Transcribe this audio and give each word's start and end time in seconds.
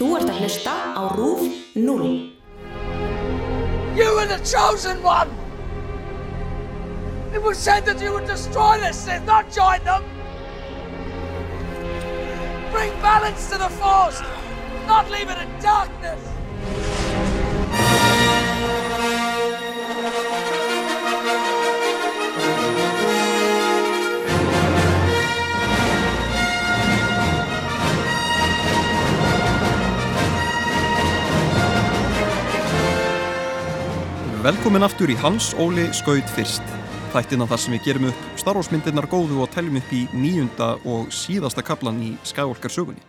Þú 0.00 0.14
ert 0.16 0.30
að 0.32 0.38
hlusta 0.40 0.74
á 0.96 1.02
RÚF 1.12 1.42
0. 1.76 2.04
You 3.98 4.06
were 4.16 4.24
the 4.24 4.38
chosen 4.48 5.02
one! 5.02 5.28
It 7.34 7.42
was 7.42 7.58
said 7.58 7.84
that 7.84 8.00
you 8.00 8.14
would 8.14 8.24
destroy 8.24 8.78
this 8.80 8.96
Sith, 8.96 9.26
not 9.26 9.52
join 9.52 9.84
them! 9.84 10.02
Bring 12.72 12.96
balance 13.02 13.50
to 13.50 13.58
the 13.58 13.68
Force, 13.76 14.22
not 14.86 15.10
leave 15.10 15.28
it 15.28 15.36
in 15.36 15.52
darkness! 15.60 16.39
Velkomin 34.40 34.80
aftur 34.80 35.10
í 35.12 35.14
Hans 35.20 35.50
Óli 35.60 35.82
Skaut 35.92 36.30
fyrst. 36.32 36.64
Þættina 37.12 37.44
þar 37.44 37.60
sem 37.60 37.74
við 37.74 37.82
gerum 37.84 38.06
upp 38.08 38.20
Star 38.40 38.56
Wars 38.56 38.70
myndirnar 38.72 39.04
góðu 39.12 39.42
og 39.44 39.50
teljum 39.52 39.76
upp 39.76 39.90
í 39.92 40.06
nýjunda 40.16 40.68
og 40.88 41.10
síðasta 41.12 41.60
kaplan 41.60 41.98
í 42.00 42.14
Skywalker 42.24 42.72
sögunni. 42.72 43.02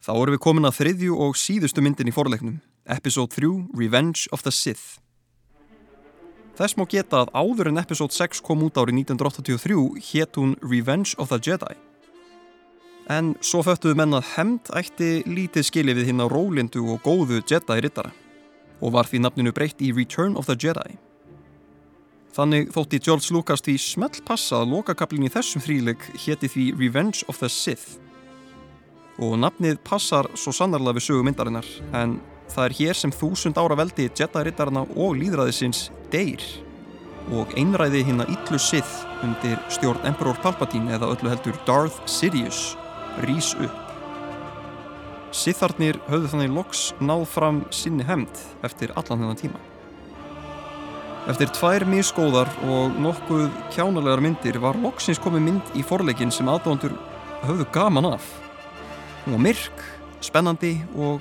Þá 0.00 0.12
erum 0.14 0.32
við 0.32 0.40
komin 0.46 0.64
að 0.64 0.78
þriðju 0.78 1.18
og 1.26 1.36
síðustu 1.36 1.84
myndin 1.84 2.08
í 2.08 2.14
forleiknum, 2.16 2.54
Episode 2.88 3.34
3, 3.34 3.50
Revenge 3.76 4.30
of 4.32 4.46
the 4.46 4.52
Sith. 4.54 4.96
Þess 6.56 6.78
má 6.80 6.86
geta 6.88 7.26
að 7.26 7.32
áður 7.36 7.68
en 7.68 7.82
Episode 7.82 8.16
6 8.16 8.40
kom 8.46 8.64
út 8.64 8.80
árið 8.80 9.02
1983 9.02 9.76
hétt 10.08 10.38
hún 10.40 10.54
Revenge 10.64 11.12
of 11.20 11.28
the 11.34 11.36
Jedi. 11.36 11.76
En 13.12 13.34
svo 13.44 13.60
föttuðu 13.66 14.00
menn 14.00 14.16
að 14.16 14.32
hemd 14.38 14.72
ætti 14.72 15.20
lítið 15.28 15.68
skilið 15.68 16.00
við 16.00 16.10
hinn 16.14 16.24
á 16.24 16.32
rólindu 16.32 16.86
og 16.94 17.04
góðu 17.04 17.42
Jedi-rittara 17.44 18.14
og 18.80 18.94
var 18.94 19.08
því 19.08 19.22
nafninu 19.24 19.52
breytt 19.54 19.82
í 19.82 19.92
Return 19.96 20.36
of 20.38 20.46
the 20.46 20.56
Jedi. 20.58 20.98
Þannig 22.36 22.68
þótti 22.74 23.00
George 23.02 23.34
Lucas 23.34 23.64
því 23.66 23.74
smelt 23.82 24.20
passa 24.28 24.60
að 24.60 24.74
lokakablin 24.76 25.26
í 25.26 25.32
þessum 25.32 25.64
þríleik 25.64 26.04
hétti 26.22 26.50
því 26.52 26.66
Revenge 26.78 27.24
of 27.26 27.40
the 27.42 27.48
Sith. 27.50 27.98
Og 29.18 29.34
nafnið 29.42 29.80
passar 29.82 30.28
svo 30.38 30.54
sannarlega 30.54 31.00
við 31.00 31.08
sögumyndarinnar 31.08 31.66
en 31.98 32.20
það 32.52 32.64
er 32.68 32.76
hér 32.78 33.00
sem 33.00 33.14
þúsund 33.14 33.58
ára 33.58 33.78
veldi 33.80 34.06
Jedi-rittarna 34.06 34.84
og 34.94 35.18
líðræðisins 35.18 35.88
deyr 36.12 36.44
og 37.34 37.50
einræði 37.58 38.04
hinn 38.06 38.22
að 38.22 38.32
yllu 38.36 38.62
Sith 38.62 39.02
undir 39.26 39.58
stjórn 39.74 40.06
Emperor 40.08 40.38
Palpatine 40.44 40.94
eða 40.94 41.10
öllu 41.16 41.34
heldur 41.34 41.58
Darth 41.66 42.00
Sidious 42.06 42.76
rís 43.26 43.54
upp. 43.58 43.87
Sitharnir 45.34 45.98
höfðu 46.08 46.30
þannig 46.32 46.54
loks 46.56 46.84
náð 47.04 47.26
fram 47.28 47.58
sinni 47.74 48.06
hemd 48.08 48.40
eftir 48.64 48.94
allan 48.96 49.20
þennan 49.20 49.40
tíma. 49.40 49.60
Eftir 51.28 51.50
tvær 51.52 51.84
miskóðar 51.84 52.48
og 52.64 52.94
nokkuð 53.04 53.48
kjánalegar 53.74 54.22
myndir 54.24 54.56
var 54.62 54.78
loksins 54.80 55.20
komið 55.20 55.44
mynd 55.44 55.74
í 55.76 55.84
forleikin 55.84 56.32
sem 56.32 56.48
aðdóndur 56.48 56.94
höfðu 57.42 57.66
gaman 57.74 58.14
af. 58.14 58.24
Hún 59.26 59.36
var 59.36 59.44
myrk, 59.50 59.82
spennandi 60.24 60.78
og, 60.96 61.20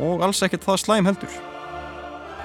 og 0.00 0.24
alls 0.24 0.40
ekkert 0.46 0.64
það 0.64 0.80
slæm 0.86 1.10
heldur. 1.10 1.36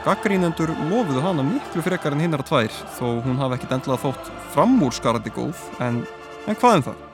Gaggrínendur 0.03 0.75
lofuðu 0.89 1.23
hana 1.23 1.43
miklu 1.47 1.83
frekar 1.83 2.15
en 2.15 2.25
hinnar 2.25 2.43
tvær 2.47 2.71
þó 2.97 3.19
hún 3.23 3.39
hafi 3.39 3.55
ekkit 3.57 3.77
endlað 3.79 4.03
þótt 4.09 4.31
framúrskarandi 4.53 5.31
góð 5.35 5.63
en, 5.83 6.03
en 6.47 6.59
hvað 6.59 6.81
um 6.81 6.89
það? 6.89 7.05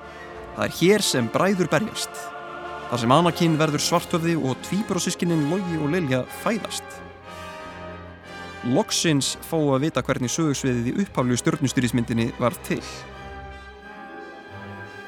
Það 0.55 0.65
er 0.65 0.79
hér 0.79 1.05
sem 1.05 1.29
bræður 1.33 1.69
berjast. 1.69 2.25
Þar 2.95 3.01
sem 3.01 3.11
Anakin 3.11 3.55
verður 3.59 3.81
svartöfði 3.83 4.33
og 4.39 4.53
tvíbrósískinin 4.63 5.49
Logi 5.49 5.75
og 5.83 5.89
Lilja 5.91 6.21
fæðast. 6.45 6.93
Loksins 8.71 9.33
fá 9.43 9.57
að 9.57 9.81
vita 9.83 10.03
hvernig 10.07 10.31
sögursviðið 10.31 10.87
í 10.87 10.93
upphaflu 11.03 11.35
stjórnustýrismyndinni 11.41 12.29
var 12.39 12.55
til. 12.63 12.79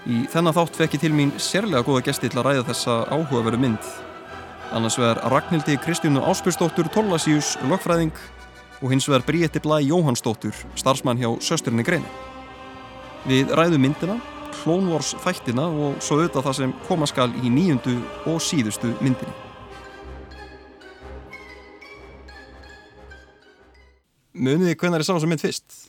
Í 0.03 0.25
þennan 0.27 0.57
þátt 0.59 0.81
fekk 0.81 0.99
ég 0.99 1.05
til 1.05 1.13
mín 1.15 1.31
sérlega 1.39 1.87
góða 1.87 2.03
gesti 2.09 2.27
til 2.27 2.41
að 2.41 2.49
ræða 2.49 2.67
þessa 2.73 2.99
áhugaveru 3.07 3.63
mynd. 3.63 3.91
Annars 4.75 4.99
vegar 4.99 5.23
Ragnhildi 5.31 5.79
Kristjánu 5.79 6.27
Áspjörsdóttur 6.27 6.91
Tollasíus, 6.91 7.55
lögfræðing 7.71 8.11
og 8.81 8.91
hins 8.91 9.07
vegar 9.07 9.23
Bríetti 9.31 9.63
Blæ 9.63 9.79
Jóhannsdóttur, 9.87 10.59
starfsmann 10.75 11.23
hjá 11.23 11.31
Sösturinni 11.39 11.87
Greini. 11.87 12.11
Við 13.31 13.55
ræðum 13.55 13.87
myndina 13.87 14.19
Clone 14.61 14.91
Wars 14.91 15.13
þættina 15.23 15.67
og 15.67 15.99
svo 16.03 16.19
auðvitað 16.19 16.47
það 16.47 16.57
sem 16.59 16.73
koma 16.87 17.09
skal 17.09 17.29
í 17.41 17.51
nýjundu 17.53 17.97
og 18.31 18.41
síðustu 18.43 18.93
myndinni. 19.01 19.35
Muniði 24.37 24.75
hvernig 24.77 24.99
er 24.99 25.07
það 25.07 25.23
sem 25.23 25.31
mynd 25.33 25.41
fyrst? 25.41 25.79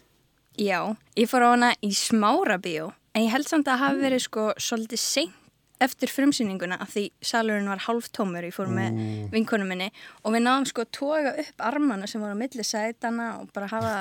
Já, 0.58 0.78
ég 1.14 1.28
fór 1.30 1.44
á 1.44 1.48
hana 1.52 1.74
í 1.84 1.92
smára 1.94 2.56
bíó 2.58 2.88
en 3.14 3.26
ég 3.26 3.34
held 3.34 3.46
samt 3.46 3.68
að 3.68 3.76
það 3.76 3.84
hafi 3.84 4.02
verið 4.06 4.24
sko 4.24 4.46
svolítið 4.58 5.02
seint 5.02 5.36
eftir 5.82 6.10
frumsýninguna 6.10 6.78
af 6.82 6.90
því 6.94 7.04
salurinn 7.22 7.70
var 7.70 7.84
halvt 7.84 8.10
tómur 8.16 8.46
ég 8.46 8.54
fór 8.54 8.70
með 8.72 8.98
vinkonum 9.30 9.70
minni 9.70 9.90
og 10.24 10.34
við 10.34 10.44
náðum 10.44 10.66
sko 10.66 10.84
að 10.84 10.90
toga 10.98 11.34
upp 11.44 11.62
armana 11.68 12.08
sem 12.10 12.22
voru 12.22 12.34
á 12.34 12.40
milli 12.40 12.66
sætana 12.66 13.28
og 13.38 13.52
bara 13.54 13.70
hafa, 13.70 13.92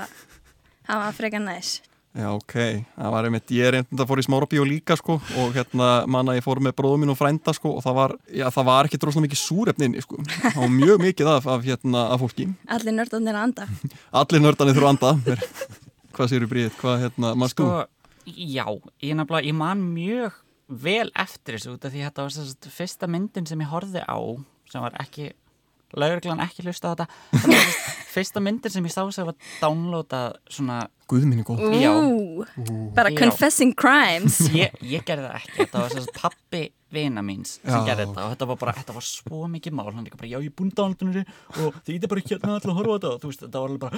hafa 0.89 1.11
freka 1.19 1.41
næst 1.44 1.87
Já, 2.17 2.31
ok, 2.33 2.53
það 2.95 3.11
var 3.13 3.25
einmitt, 3.28 3.51
ég 3.53 3.67
er 3.67 3.75
einmitt 3.78 4.00
að 4.01 4.07
fór 4.09 4.19
í 4.22 4.23
smára 4.25 4.47
bíó 4.50 4.63
líka 4.66 4.95
sko 4.97 5.19
og 5.38 5.51
hérna 5.53 5.89
manna 6.09 6.33
ég 6.33 6.41
fór 6.41 6.57
með 6.66 6.73
bróðum 6.79 7.03
minn 7.03 7.13
og 7.13 7.19
frænda 7.19 7.53
sko 7.53 7.75
og 7.78 7.83
það 7.85 7.97
var, 8.00 8.13
já 8.33 8.47
það 8.55 8.67
var 8.72 8.89
ekki 8.89 9.00
droslega 9.03 9.25
mikið 9.28 9.41
súrefninni 9.44 10.01
sko, 10.01 10.17
það 10.39 10.57
var 10.63 10.72
mjög 10.73 11.03
mikið 11.03 11.29
af, 11.35 11.50
af 11.53 11.67
hérna 11.67 12.07
af 12.16 12.23
fólki. 12.23 12.47
Allir 12.73 12.97
nördanir 12.97 13.38
að 13.38 13.45
anda. 13.45 13.67
Allir 14.23 14.44
nördanir 14.47 14.79
þurfa 14.79 14.89
að 14.89 14.95
anda, 14.95 15.38
hvað 16.17 16.33
séu 16.33 16.50
Bríð, 16.50 16.73
hvað 16.81 17.06
hérna, 17.06 17.35
maður 17.38 17.53
sko? 17.53 17.69
Já, 18.33 18.66
ég 19.06 19.13
nefnilega, 19.13 19.45
ég 19.51 19.59
man 19.61 19.85
mjög 19.94 20.41
vel 20.67 21.11
eftir 21.13 21.59
þessu 21.59 21.75
út 21.75 21.85
af 21.85 21.94
því 21.94 22.07
þetta 22.07 22.25
var 22.25 22.33
þess 22.33 22.57
að 22.57 22.73
fyrsta 22.81 23.11
myndin 23.13 23.45
sem 23.47 23.61
ég 23.61 23.69
horfið 23.72 24.09
á 24.09 24.19
sem 24.73 24.83
var 24.83 24.97
ekki 25.06 25.29
lauruglan 25.96 26.44
ekki 26.44 26.66
hlusta 26.66 26.92
á 26.92 26.94
þetta. 26.94 27.08
Þannig 27.44 27.59
að 27.64 27.75
fyrsta 28.18 28.44
myndir 28.44 28.74
sem 28.74 28.88
ég 28.88 28.94
sá 28.94 29.03
sem 29.14 29.28
var 29.28 29.38
downloadað 29.62 30.40
svona 30.52 30.86
Guðminni 31.08 31.44
góð. 31.48 31.62
Bara 32.98 33.14
confessing 33.16 33.72
crimes. 33.80 34.42
Ég, 34.58 34.74
ég 34.84 35.06
gerði 35.08 35.30
það 35.30 35.38
ekki, 35.40 35.53
þetta 35.62 35.84
var 35.84 35.94
þess 35.94 36.09
að 36.09 36.18
pappi 36.18 36.64
vina 36.92 37.22
míns 37.24 37.53
sem 37.62 37.72
Já. 37.72 37.86
gerði 37.88 38.08
þetta 38.09 38.25
og 38.25 38.34
þetta 38.34 38.48
var 38.50 38.59
bara, 38.59 38.74
þetta 38.75 38.96
var 38.98 39.06
svo 39.08 39.48
mikið 39.53 39.78
mál. 39.78 39.86
Hann 39.88 40.03
líka 40.08 40.20
bara, 40.20 40.31
já 40.34 40.38
ég 40.42 40.50
er 40.52 40.56
búin 40.59 40.74
downloadunni 40.75 41.24
og 41.64 41.80
þið 41.88 41.96
er 42.08 42.12
bara 42.12 42.24
ekki 42.24 42.36
hérna 42.36 42.58
allir 42.58 42.74
að 42.74 42.80
horfa 42.81 42.92
á 42.92 42.96
þetta. 42.98 43.14
Og 43.14 43.24
þú 43.24 43.31
veist, 43.31 43.46
þetta 43.46 43.64
var 43.64 43.72
alveg 43.72 43.84
bara, 43.86 43.98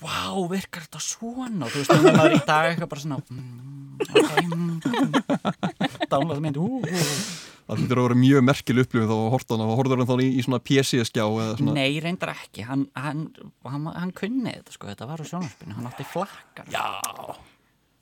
vá, 0.00 0.20
virkar 0.54 0.86
þetta 0.88 1.04
svona? 1.04 1.68
Og 1.68 1.74
þú 1.74 1.82
veist, 1.82 1.92
þannig 1.92 2.08
að 2.08 2.18
maður 2.22 2.38
í 2.38 2.42
dag 2.48 2.70
eitthvað 2.70 2.92
bara 2.94 3.04
svona 3.04 3.20
mm, 3.28 4.00
ok, 4.08 4.32
mm, 4.48 6.08
downloada 6.08 6.40
mynd, 6.48 6.60
ú, 6.64 6.80
ú, 6.80 6.82
ú 6.88 7.57
Það 7.68 7.82
fyrir 7.84 8.00
að 8.00 8.06
vera 8.08 8.16
mjög 8.22 8.44
merkil 8.48 8.78
upplifið 8.82 9.10
þá 9.10 9.14
að 9.18 9.26
horta 9.34 9.56
hana. 9.58 9.66
Og 9.68 9.76
horður 9.82 10.00
hann 10.00 10.08
þá 10.08 10.22
í, 10.24 10.28
í 10.38 10.44
svona 10.46 10.60
PC-skjá 10.64 11.24
eða 11.26 11.56
svona 11.58 11.74
Nei, 11.76 11.98
reyndar 12.00 12.32
ekki, 12.32 12.64
hann, 12.64 12.86
hann, 12.96 13.26
hann, 13.68 13.90
hann 13.92 14.12
kunni 14.16 14.54
þetta 14.54 14.72
sko, 14.72 14.88
þetta 14.88 15.08
var 15.10 15.20
á 15.20 15.24
sjónarspinu, 15.28 15.76
hann 15.76 15.90
átti 15.90 16.06
flakkar 16.08 16.70
Já, 16.72 16.86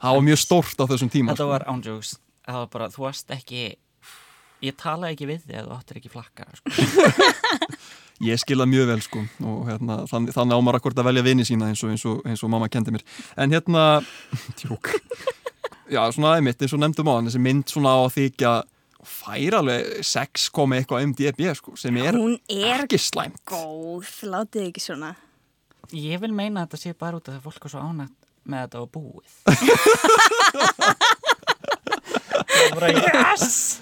það 0.04 0.18
var 0.20 0.24
mjög 0.28 0.38
stórt 0.44 0.78
á 0.78 0.84
þessum 0.92 1.10
tíma 1.10 1.34
Þetta 1.34 1.42
sko. 1.42 1.50
var 1.50 1.66
ándjóks, 1.74 2.12
það 2.46 2.60
var 2.62 2.70
bara, 2.76 2.88
þú 2.94 3.04
varst 3.08 3.34
ekki, 3.34 3.64
ég 4.68 4.78
talaði 4.78 5.16
ekki 5.18 5.30
við 5.32 5.42
þig 5.48 5.58
að 5.58 5.66
þú 5.66 5.76
áttir 5.80 6.00
ekki 6.00 6.14
flakkar 6.14 6.60
sko. 6.62 6.86
Ég 8.24 8.38
skilða 8.40 8.64
mjög 8.64 8.86
vel 8.88 9.00
sko. 9.04 9.20
Og 9.44 9.66
hérna, 9.68 9.98
þann, 10.08 10.30
þannig 10.32 10.56
á 10.56 10.60
maður 10.64 10.78
akkord 10.78 11.00
að 11.02 11.08
velja 11.10 11.24
vini 11.26 11.44
sína 11.44 11.66
eins 11.68 11.82
og, 11.84 11.90
eins 11.92 12.04
og, 12.08 12.22
eins 12.24 12.40
og 12.46 12.48
mamma 12.48 12.70
kendi 12.72 12.94
mér. 12.94 13.02
En 13.36 13.52
hérna, 13.52 13.82
tjók 14.62 14.94
Já, 15.92 16.00
svona 16.14 16.32
aðeimitt 16.32 16.64
eins 16.64 16.72
og 16.72 16.80
nefndum 16.80 17.10
á 17.12 17.14
hann 17.18 17.28
þessi 17.28 17.42
mynd 17.44 17.68
svona 17.70 17.92
á 17.92 17.98
að 18.06 18.14
þykja 18.16 18.54
fær 19.08 19.56
alveg 19.60 19.88
6 20.06 20.48
komi 20.54 20.76
eitthvað 20.80 21.06
MDB 21.10 21.40
sko, 21.58 21.76
sem 21.80 21.96
er, 22.02 22.12
Hún 22.18 22.36
er 22.50 22.84
ekki 22.86 22.98
slæmt. 23.00 23.40
góð, 23.48 24.10
látið 24.32 24.68
ekki 24.70 24.82
svona. 24.84 25.14
Ég 25.94 26.18
vil 26.22 26.32
meina 26.34 26.64
að 26.64 26.72
þetta 26.74 26.82
sé 26.82 26.94
bara 26.98 27.16
út 27.20 27.28
af 27.28 27.34
það 27.36 27.40
að 27.40 27.46
fólk 27.50 27.64
er 27.68 27.70
svo 27.76 27.80
ánægt 27.86 28.16
með 28.46 28.58
þetta 28.64 28.78
á 28.78 28.84
búið. 28.96 29.30
Það 32.56 32.70
var 32.72 32.80
bara, 32.80 32.90
yes! 32.92 33.80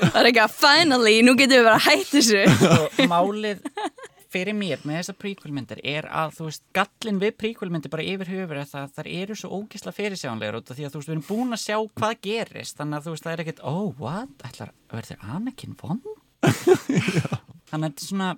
Það 0.00 0.18
er 0.20 0.28
ekki 0.30 0.42
að 0.44 0.54
finally, 0.58 1.14
nú 1.26 1.34
getum 1.38 1.58
við 1.60 1.66
bara 1.68 1.82
hætt 1.84 2.10
þessu. 2.12 2.42
Og 2.74 3.00
málið 3.10 3.62
fyrir 4.34 4.56
mér 4.58 4.82
með 4.82 5.00
þessar 5.00 5.18
príkvölmyndir 5.22 5.80
er 5.86 6.08
að 6.10 6.34
þú 6.38 6.48
veist, 6.48 6.64
gallin 6.74 7.20
við 7.22 7.36
príkvölmyndir 7.38 7.92
bara 7.92 8.06
yfir 8.06 8.32
höfur 8.32 8.60
er 8.60 8.70
það 8.70 8.86
að 8.88 8.96
þær 8.96 9.10
eru 9.12 9.36
svo 9.38 9.60
ógisla 9.60 9.94
fyrirsjánlegar 9.94 10.58
út 10.58 10.72
af 10.72 10.78
því 10.78 10.88
að 10.88 10.94
þú 10.94 11.02
veist, 11.02 11.10
við 11.10 11.14
erum 11.14 11.28
búin 11.28 11.56
að 11.56 11.62
sjá 11.64 11.76
hvað 12.00 12.16
gerist 12.26 12.80
þannig 12.80 12.98
að 12.98 13.06
þú 13.06 13.14
veist, 13.14 13.26
það 13.26 13.34
er 13.34 13.44
ekkert, 13.44 13.62
oh, 13.70 13.86
what 14.00 14.48
ætlar, 14.48 14.74
verður 14.90 15.28
Anakin 15.36 15.78
vond? 15.80 16.10
þannig 17.70 17.78
að 17.78 17.86
þetta 17.86 18.04
er 18.04 18.08
svona 18.08 18.30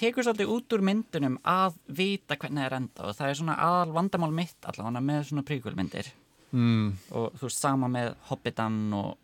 tekur 0.00 0.24
svolítið 0.24 0.52
út 0.54 0.76
úr 0.76 0.84
myndunum 0.86 1.38
að 1.50 1.80
vita 1.98 2.38
hvernig 2.38 2.62
það 2.62 2.68
er 2.68 2.76
enda 2.78 3.08
og 3.08 3.16
það 3.18 3.32
er 3.32 3.40
svona 3.40 3.56
aðal 3.66 3.96
vandamál 3.96 4.30
mitt 4.34 4.68
allavega 4.70 5.02
með 5.04 5.26
svona 5.28 5.46
príkvölmyndir 5.50 6.12
mm. 6.54 6.86
og 7.10 7.34
þú 7.36 7.48
veist, 7.48 7.60
sama 7.60 7.90
með 7.92 8.14
Hobbitan 8.30 8.78
og 8.96 9.18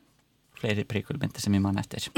fleiri 0.60 0.84
príkulmyndir 0.88 1.44
sem 1.44 1.54
ég 1.56 1.62
man 1.64 1.80
eftir. 1.80 2.08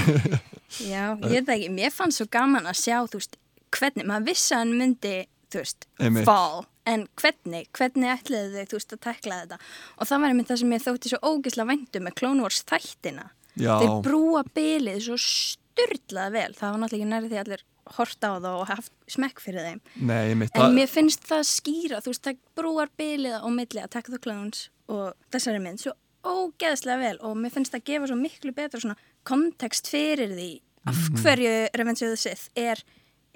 Já, 0.92 1.16
ég 1.18 1.30
veit 1.30 1.46
það 1.46 1.54
ekki, 1.56 1.70
mér 1.74 1.94
fannst 1.94 2.20
svo 2.20 2.26
gaman 2.30 2.68
að 2.70 2.78
sjá, 2.82 2.96
þú 3.10 3.20
veist, 3.20 3.38
hvernig, 3.76 4.06
maður 4.08 4.28
vissi 4.30 4.54
að 4.54 4.62
hann 4.64 4.76
myndi, 4.80 5.14
þú 5.50 5.62
veist, 5.62 5.88
Einmitt. 6.00 6.28
fall, 6.28 6.64
en 6.90 7.06
hvernig, 7.20 7.70
hvernig 7.76 8.12
ætliðu 8.14 8.52
þau, 8.54 8.70
þú 8.70 8.80
veist, 8.80 8.94
að 8.96 9.02
tekla 9.08 9.40
þetta? 9.42 9.60
Og 9.96 10.10
það 10.10 10.22
var 10.22 10.34
einmitt 10.34 10.50
það 10.50 10.62
sem 10.62 10.76
ég 10.76 10.86
þótti 10.86 11.12
svo 11.12 11.20
ógislega 11.32 11.70
væntum 11.72 12.06
með 12.06 12.16
Clone 12.20 12.46
Wars 12.46 12.62
þættina. 12.70 13.26
Já. 13.58 13.74
þeir 13.82 13.96
brúa 14.06 14.44
bilið 14.54 15.00
svo 15.08 15.16
styrlað 15.20 16.36
vel, 16.36 16.50
það 16.54 16.70
var 16.70 16.80
náttúrulega 16.84 17.00
ekki 17.02 17.10
nærið 17.10 17.32
því 17.32 17.40
allir 17.42 17.64
hort 17.96 18.22
á 18.22 18.30
það 18.30 18.52
og 18.52 18.68
haft 18.70 18.92
smekk 19.10 19.42
fyrir 19.42 19.66
þeim. 19.66 19.80
Nei, 20.06 20.30
en 20.30 20.76
mér 20.76 20.90
finnst 20.90 21.26
það 21.26 21.42
skýra, 21.48 21.98
þú 22.04 22.12
veist, 22.12 22.28
það 22.28 22.38
brúar 22.58 22.92
bilið 23.00 23.40
á 23.42 23.48
milli 23.50 23.82
Attack 23.82 24.10
of 24.10 24.14
the 24.14 24.22
Clones 24.22 24.68
og 24.90 25.18
þessari 25.34 25.62
mynd 25.64 25.82
svo 25.82 25.96
ógeðslega 26.24 26.98
vel 27.00 27.18
og 27.24 27.36
mér 27.40 27.52
finnst 27.54 27.72
það 27.74 27.84
gefa 27.90 28.08
svo 28.10 28.16
miklu 28.20 28.52
betra 28.56 28.80
svona 28.82 28.96
kontekst 29.24 29.88
fyrir 29.90 30.32
því 30.36 30.50
af 30.86 30.96
Mhm. 30.96 31.22
hverju 31.22 31.68
Revenge 31.76 32.02
of 32.02 32.08
the 32.12 32.16
Sith 32.16 32.48
er 32.56 32.80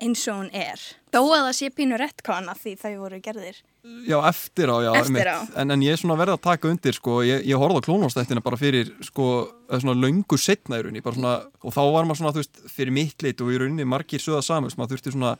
eins 0.00 0.26
og 0.28 0.34
hún 0.42 0.50
er 0.52 0.80
þó 1.12 1.20
að 1.22 1.44
það 1.46 1.52
sé 1.54 1.68
pínu 1.70 1.98
rettkona 2.00 2.54
því 2.58 2.72
þau 2.80 2.98
voru 2.98 3.20
gerðir 3.22 3.60
Já, 4.08 4.16
eftir 4.28 4.66
á, 4.72 4.80
já, 4.80 4.92
Eftir 4.96 5.28
á. 5.28 5.38
En, 5.60 5.70
en 5.70 5.80
ég 5.84 5.92
er 5.92 5.96
svona 6.00 6.16
verið 6.16 6.38
að 6.38 6.40
taka 6.40 6.68
undir, 6.70 6.92
sko, 6.96 7.18
ég, 7.22 7.44
ég 7.44 7.54
horfði 7.60 7.82
á 7.84 7.86
klónvastættina 7.86 8.40
bara 8.42 8.56
fyrir, 8.56 8.88
sko, 9.04 9.26
eða 9.68 9.80
svona 9.82 10.00
löngu 10.00 10.38
setna 10.40 10.78
í 10.80 10.82
rauninni, 10.86 11.02
svona, 11.04 11.34
og 11.62 11.70
þá 11.76 11.82
var 11.92 12.04
maður 12.08 12.16
svona, 12.22 12.32
þú 12.32 12.40
veist, 12.40 12.62
fyrir 12.72 12.92
mitt 12.96 13.22
lit 13.22 13.40
og 13.44 13.52
í 13.52 13.58
rauninni 13.60 13.84
margir 13.84 14.18
söða 14.24 14.40
saman, 14.42 14.70
sem 14.72 14.80
maður 14.80 14.96
þurfti 14.96 15.12
svona 15.12 15.36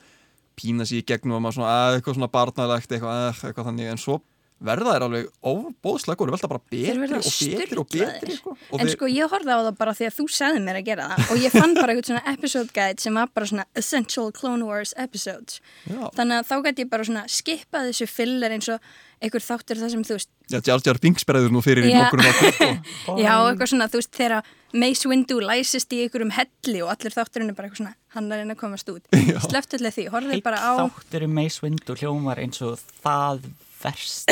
pína 0.55 0.85
sér 0.85 1.01
í 1.01 1.05
gegnum 1.09 1.33
og 1.39 1.41
maður 1.41 1.57
svona, 1.57 1.73
að 1.89 1.97
eitthvað 1.97 2.15
svona 2.19 2.31
barnalegt, 2.37 2.91
eitthvað, 2.93 3.17
að, 3.17 3.41
eitthvað 3.49 3.65
þannig, 3.71 3.89
en 3.91 3.97
svo 3.97 4.21
verða 4.63 4.93
þær 4.95 5.03
alveg 5.09 5.25
óbóðslega 5.43 6.17
góður, 6.19 6.33
velta 6.35 6.49
bara 6.51 6.61
betri 6.71 7.03
og 7.03 7.25
betri 7.25 7.79
og 7.81 7.89
betri, 7.91 8.35
sko. 8.37 8.53
Og 8.71 8.79
En 8.79 8.87
þeir- 8.87 8.93
sko 8.95 9.09
ég 9.11 9.29
horfði 9.33 9.51
á 9.51 9.59
það 9.67 9.77
bara 9.77 9.93
því 9.93 10.05
að 10.07 10.15
þú 10.15 10.27
sagði 10.31 10.61
mér 10.63 10.79
að 10.79 10.85
gera 10.85 11.07
það 11.11 11.31
og 11.31 11.41
ég 11.43 11.51
fann 11.51 11.73
bara 11.75 11.93
eitthvað 11.93 12.09
svona 12.11 12.33
episode 12.33 12.71
guide 12.73 13.01
sem 13.03 13.13
var 13.19 13.27
bara 13.35 13.45
svona 13.45 13.65
Essential 13.75 14.31
Clone 14.31 14.63
Wars 14.65 14.93
episodes 14.97 15.59
Já. 15.89 16.09
þannig 16.15 16.39
að 16.39 16.47
þá 16.47 16.55
gæti 16.69 16.85
ég 16.85 16.89
bara 16.89 17.03
svona 17.03 17.25
skippa 17.27 17.83
þessu 17.89 18.07
filler 18.07 18.55
eins 18.55 18.69
og 18.71 18.79
einhver 19.21 19.43
þáttur 19.43 19.79
það 19.81 19.91
sem 19.91 20.03
þú 20.07 20.15
veist 20.17 20.29
Já, 20.45 20.59
Jar 20.61 20.79
Jar 20.85 20.99
Binks 21.01 21.25
berður 21.25 21.49
nú 21.51 21.61
fyrir 21.65 21.87
í 21.87 21.91
Já. 21.91 22.05
nokkur 22.05 22.21
þáttum, 22.21 22.79
sko. 22.85 23.15
Já, 23.17 23.33
eitthvað 23.49 23.69
svona, 23.71 23.87
þú 23.89 23.97
veist, 23.99 24.11
þegar 24.13 24.43
Mace 24.75 25.09
Windu 25.09 25.39
læsist 25.41 25.93
í 25.95 26.03
einhverjum 26.05 26.31
helli 26.35 26.81
og 26.85 26.91
allir 26.93 27.15
þátturinn 27.15 27.49
er 27.49 27.57
bara 27.57 27.67
eitthvað 27.69 27.81
svona, 27.81 27.95
hann 28.13 28.31
er 28.31 28.43
einn 28.43 28.53
að 28.53 28.59
komast 28.59 28.91
út. 28.91 29.01
Allir 29.15 29.91
því, 29.95 30.05
Heitt 30.29 30.43
bara 30.45 30.59
á... 30.61 30.85
þáttur 30.85 31.25
um 31.25 31.33
Mace 31.33 31.63
Windu 31.63 31.95
hljómar 31.97 32.37
eins 32.43 32.61
og 32.61 32.77
það 33.01 33.47
verst 33.85 34.29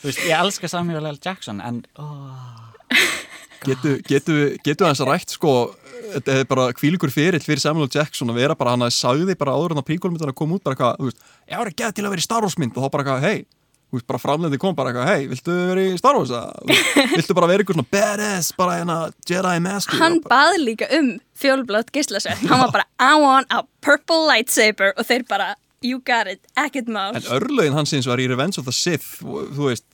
Þú 0.00 0.08
veist, 0.08 0.22
ég 0.24 0.36
elska 0.36 0.70
Samuel 0.70 1.10
L. 1.10 1.18
Jackson 1.20 1.60
en 1.64 1.82
oh, 2.00 2.60
Getu, 3.60 3.98
getu, 4.08 4.36
getu 4.64 4.86
hans 4.88 5.02
rætt 5.04 5.34
sko 5.34 5.52
þetta 6.14 6.36
er 6.40 6.48
bara 6.48 6.70
kvílingur 6.76 7.12
fyrill 7.12 7.42
fyrir 7.44 7.62
Samuel 7.62 7.88
L. 7.88 7.92
Jackson 7.92 8.32
að 8.32 8.40
vera 8.40 8.56
bara 8.58 8.74
hann 8.74 8.86
að 8.86 8.94
sagði 8.96 9.36
bara 9.38 9.54
áður 9.56 9.76
en 9.76 9.82
að 9.82 9.88
príkólmyndan 9.90 10.32
að 10.32 10.38
koma 10.40 10.56
út 10.56 10.64
bara 10.66 10.76
eitthvað, 10.76 11.00
þú 11.00 11.08
veist, 11.10 11.24
ég 11.50 11.60
var 11.60 11.72
ekki 11.72 11.90
til 11.96 12.04
að 12.06 12.14
vera 12.14 12.22
í 12.22 12.26
Star 12.26 12.46
Wars 12.46 12.60
mynd 12.60 12.76
og 12.76 12.86
þá 12.86 12.94
bara 12.94 13.04
eitthvað, 13.04 13.26
hei, 13.26 13.44
þú 13.90 13.98
veist, 13.98 14.06
bara 14.10 14.22
framlendi 14.22 14.60
kom 14.62 14.76
bara 14.78 14.92
eitthvað, 14.92 15.10
hei, 15.10 15.28
viltu 15.30 15.56
vera 15.70 15.84
í 15.84 15.96
Star 16.00 16.18
Wars 16.18 16.32
veist, 16.32 17.00
viltu 17.18 17.36
bara 17.38 17.50
vera 17.50 17.64
eitthvað 17.64 17.80
svona 17.80 17.94
badass 17.96 18.52
bara 18.58 18.76
hérna 18.80 18.98
Jedi 19.28 19.56
Master 19.66 20.02
Hann 20.02 20.20
bað 20.26 20.58
líka 20.64 20.90
um 20.98 21.10
fjólblótt 21.40 21.92
gíslasvett. 21.94 22.44
Hann 22.50 22.64
var 22.64 22.74
bara, 22.74 22.86
I 23.00 23.12
want 23.20 23.52
a 23.52 23.64
purple 23.84 24.24
lightsaber 24.28 24.94
og 24.96 25.08
þeir 25.08 25.24
bara, 25.30 25.54
you 25.84 26.00
got 26.04 26.28
it, 26.30 26.44
ekkert 26.58 26.88
mál. 26.92 27.14
En 27.16 27.26
örlögin 27.36 27.76
hans 27.76 27.92
eins 27.96 28.08
var 28.08 28.20
í 28.20 28.28
Revenge 28.30 28.60
of 28.60 28.66
the 28.68 28.74
Sith 28.74 29.22
og, 29.24 29.50
þú 29.56 29.70
veist, 29.70 29.86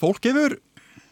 fólk 0.00 0.20
gefur 0.24 0.58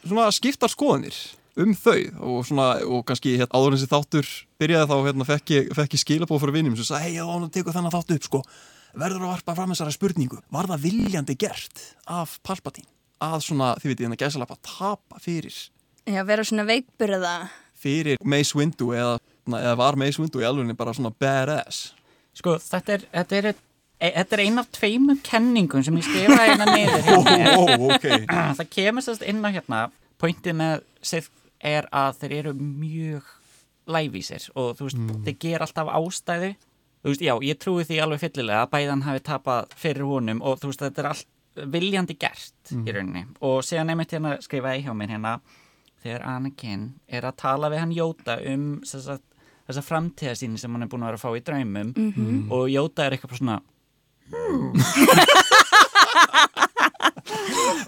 svona 0.04 0.28
skiptar 0.34 0.72
skoðanir 0.72 1.16
um 1.58 1.72
þau 1.74 1.98
og 2.22 2.44
svona, 2.46 2.66
og 2.86 3.02
kannski 3.08 3.34
hérna, 3.38 3.50
áður 3.56 3.74
en 3.74 3.78
þessi 3.80 3.90
þáttur 3.90 4.28
byrjaði 4.62 4.90
þá 4.90 4.96
hérna 5.08 5.26
fekk 5.26 5.54
ég, 5.56 5.70
fekk 5.74 5.96
ég 5.96 6.02
skilabóð 6.04 6.42
fyrir 6.44 6.56
vinnum 6.58 6.76
sem 6.78 6.86
sagði, 6.86 7.08
hei, 7.08 7.16
já, 7.18 7.24
hann 7.26 7.48
tekur 7.54 7.74
þennan 7.74 7.94
þátt 7.94 8.14
upp 8.14 8.28
sko, 8.28 8.42
verður 8.98 9.24
að 9.26 9.32
varpa 9.32 9.56
fram 9.58 9.72
þessara 9.74 9.94
spurningu 9.96 10.38
var 10.54 10.68
það 10.70 10.84
viljandi 10.86 11.36
gert 11.40 11.82
af 12.06 12.36
Palpatine 12.46 12.86
að 13.24 13.40
svona, 13.48 13.72
þið 13.82 13.90
veitir, 13.90 14.06
hérna 14.06 14.20
gæsalapa 14.20 14.58
tapa 14.62 15.18
fyrir, 15.22 15.56
Já, 16.08 16.22
vera 16.24 16.44
svona 16.46 16.64
veikburða. 16.68 17.34
fyrir 17.74 18.22
Mace 18.22 18.54
Windu 18.56 18.92
eða, 18.94 19.18
eða 19.50 19.74
var 19.82 19.98
Mace 19.98 20.22
Windu 20.22 20.38
í 20.40 20.46
alveg 20.46 20.76
bara 20.78 20.94
svona 20.94 21.10
badass 21.10 21.88
Sko, 22.38 22.54
þetta 22.62 22.94
er, 22.94 23.04
þetta 23.10 23.38
er, 23.40 23.46
e, 24.00 24.10
þetta 24.10 24.36
er 24.36 24.44
ein 24.44 24.62
af 24.62 24.70
tveimur 24.74 25.18
kenningum 25.26 25.84
sem 25.86 25.98
ég 25.98 26.06
skrifa 26.06 26.38
hérna 26.42 26.68
niður 26.72 27.04
hjá 27.06 27.18
mér. 27.26 27.50
Ó, 27.54 27.62
ok. 27.88 28.06
Það 28.60 28.70
kemur 28.74 29.06
sérst 29.06 29.26
inn 29.26 29.42
á 29.44 29.50
hérna 29.50 29.82
pointið 30.18 30.58
með 30.58 30.86
Sith 31.02 31.30
er 31.58 31.88
að 31.94 32.22
þeir 32.22 32.34
eru 32.40 32.54
mjög 32.58 33.34
lævísir 33.88 34.48
og 34.58 34.76
þú 34.78 34.88
veist, 34.88 35.04
þeir 35.26 35.38
ger 35.42 35.64
alltaf 35.64 35.90
ástæðu. 35.98 36.52
Þú 36.98 37.12
veist, 37.12 37.24
já, 37.24 37.34
ég 37.46 37.58
trúi 37.62 37.86
því 37.86 38.00
alveg 38.02 38.22
fyllilega 38.24 38.64
að 38.64 38.72
bæðan 38.74 39.04
hafi 39.06 39.22
tapað 39.26 39.74
fyrir 39.78 40.06
honum 40.10 40.42
og 40.42 40.58
þú 40.60 40.72
veist, 40.72 40.82
þetta 40.84 41.02
er 41.04 41.10
allt 41.12 41.34
viljandi 41.72 42.14
gert 42.18 42.72
í 42.74 42.92
rauninni. 42.94 43.24
Og 43.46 43.62
síðan 43.66 43.94
einmitt 43.94 44.12
hérna 44.14 44.36
skrifaði 44.42 44.84
hjá 44.86 44.92
mér 44.94 45.14
hérna 45.16 45.38
þegar 46.02 46.26
Anakin 46.30 46.84
er 47.10 47.26
að 47.26 47.38
tala 47.42 47.70
við 47.72 47.82
hann 47.82 47.94
Jóta 47.96 48.36
um 48.52 48.68
þessa, 48.86 49.18
þessa 49.66 49.84
framtíðasýni 49.86 50.60
sem 50.60 50.74
hann 50.74 50.86
er 50.86 50.90
búin 50.92 51.02
að 51.02 51.12
vera 51.12 51.18
að 51.18 51.24
fá 51.24 51.38
í 51.38 51.42
draumum 51.48 51.90
og 52.54 52.68
Jóta 52.70 53.06
er 53.06 53.16
eitthvað 53.16 53.32
bara 53.32 53.40
svona 53.42 53.58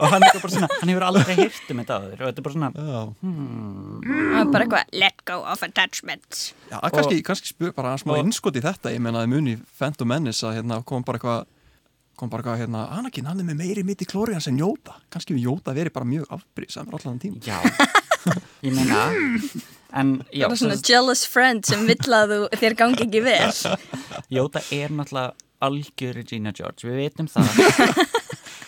og 0.00 0.06
hann, 0.08 0.24
er 0.24 0.38
bara 0.40 0.52
svona, 0.52 0.68
hann 0.80 0.90
hefur 0.92 1.04
aldrei 1.06 1.34
hýrt 1.38 1.70
um 1.72 1.80
þetta 1.82 1.96
áður 2.00 2.18
og 2.22 2.26
þetta 2.30 2.40
er 2.40 2.46
bara 2.46 2.54
svona 2.56 2.70
Já, 2.74 3.00
Það 3.20 4.36
var 4.36 4.50
bara 4.54 4.64
eitthvað, 4.66 4.84
let 5.02 5.18
go 5.28 5.36
of 5.52 5.64
attachments. 5.66 6.36
Já, 6.70 6.76
að 6.80 6.90
kannski, 6.96 7.16
kannski 7.26 7.52
spyr 7.52 7.72
bara 7.76 7.96
smá 8.00 8.14
innskot 8.20 8.56
í 8.56 8.62
þetta 8.64 8.92
ég 8.94 9.02
menna 9.04 9.24
að 9.24 9.32
muni 9.34 9.56
Phantom 9.78 10.08
Menace 10.10 10.46
að 10.48 10.60
hérna 10.60 10.80
kom 10.88 11.04
bara 11.06 11.20
eitthvað 11.20 11.40
kom 12.20 12.28
bara 12.32 12.42
eitthvað 12.44 12.60
hérna, 12.64 12.80
Anakin 12.98 13.28
hann 13.30 13.40
er 13.40 13.46
með 13.48 13.60
meiri 13.62 13.82
mitt 13.86 14.02
í 14.04 14.08
klóriðan 14.08 14.44
sem 14.44 14.58
Jóta 14.60 14.96
kannski 15.12 15.36
við 15.36 15.46
Jóta 15.48 15.72
verið 15.76 15.94
bara 15.96 16.08
mjög 16.08 16.26
afbríðsamur 16.36 16.98
allan 17.00 17.20
tíma. 17.22 17.40
Já, 17.44 17.60
ég 18.66 18.72
meina 18.76 19.06
En 19.90 20.10
já, 20.30 20.44
Það 20.44 20.50
var 20.52 20.58
svona 20.60 20.76
jealous 20.86 21.22
friend 21.26 21.66
sem 21.66 21.80
vill 21.88 22.12
að 22.14 22.30
þú, 22.36 22.40
þér 22.60 22.74
gangi 22.78 23.06
ekki 23.08 23.22
vel. 23.24 23.48
Jóta 24.30 24.60
er 24.76 24.92
náttúrulega 24.94 25.32
algjör 25.66 26.16
Regina 26.20 26.52
George, 26.56 26.88
við 26.88 27.04
veitum 27.04 27.30
það. 27.30 27.54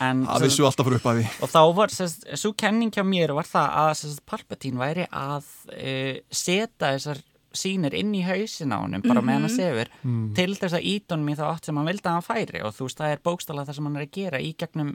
En 0.03 0.25
að 0.27 0.41
sem 0.43 0.49
vissu 0.49 0.65
alltaf 0.67 0.87
fyrir 0.89 0.99
upp 0.99 1.05
að 1.07 1.19
því 1.21 1.27
Og 1.45 1.51
þá 1.53 1.61
var, 1.77 1.93
sérst, 1.95 2.25
svo 2.41 2.51
kenning 2.59 2.91
hjá 2.91 3.05
mér 3.07 3.31
var 3.37 3.47
það 3.47 3.75
að 3.83 3.91
sérst, 4.01 4.23
Palpatine 4.27 4.81
væri 4.81 5.05
að 5.07 5.45
uh, 5.77 6.17
setja 6.33 6.89
þessar 6.89 7.21
sýnir 7.55 7.95
inn 7.95 8.11
í 8.17 8.23
hausin 8.25 8.73
á 8.73 8.81
honum, 8.81 9.05
bara 9.05 9.23
með 9.23 9.37
hann 9.37 9.47
að 9.47 9.55
sefur 9.59 9.91
til 10.37 10.55
þess 10.57 10.77
að 10.79 10.87
ídunum 10.89 11.29
í 11.29 11.37
þá 11.37 11.43
átt 11.51 11.69
sem 11.69 11.79
hann 11.79 11.91
vildi 11.91 12.09
að 12.09 12.17
hann 12.17 12.25
færi. 12.25 12.63
Og 12.65 12.75
þú 12.75 12.87
veist, 12.89 12.99
það 13.03 13.13
er 13.13 13.23
bókstala 13.29 13.67
það 13.69 13.79
sem 13.79 13.89
hann 13.89 13.99
er 13.99 14.07
að 14.07 14.15
gera 14.17 14.41
í 14.41 14.51
gegnum 14.59 14.95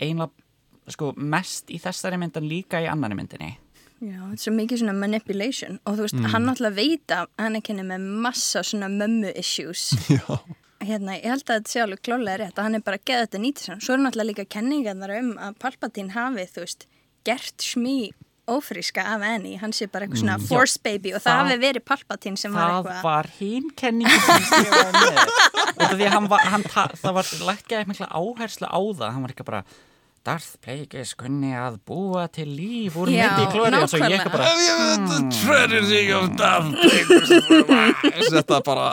einlega 0.00 0.92
sko, 0.96 1.12
mest 1.18 1.72
í 1.74 1.78
þessari 1.82 2.18
myndin 2.22 2.48
líka 2.48 2.80
í 2.82 2.88
annari 2.90 3.18
myndinni. 3.18 3.52
Já, 3.96 4.20
þetta 4.20 4.36
er 4.36 4.42
svo 4.42 4.52
mikið 4.56 4.82
svona 4.82 4.94
manipulation. 4.96 5.78
Og 5.88 5.96
þú 5.96 6.06
veist, 6.06 6.18
hann 6.32 6.44
náttúrulega 6.48 6.76
veit 6.76 7.14
að 7.16 7.30
Anakin 7.46 7.80
er 7.80 7.88
með 7.88 8.08
massa 8.24 8.62
svona 8.66 8.90
mömmu 8.92 9.32
issues. 9.40 9.88
Já, 10.16 10.40
Hérna, 10.84 11.16
ég 11.16 11.24
held 11.32 11.42
að 11.46 11.54
þetta 11.56 11.72
sé 11.72 11.80
alveg 11.82 12.02
klálega 12.04 12.36
rétt 12.42 12.58
að 12.60 12.66
hann 12.68 12.74
er 12.78 12.84
bara 12.84 12.98
að 13.00 13.06
geða 13.08 13.24
þetta 13.26 13.40
nýtið 13.46 13.64
sem. 13.70 13.80
Svo 13.80 13.94
er 13.96 14.02
náttúrulega 14.04 14.30
líka 14.32 14.44
kenningar 14.56 14.98
þar 15.00 15.14
um 15.22 15.30
að 15.48 15.58
Palpatine 15.64 16.12
hafi, 16.12 16.44
þú 16.52 16.64
veist, 16.66 16.86
gert 17.26 17.64
smí 17.64 17.96
ófríska 18.46 19.02
af 19.14 19.24
Annie. 19.26 19.56
Hann 19.58 19.72
sé 19.74 19.88
bara 19.90 20.06
eitthvað 20.06 20.20
svona 20.22 20.36
force 20.46 20.78
baby 20.84 21.10
og 21.16 21.22
það, 21.24 21.32
Það- 21.32 21.40
hafi 21.48 21.56
verið 21.64 21.84
Palpatine 21.88 22.38
sem 22.38 22.52
var 22.54 22.68
það 22.68 22.76
eitthvað... 22.76 23.02
var 23.08 23.30
hinn 23.40 23.72
kenningi 23.80 24.20
sem 24.28 24.46
skrifaði 24.52 24.92
með. 25.02 25.34
Og 25.76 25.82
það 25.82 25.96
því 25.98 26.06
að 26.06 26.14
hann 26.14 26.28
var, 26.30 26.44
hann 26.52 26.62
ta, 26.70 26.84
það 27.02 27.16
var 27.18 27.32
lagt 27.50 27.66
gæði 27.72 27.88
mikla 27.90 28.06
áherslu 28.16 28.68
á 28.70 28.80
það. 29.00 29.10
Hann 29.16 29.24
var 29.26 29.34
ekki 29.34 29.46
bara 29.50 29.62
Darth 30.26 30.56
Plagueis 30.64 31.12
kunni 31.18 31.52
að 31.54 31.76
búa 31.86 32.24
til 32.34 32.46
líf 32.50 32.96
úr 32.98 33.10
mitt 33.12 33.42
í 33.42 33.44
klóri 33.52 33.78
og 33.78 33.90
svo 33.92 34.00
ég 34.02 34.16
ekki 34.16 34.32
bara 34.32 34.48
ég 34.58 34.80
veit 34.80 35.10
að 35.14 35.26
tragedy 35.36 36.00
of 36.16 36.30
Darth 36.40 36.72
Þetta 38.30 38.58
bara 38.66 38.88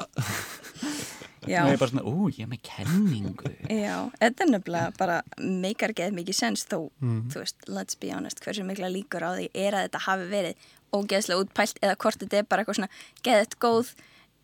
Já, 1.47 1.63
og 1.63 1.73
ég 1.73 1.81
bara 1.81 1.91
svona, 1.91 2.05
ú, 2.07 2.29
ég 2.31 2.45
er 2.45 2.51
með 2.51 2.61
kenningu 2.67 3.51
já, 3.67 3.97
þetta 4.21 4.45
er 4.45 4.51
nefnilega 4.53 4.93
bara 4.99 5.19
meikar 5.39 5.93
geð 5.97 6.15
mikið 6.15 6.39
sens 6.39 6.65
þó, 6.69 6.89
þú 7.01 7.41
veist, 7.41 7.67
let's 7.67 7.99
be 7.99 8.13
honest, 8.13 8.39
hversu 8.43 8.65
mikla 8.67 8.91
líkur 8.93 9.25
á 9.25 9.31
því 9.35 9.49
er 9.53 9.77
að 9.77 9.87
þetta 9.87 10.03
hafi 10.07 10.31
verið 10.31 10.71
ógeðslega 10.93 11.43
útpælt 11.43 11.79
eða 11.81 11.99
hvort 12.03 12.23
þetta 12.23 12.39
er 12.39 12.49
bara 12.49 12.63
eitthvað 12.63 12.79
svona 12.79 12.91
geðett 13.25 13.55
góð 13.61 13.93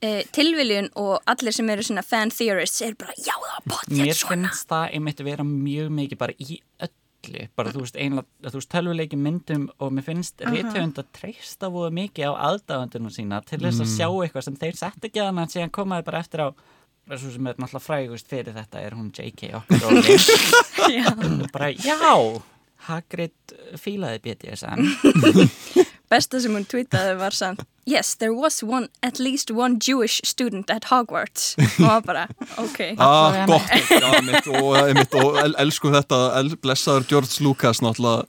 uh, 0.04 0.22
tilviljun 0.36 0.90
og 1.00 1.18
allir 1.30 1.56
sem 1.56 1.70
eru 1.74 1.86
svona 1.86 2.06
fan 2.06 2.34
theorists 2.34 2.82
er 2.86 2.96
bara, 3.00 3.16
já, 3.18 3.36
það 3.36 3.70
var 3.74 3.92
mér 3.92 4.16
svona. 4.16 4.50
finnst 4.50 4.72
það 4.72 4.96
einmitt 4.98 5.28
vera 5.28 5.46
mjög 5.48 5.94
mikið 6.00 6.22
bara 6.24 6.38
í 6.40 6.60
öllu 6.88 7.46
bara 7.60 7.74
þú 7.76 7.84
veist, 7.84 8.00
einlega, 8.00 8.28
þú 8.48 8.56
veist, 8.62 8.72
tölvuleiki 8.74 9.20
myndum 9.20 9.70
og 9.78 9.94
mér 9.94 10.08
finnst 10.08 10.42
uh 10.42 10.52
-huh. 10.52 10.88
að 10.88 11.06
treysta 11.14 11.70
voða 11.70 11.92
mikið 11.92 12.32
á 12.32 12.34
aðdáðundunum 12.50 13.12
sína 13.12 13.42
til 13.46 13.60
þess 13.60 13.82
að 13.82 13.94
sjá 13.98 14.08
eitthvað 14.08 14.44
sem 14.44 14.56
þeir 14.56 14.76
sett 14.76 15.06
ekki 15.06 15.20
að 15.20 15.36
hann 15.36 15.50
síðan 15.50 15.72
komaði 15.72 16.06
bara 16.06 16.20
eftir 16.20 16.40
á 16.40 16.48
svo 17.18 17.32
sem 17.34 17.48
er 17.50 17.58
náttúrulega 17.58 17.86
frægust 17.86 18.30
fyrir 18.30 18.54
þetta 18.54 18.84
er 18.86 18.96
hún 18.98 19.10
J.K. 19.16 19.50
okkur 19.64 19.80
og 19.90 21.50
bara, 21.54 21.72
já. 21.74 21.98
Hagrid 22.90 23.56
fílaði 23.78 24.22
BDSM 24.24 24.86
Besta 26.12 26.40
sem 26.42 26.54
hún 26.56 26.66
tweetaði 26.70 27.18
var 27.20 27.36
samt 27.36 27.66
Yes, 27.90 28.14
there 28.16 28.34
was 28.34 28.62
one, 28.62 28.88
at 29.02 29.18
least 29.20 29.50
one 29.50 29.80
Jewish 29.82 30.22
student 30.24 30.70
at 30.70 30.84
Hogwarts. 30.92 31.56
Og 31.58 31.80
var 31.80 32.02
bara, 32.06 32.28
ok. 32.58 32.80
Ah, 33.00 33.46
gott, 33.48 33.66
já, 33.90 34.22
mitt, 34.22 34.48
og, 34.48 34.78
mitt, 34.94 35.16
og 35.18 35.40
el, 35.42 35.56
elsku 35.58 35.90
þetta, 35.90 36.20
el, 36.38 36.54
blessaður 36.62 37.08
George 37.10 37.42
Lucas 37.42 37.82
náttúrulega, 37.82 38.28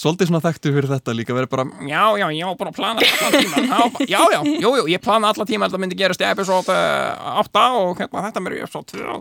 svolítið 0.00 0.30
svona 0.30 0.42
þekktu 0.44 0.72
fyrir 0.74 0.90
þetta 0.90 1.14
líka, 1.16 1.36
verið 1.36 1.52
bara, 1.52 1.66
Já, 1.88 2.02
já, 2.20 2.26
var 2.48 2.56
bara 2.60 2.72
að 2.72 2.78
plana 2.80 3.04
allan 3.04 3.36
tíman 3.36 3.68
Já, 3.70 3.80
já, 4.14 4.20
já, 4.34 4.40
jú, 4.64 4.72
jú, 4.80 4.88
ég 4.90 5.04
plana 5.04 5.30
allan 5.32 5.48
tíman 5.50 5.70
Þetta 5.70 5.82
myndi 5.84 6.00
gerast 6.00 6.24
í 6.24 6.28
episode 6.30 6.74
uh, 6.74 7.38
8 7.44 7.64
og 7.82 8.02
hérna, 8.02 8.24
þetta 8.28 8.44
mér 8.44 8.56
í 8.58 8.64
episode 8.64 8.98
2 8.98 9.20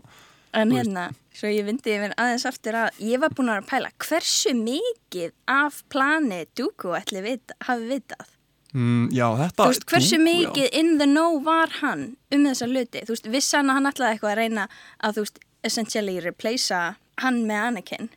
En 0.59 0.71
hérna, 0.74 1.03
svo 1.36 1.51
ég 1.51 1.67
vindi 1.67 1.93
yfir 1.93 2.15
aðeins 2.17 2.48
aftur 2.50 2.79
að 2.79 3.03
ég 3.05 3.21
var 3.21 3.36
búin 3.38 3.51
að 3.53 3.67
pæla 3.69 3.91
hversu 4.01 4.55
mikið 4.57 5.36
af 5.51 5.83
plani 5.93 6.45
Dooku 6.57 6.95
ætli 6.98 7.21
vita, 7.21 7.57
hafi 7.67 7.86
vitað 7.91 8.31
mm, 8.74 9.12
já, 9.13 9.27
þetta 9.43 9.67
Þú 9.67 9.75
veist, 9.75 9.86
hversu 9.91 10.17
já. 10.17 10.24
mikið 10.25 10.79
in 10.81 10.95
the 10.98 11.09
know 11.09 11.38
var 11.45 11.75
hann 11.83 12.07
um 12.33 12.48
þessa 12.50 12.69
hluti? 12.71 13.03
Þú 13.05 13.13
veist, 13.13 13.29
vissi 13.36 13.59
hann 13.59 13.69
að 13.69 13.77
hann 13.77 13.91
ætlaði 13.91 14.17
eitthvað 14.17 14.33
að 14.33 14.41
reyna 14.41 14.65
að, 14.98 15.19
þú 15.19 15.25
veist, 15.27 15.39
essentially 15.69 16.17
replacea 16.24 16.81
hann 17.23 17.41
með 17.49 17.61
Anakin. 17.69 18.09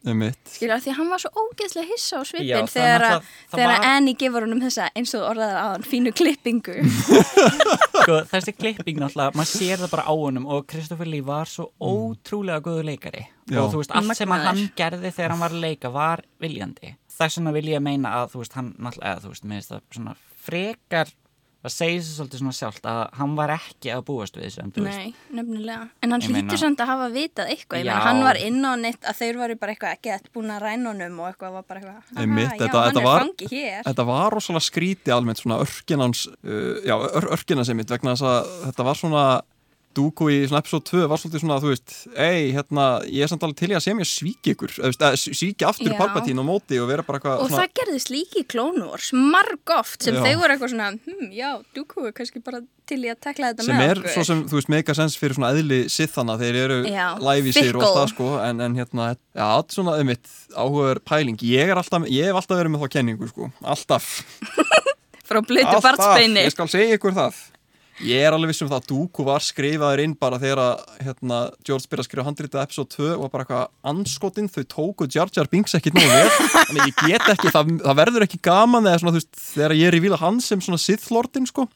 Skilja, 0.52 0.78
því 0.84 0.94
hann 0.98 1.10
var 1.12 1.22
svo 1.22 1.30
ógeðslega 1.42 1.88
hissa 1.92 2.20
á 2.20 2.22
svipin 2.28 2.68
þegar, 2.72 3.04
að- 3.08 3.32
var- 3.56 3.86
Annie 3.92 4.14
gefur 4.18 4.46
honum 4.46 4.60
þessa, 4.62 4.88
eins 4.98 5.14
og 5.18 5.26
orðaði 5.30 5.56
á 5.58 5.66
hann, 5.72 5.86
fínu 5.86 6.12
klippingu. 6.16 6.76
sko, 8.02 8.18
þessi 8.32 8.54
klipping 8.56 8.98
náttúrulega, 9.02 9.36
maður 9.38 9.52
sér 9.52 9.82
það 9.82 9.92
bara 9.94 10.06
á 10.08 10.12
honum 10.14 10.46
og 10.52 10.66
Kristoffer 10.70 11.08
Lee 11.10 11.24
var 11.26 11.50
svo 11.50 11.68
ótrúlega 11.82 12.62
góðu 12.64 12.84
leikari 12.88 13.24
Já. 13.50 13.60
og 13.62 13.72
þú 13.72 13.82
veist, 13.82 13.94
allt 13.96 14.16
sem 14.16 14.28
að 14.28 14.32
Magnaður. 14.32 14.50
hann 14.50 14.72
gerði 14.78 15.12
þegar 15.16 15.34
hann 15.34 15.42
var 15.44 15.54
að 15.56 15.64
leika 15.66 15.90
var 15.94 16.22
viljandi 16.42 16.94
þess 17.12 17.38
vegna 17.38 17.52
vil 17.54 17.68
ég 17.70 17.82
meina 17.84 18.14
að 18.22 18.30
þú 18.34 18.42
veist, 18.42 18.54
hann 18.58 18.70
náttúrulega, 18.78 19.10
eða 19.12 19.24
þú 19.26 19.32
veist, 19.34 19.48
finnst 19.52 19.72
það 19.74 19.82
svona 19.98 20.14
frekar 20.42 21.12
það 21.62 21.72
segir 21.76 22.00
sér 22.02 22.14
svolítið 22.18 22.40
svona 22.42 22.54
sjálft 22.58 22.86
að 22.90 23.00
hann 23.18 23.34
var 23.38 23.52
ekki 23.54 23.92
að 23.94 24.00
búast 24.08 24.34
við 24.36 24.44
þessu 24.48 24.62
en 24.64 24.72
þú 24.74 24.82
veist, 24.86 24.98
Nei, 24.98 25.14
nefnilega. 25.38 25.84
En 26.02 26.10
hann 26.16 26.24
hlýttur 26.26 26.58
samt 26.58 26.80
að 26.82 26.90
hafa 26.92 27.06
vitað 27.14 27.52
eitthvað. 27.54 27.78
Ég 27.78 27.86
Já. 27.86 27.92
meina, 27.92 28.06
hann 28.08 28.22
var 28.26 28.40
inn 28.42 28.58
á 28.66 28.72
neitt 28.82 29.02
að 29.06 29.20
þeir 29.22 29.38
varu 29.42 29.56
bara 29.62 29.72
eitthvað 29.76 29.94
ekki 29.96 30.32
búin 30.34 30.50
að 30.56 30.62
ræna 30.66 30.90
honum 30.92 31.20
og 31.22 31.28
eitthvað 31.30 31.52
var 31.58 31.62
bara 31.68 31.80
eitthvað, 31.80 32.02
aha, 32.02 32.20
Einmitt, 32.24 32.50
já, 32.50 32.58
þetta- 32.58 32.82
hann 32.82 32.90
þetta 32.90 33.00
er 33.00 33.08
var- 33.08 33.22
fangi 33.26 33.48
hér. 33.54 33.82
Þetta 33.86 34.06
var 34.10 34.30
rosalega 34.32 34.66
skríti 34.66 35.14
almennt 35.14 35.38
svona 35.42 35.60
örkinans, 35.62 36.26
uh, 36.42 36.74
já, 36.82 36.96
ör, 36.98 37.30
örkina 37.38 37.64
sem 37.64 37.76
mitt 37.76 37.88
vegna 37.94 38.16
þess 38.16 38.26
að 38.26 38.50
þetta 38.66 38.84
var 38.84 38.94
svona 38.94 39.24
Dúku 39.96 40.28
í 40.32 40.40
svona 40.48 40.62
episode 40.62 40.86
2 40.88 41.06
var 41.10 41.20
svolítið 41.20 41.42
svona, 41.42 41.58
þú 41.62 41.70
veist, 41.72 41.94
ei, 42.16 42.50
hérna, 42.56 42.86
ég 43.08 43.24
er 43.26 43.30
samt 43.30 43.44
alveg 43.46 43.58
til 43.60 43.70
í 43.72 43.76
að 43.76 43.84
segja 43.84 43.98
mér 43.98 44.08
svíki 44.08 44.54
ykkur, 44.54 44.74
svíki 45.20 45.66
aftur 45.68 45.92
Já. 45.92 45.98
Palpatine 46.00 46.40
á 46.40 46.44
móti 46.46 46.78
og 46.82 46.88
vera 46.90 47.04
bara 47.06 47.20
eitthvað 47.20 47.42
Og 47.44 47.52
það 47.52 47.74
gerðist 47.80 48.12
líki 48.12 48.44
í 48.44 48.60
Wars, 48.88 49.10
marg 49.12 49.74
oft 49.78 50.06
sem 50.06 50.16
Já. 50.16 50.22
þeir 50.26 50.38
voru 50.40 50.56
eitthvað 50.56 50.72
svona, 50.74 50.88
hm, 50.96 51.28
já, 51.36 51.50
Dooku 51.76 52.06
er 52.08 52.16
kannski 52.16 52.42
bara 52.44 52.62
til 52.88 53.00
í 53.04 53.10
að 53.12 53.20
tekla 53.22 53.52
þetta 53.52 53.66
sem 53.66 53.78
með 53.78 53.90
er 53.92 54.00
okkur. 54.02 54.14
svo 54.16 54.24
sem, 54.26 54.42
þú 54.48 54.58
veist, 54.58 54.94
sense 54.98 55.20
fyrir 55.20 55.36
svona 55.36 55.52
eðli 55.54 55.80
sithana, 55.92 56.38
þeir 56.40 56.58
eru 56.64 56.78
Já, 56.88 57.06
lævísir 57.22 57.72
og 57.76 57.84
fickle. 57.84 57.92
það 57.96 58.08
sko, 58.14 58.30
en, 58.42 58.60
en 58.66 58.78
hérna 58.80 59.08
já, 59.14 59.46
er 59.58 59.76
svona, 59.76 59.96
einmitt, 60.00 60.26
áhugaður 60.56 61.02
pæling 61.08 61.44
ég 61.46 61.72
er 61.72 61.80
alltaf, 61.80 62.08
ég 62.10 62.28
hef 62.30 62.40
alltaf 62.42 62.58
verið 62.58 62.74
með 62.74 62.84
þá 62.84 62.94
kenningu 62.96 63.30
sko, 63.30 63.50
alltaf, 63.62 64.10
Frá 65.32 65.40
blötu 65.40 65.64
alltaf 65.64 65.96
barnsbeini. 65.96 66.42
Ég 68.06 68.24
er 68.26 68.34
alveg 68.34 68.52
viss 68.52 68.64
um 68.64 68.70
það 68.70 68.80
að 68.80 68.86
Dooku 68.90 69.24
var 69.26 69.44
skrifaður 69.44 70.02
inn 70.04 70.14
bara 70.18 70.38
þegar 70.42 70.60
að, 70.62 70.84
hérna, 71.06 71.40
George 71.66 71.90
byrja 71.90 72.04
að 72.04 72.08
skrifa 72.08 72.26
handritið 72.28 72.62
episode 72.62 72.94
2 72.96 73.08
og 73.14 73.24
var 73.24 73.32
bara 73.34 73.46
eitthvað 73.46 73.92
anskotinn, 73.92 74.50
þau 74.52 74.62
tóku 74.76 75.08
Jar 75.10 75.32
Jar 75.34 75.50
Binks 75.52 75.76
ekkit 75.78 75.98
nógu 75.98 76.10
vel, 76.10 76.30
þannig 76.52 76.92
ég 76.92 77.02
get 77.08 77.28
ekki 77.34 77.52
það, 77.54 77.74
það 77.86 78.00
verður 78.02 78.26
ekki 78.28 78.40
gaman 78.48 78.88
eða 78.90 79.02
svona, 79.02 79.14
þú 79.14 79.22
veist, 79.22 79.42
þegar 79.48 79.76
ég 79.78 79.90
er 79.90 79.98
í 79.98 80.04
vila 80.06 80.22
hans 80.22 80.48
sem 80.52 80.64
svona 80.64 80.80
Sith 80.82 81.10
Lordin 81.14 81.48
sko. 81.48 81.68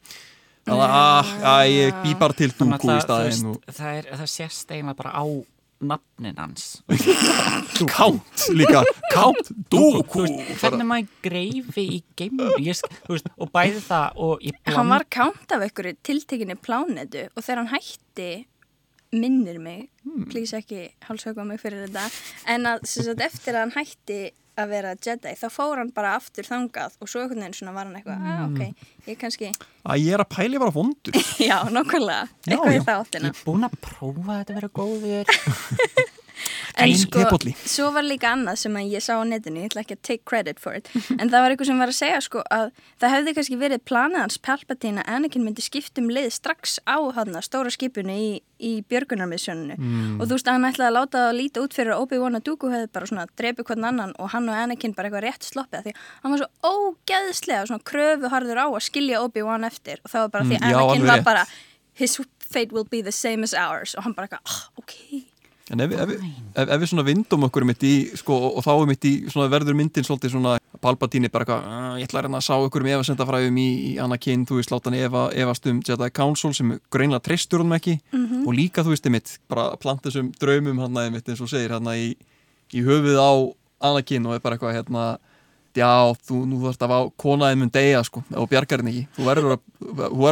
Þannig 0.67 0.83
að, 0.83 0.95
að, 1.01 1.35
að 1.53 1.67
ég 1.71 2.01
bý 2.03 2.15
bara 2.19 2.39
til 2.41 2.51
Dooku 2.53 2.91
í 2.91 2.97
að 2.97 3.05
það, 3.07 3.53
það, 3.71 4.09
það 4.11 4.33
sést 4.33 4.73
eiginlega 4.75 4.99
bara 4.99 5.15
á 5.15 5.25
nafnin 5.81 6.37
hans. 6.39 6.81
Count 7.97 8.47
líka. 8.57 8.83
Count 9.13 9.51
Dooku 9.71 10.25
hvernig 10.59 10.87
maður 10.89 11.09
greifi 11.27 11.85
í 11.97 12.03
geimur 12.17 12.57
og 12.57 13.51
bæði 13.53 13.81
það 13.85 14.21
og 14.27 14.45
Hann 14.67 14.91
var 14.93 15.05
kánt 15.13 15.53
af 15.55 15.65
einhverju 15.67 15.97
tiltekinni 16.07 16.57
plánetu 16.59 17.27
og 17.33 17.43
þegar 17.43 17.63
hann 17.63 17.73
hætti 17.75 18.29
minnir 19.17 19.59
mig, 19.63 19.87
Hmm. 20.07 20.25
please 20.31 20.55
ekki 20.55 20.89
hálsöka 21.03 21.43
mig 21.47 21.59
fyrir 21.59 21.85
þetta, 21.87 22.03
en 22.47 22.63
að 22.69 22.85
sem 22.87 23.03
sagt, 23.03 23.21
eftir 23.23 23.55
að 23.55 23.65
hann 23.65 23.73
hætti 23.75 24.19
að 24.57 24.69
vera 24.73 24.91
Jedi 25.05 25.33
þá 25.37 25.47
fór 25.53 25.77
hann 25.81 25.91
bara 25.95 26.15
aftur 26.17 26.47
þangað 26.47 26.95
og 27.01 27.09
svo 27.11 27.21
einhvern 27.23 27.43
veginn 27.45 27.57
svona 27.59 27.73
var 27.77 27.85
hann 27.89 27.97
eitthvað, 27.99 28.21
ah, 28.25 28.43
Hmm. 28.47 28.55
ok, 28.57 28.91
ég 29.11 29.19
kannski 29.21 29.51
að 29.85 30.03
ég 30.03 30.13
er 30.17 30.23
að 30.25 30.31
pæli 30.35 30.59
bara 30.63 30.73
vondur 30.75 31.17
já, 31.49 31.57
nokkulega, 31.69 32.27
Já, 32.47 32.55
eitthvað 32.57 32.73
já. 32.73 32.79
í 32.81 32.85
það 32.87 33.01
áttina 33.03 33.31
ég 33.31 33.35
er 33.37 33.45
búin 33.45 33.67
að 33.69 33.77
prófa 33.87 34.39
þetta 34.41 34.53
að 34.53 34.61
vera 34.61 34.73
góður 34.81 36.16
En 36.83 36.93
sko, 36.97 37.19
tepolli. 37.23 37.53
svo 37.65 37.91
var 37.95 38.03
líka 38.05 38.31
annað 38.35 38.55
sem 38.61 38.75
að 38.77 38.91
ég 38.93 39.01
sá 39.05 39.13
á 39.17 39.23
netinu, 39.25 39.61
ég 39.63 39.71
ætla 39.71 39.81
ekki 39.81 39.95
að 39.97 40.01
take 40.07 40.23
credit 40.29 40.59
for 40.59 40.73
it, 40.77 40.89
en 41.19 41.29
það 41.31 41.41
var 41.41 41.53
eitthvað 41.55 41.69
sem 41.71 41.79
var 41.81 41.91
að 41.93 41.97
segja 41.97 42.19
sko 42.21 42.43
að 42.53 42.67
það 43.01 43.13
hefði 43.15 43.33
kannski 43.37 43.57
verið 43.61 43.83
planið 43.89 44.19
hans 44.23 44.37
Palpatine 44.45 45.01
að 45.05 45.15
Anakin 45.17 45.45
myndi 45.47 45.65
skipt 45.65 45.97
um 46.01 46.09
lið 46.13 46.29
strax 46.35 46.77
á 46.85 46.97
hann 47.17 47.33
stóra 47.45 47.71
skipinu 47.73 48.13
í, 48.13 48.29
í 48.61 48.71
björgunarmissjóninu 48.89 49.75
Mm. 49.77 50.19
og 50.21 50.27
þú 50.27 50.33
veist 50.37 50.47
að 50.49 50.55
hann 50.57 50.67
ætlaði 50.71 50.89
að 50.89 50.95
láta 50.97 51.17
það 51.17 51.27
að 51.31 51.37
líta 51.37 51.61
út 51.65 51.73
fyrir 51.77 51.93
að 51.93 52.01
Obi-Wan 52.05 52.37
og 52.39 52.43
Dooku 52.47 52.69
hefði 52.71 52.89
bara 52.93 53.05
svona 53.09 53.25
dreipið 53.37 53.67
hvern 53.69 53.85
annan 53.89 54.13
og 54.17 54.29
hann 54.33 54.49
og 54.49 54.55
Anakin 54.57 54.93
bara 54.97 55.09
eitthvað 55.09 55.25
rétt 55.27 55.45
sloppið 55.49 55.85
því 55.85 55.93
að 55.93 56.01
hann 56.23 56.33
var 56.33 56.41
svo 56.41 56.71
ógeðslega 56.71 57.67
svona 57.69 57.85
kröfuharður 57.91 58.61
á 58.61 58.67
að 58.69 58.85
skilja 58.87 59.21
Obi-Wan 59.25 59.67
eftir 59.67 60.01
og 60.03 60.11
það 60.13 60.25
var 60.25 60.33
bara 60.37 60.47
því 60.49 60.57
Mm, 60.57 60.63
að 60.65 60.71
já, 60.71 60.77
Anakin 60.77 61.01
alveg 61.01 61.11
var 61.13 61.23
bara 61.27 61.45
his 61.97 62.17
fate 62.47 62.71
will 62.71 62.85
be 62.89 63.01
the 63.03 63.11
same 63.11 63.43
as 63.43 63.53
ours 63.53 63.93
og 63.97 64.03
hann 64.07 64.13
bara 64.17 64.27
eitthvað, 64.27 64.45
ah, 64.47 64.61
ok 64.81 64.93
En 65.73 65.83
ef, 65.83 65.91
ef, 65.91 66.11
ef, 66.55 66.69
ef 66.69 66.79
við 66.79 66.89
svona 66.91 67.03
vindum 67.03 67.43
okkur 67.47 67.65
mitt 67.67 67.81
í, 67.83 67.93
sko, 68.15 68.35
og 68.55 68.63
þá 68.63 68.69
er 68.73 68.85
mitt 68.87 69.07
í 69.07 69.13
svona 69.27 69.49
verður 69.51 69.75
myndin 69.75 70.05
svolítið 70.07 70.35
svona 70.37 70.53
Palpatine 70.81 71.31
bara 71.33 71.43
eitthvað, 71.43 71.65
"Ah, 71.65 71.95
ég 71.99 72.07
ætla 72.07 72.21
að 72.21 72.27
reyna 72.27 72.39
að 72.39 72.45
sá 72.47 72.55
okkur 72.55 72.81
um 72.85 72.89
efasendafræðum 72.93 73.57
í, 73.59 73.69
í 73.89 73.91
Anakin, 73.99 74.45
þú 74.45 74.59
veist, 74.59 74.71
láta 74.71 74.89
hann 74.89 74.99
efa, 74.99 75.23
efast 75.33 75.67
um 75.67 75.81
Jedi 75.81 76.09
Council 76.13 76.53
sem 76.53 76.79
greinlega 76.89 77.23
treystur 77.23 77.63
hann 77.63 77.75
ekki. 77.75 77.99
Og 78.47 78.53
líka, 78.53 78.83
þú 78.83 78.93
veist, 78.93 79.05
einmitt, 79.05 79.37
bara 79.49 79.75
plant 79.75 80.01
þessum 80.03 80.31
draumum 80.39 80.79
hann 80.79 80.97
einmitt 81.03 81.27
eins 81.27 81.41
og 81.41 81.49
segir 81.49 81.71
hann 81.71 81.85
í, 81.91 82.15
í 82.73 82.83
höfuð 82.85 83.17
á 83.19 83.31
Anakin 83.81 84.25
og 84.25 84.35
er 84.35 84.39
bara 84.39 84.55
eitthvað 84.57 84.77
hérna 84.77 85.17
já, 85.75 86.13
þú, 86.25 86.45
nú 86.47 86.61
þarfst 86.63 86.81
að 86.81 86.89
fá 86.89 86.99
konaðin 87.17 87.59
mun 87.59 87.69
deyja, 87.73 88.03
sko, 88.03 88.23
og 88.33 88.49
bjargar 88.49 88.81
henni 88.81 88.93
ekki. 88.93 89.07
Þú 89.17 89.27
verður 89.27 89.57
að, 89.57 89.61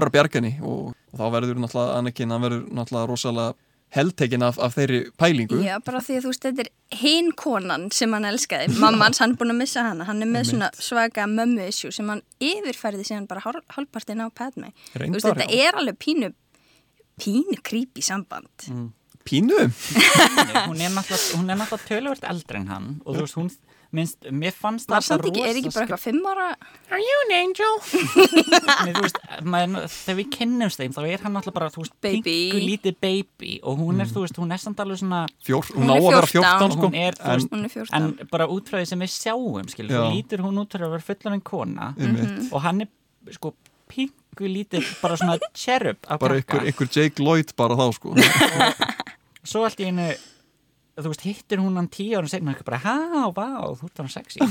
að 0.08 0.12
bjarga 0.16 0.40
henni 0.40 0.54
og, 0.62 0.96
og 1.12 1.20
þá 1.20 1.26
verður 1.36 1.60
náttúrulega 1.62 2.00
Anakin, 2.00 2.32
hann 2.32 2.46
verður 2.46 2.64
náttúrulega 2.72 3.10
rosalega 3.12 3.54
heldtekinn 3.96 4.44
af, 4.46 4.58
af 4.62 4.76
þeirri 4.76 5.00
pælingu 5.20 5.60
Já, 5.64 5.78
bara 5.86 6.02
því 6.04 6.18
að 6.18 6.26
þú 6.26 6.32
veist, 6.32 6.46
þetta 6.46 6.66
er 6.66 7.00
hinn 7.02 7.32
konan 7.40 7.88
sem 7.96 8.16
hann 8.16 8.28
elskaði, 8.30 8.76
mammans, 8.82 9.22
hann 9.24 9.36
er 9.36 9.40
búin 9.42 9.54
að 9.56 9.62
missa 9.62 9.86
hana, 9.88 10.08
hann 10.10 10.24
er 10.26 10.32
með 10.32 10.50
svona 10.52 10.72
svaka 10.80 11.28
mömmu 11.32 11.70
issue 11.70 11.94
sem 11.96 12.10
hann 12.12 12.24
yfirfærði 12.44 13.08
síðan 13.08 13.30
bara 13.32 13.44
hál- 13.46 13.64
hálfpartinn 13.78 14.24
á 14.24 14.28
Padme. 14.36 14.74
Þú 14.94 15.14
veist, 15.16 15.30
þetta 15.30 15.48
já. 15.50 15.70
er 15.70 15.80
alveg 15.82 16.00
pínu, 16.04 16.32
pínu 17.22 17.60
creepy 17.64 18.04
samband. 18.06 18.70
Pínu? 19.26 19.58
hún 20.70 20.82
er 20.86 20.92
náttúrulega, 20.94 21.66
er 21.66 21.88
tölvöld 21.90 22.28
eldri 22.30 22.62
en 22.62 22.68
hann 22.70 22.92
og 23.06 23.16
þú 23.16 23.24
veist, 23.26 23.40
hún 23.40 23.50
minnst, 23.96 24.28
mér 24.36 24.54
fannst 24.56 24.90
það 24.92 25.06
samt 25.08 25.28
ekki, 25.30 25.44
er 25.46 25.60
ekki 25.60 25.72
bara 25.74 25.86
eitthvað 25.86 26.04
fimm 26.04 26.28
ára? 26.32 26.48
Are 26.92 27.00
you 27.02 27.18
an 27.26 27.34
angel? 27.38 27.76
Þú 28.86 29.04
veist, 29.06 29.20
maður, 29.48 29.88
þegar 29.96 30.18
við 30.20 30.30
kynnumst 30.36 30.82
þeim 30.82 30.96
þá 30.96 31.02
er 31.10 31.24
hann 31.26 31.40
alltaf 31.40 31.56
bara, 31.56 31.70
þú 31.74 31.84
veist, 31.86 31.96
Baby. 32.06 32.22
pingu 32.26 32.62
lítið 32.66 32.98
baby 33.06 33.54
og 33.64 33.80
hún 33.82 34.04
er, 34.04 34.10
þú 34.12 34.26
veist, 34.26 34.40
hún 34.42 34.56
er 34.56 34.62
samt 34.62 34.82
alveg 34.84 35.02
svona 35.02 35.22
Fjór, 35.48 35.72
hún 35.76 35.86
Hún 35.86 35.94
á 35.94 35.96
er 35.96 36.04
að 36.04 36.10
vera 36.12 36.32
14, 36.34 36.44
14 36.66 36.76
sko 36.76 36.90
hún 36.90 37.00
er, 37.06 37.20
en, 37.22 37.32
veist, 37.40 37.54
Hún 37.56 37.64
er 37.70 37.74
14. 37.76 37.96
en 38.02 38.32
bara 38.36 38.50
út 38.56 38.70
frá 38.72 38.80
því 38.82 38.90
sem 38.92 39.06
við 39.06 39.14
sjáum, 39.16 39.72
skilur, 39.74 39.96
þá 39.96 40.12
lítur 40.16 40.44
hún 40.46 40.62
út 40.64 40.76
fyrir 40.76 40.90
að 40.90 40.96
vera 40.98 41.08
fullan 41.12 41.38
en 41.40 41.46
kona 41.52 41.90
einmitt, 41.98 42.52
og 42.52 42.64
hann 42.66 42.86
er, 42.86 42.92
sko, 43.38 43.54
pingu 43.92 44.50
lítið 44.52 44.88
bara 45.02 45.18
svona 45.22 45.38
cherub 45.56 46.00
bara 46.20 46.40
ykkur, 46.42 46.64
ykkur 46.74 46.90
Jake 46.92 47.22
Lloyd 47.24 47.52
bara 47.60 47.78
þá 47.78 47.86
sko 47.96 48.16
svo 49.46 49.62
allt 49.68 49.82
í 49.84 49.90
einu 49.92 50.08
þú 50.96 51.12
veist, 51.12 51.26
hittir 51.28 51.60
hún 51.60 51.76
hann 51.80 51.90
tíu 51.92 52.16
árum 52.16 52.30
segna 52.32 52.56
bara, 52.66 52.80
há, 52.84 52.96
vá, 53.36 53.48
þú 53.76 53.90
ert 53.90 54.02
hann 54.02 54.12
sexy 54.14 54.44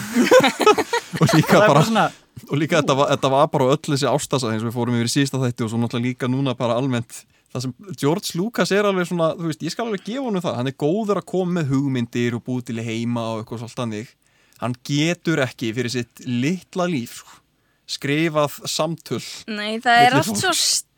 og 1.21 1.31
líka 1.33 1.63
bara, 1.65 1.85
svona, 1.87 2.09
og 2.51 2.59
líka 2.61 2.81
þetta 2.83 2.97
var, 2.99 3.13
þetta 3.15 3.31
var 3.33 3.47
bara 3.55 3.69
öll 3.75 3.81
þessi 3.87 4.11
ástasa 4.11 4.51
eins 4.53 4.65
og 4.65 4.69
við 4.69 4.77
fórum 4.77 4.99
yfir 4.99 5.11
í 5.11 5.15
sísta 5.15 5.41
þætti 5.41 5.65
og 5.67 5.73
svo 5.73 5.81
náttúrulega 5.81 6.11
líka 6.11 6.31
núna 6.31 6.57
bara 6.59 6.77
almennt 6.81 7.23
það 7.55 7.65
sem 7.65 7.75
George 7.95 8.35
Lucas 8.37 8.75
er 8.75 8.89
alveg 8.89 9.09
svona 9.09 9.31
þú 9.39 9.49
veist, 9.49 9.65
ég 9.65 9.73
skal 9.73 9.89
alveg 9.89 10.05
gefa 10.05 10.27
honum 10.27 10.45
það, 10.45 10.59
hann 10.61 10.73
er 10.73 10.79
góður 10.85 11.23
að 11.23 11.29
koma 11.33 11.61
með 11.61 11.73
hugmyndir 11.73 12.37
og 12.37 12.45
búið 12.45 12.69
til 12.73 12.85
heima 12.85 13.29
og 13.33 13.45
eitthvað 13.45 13.65
svolítið 13.65 13.81
þannig, 13.81 14.13
hann 14.61 14.77
getur 14.91 15.45
ekki 15.47 15.73
fyrir 15.77 15.95
sitt 15.97 16.25
litla 16.29 16.89
líf 16.91 17.21
sko, 17.23 17.39
skrifað 17.97 18.59
samtöl 18.69 19.23
Nei, 19.49 19.79
það 19.85 20.09
er 20.09 20.19
allt 20.21 20.41
svo 20.41 20.53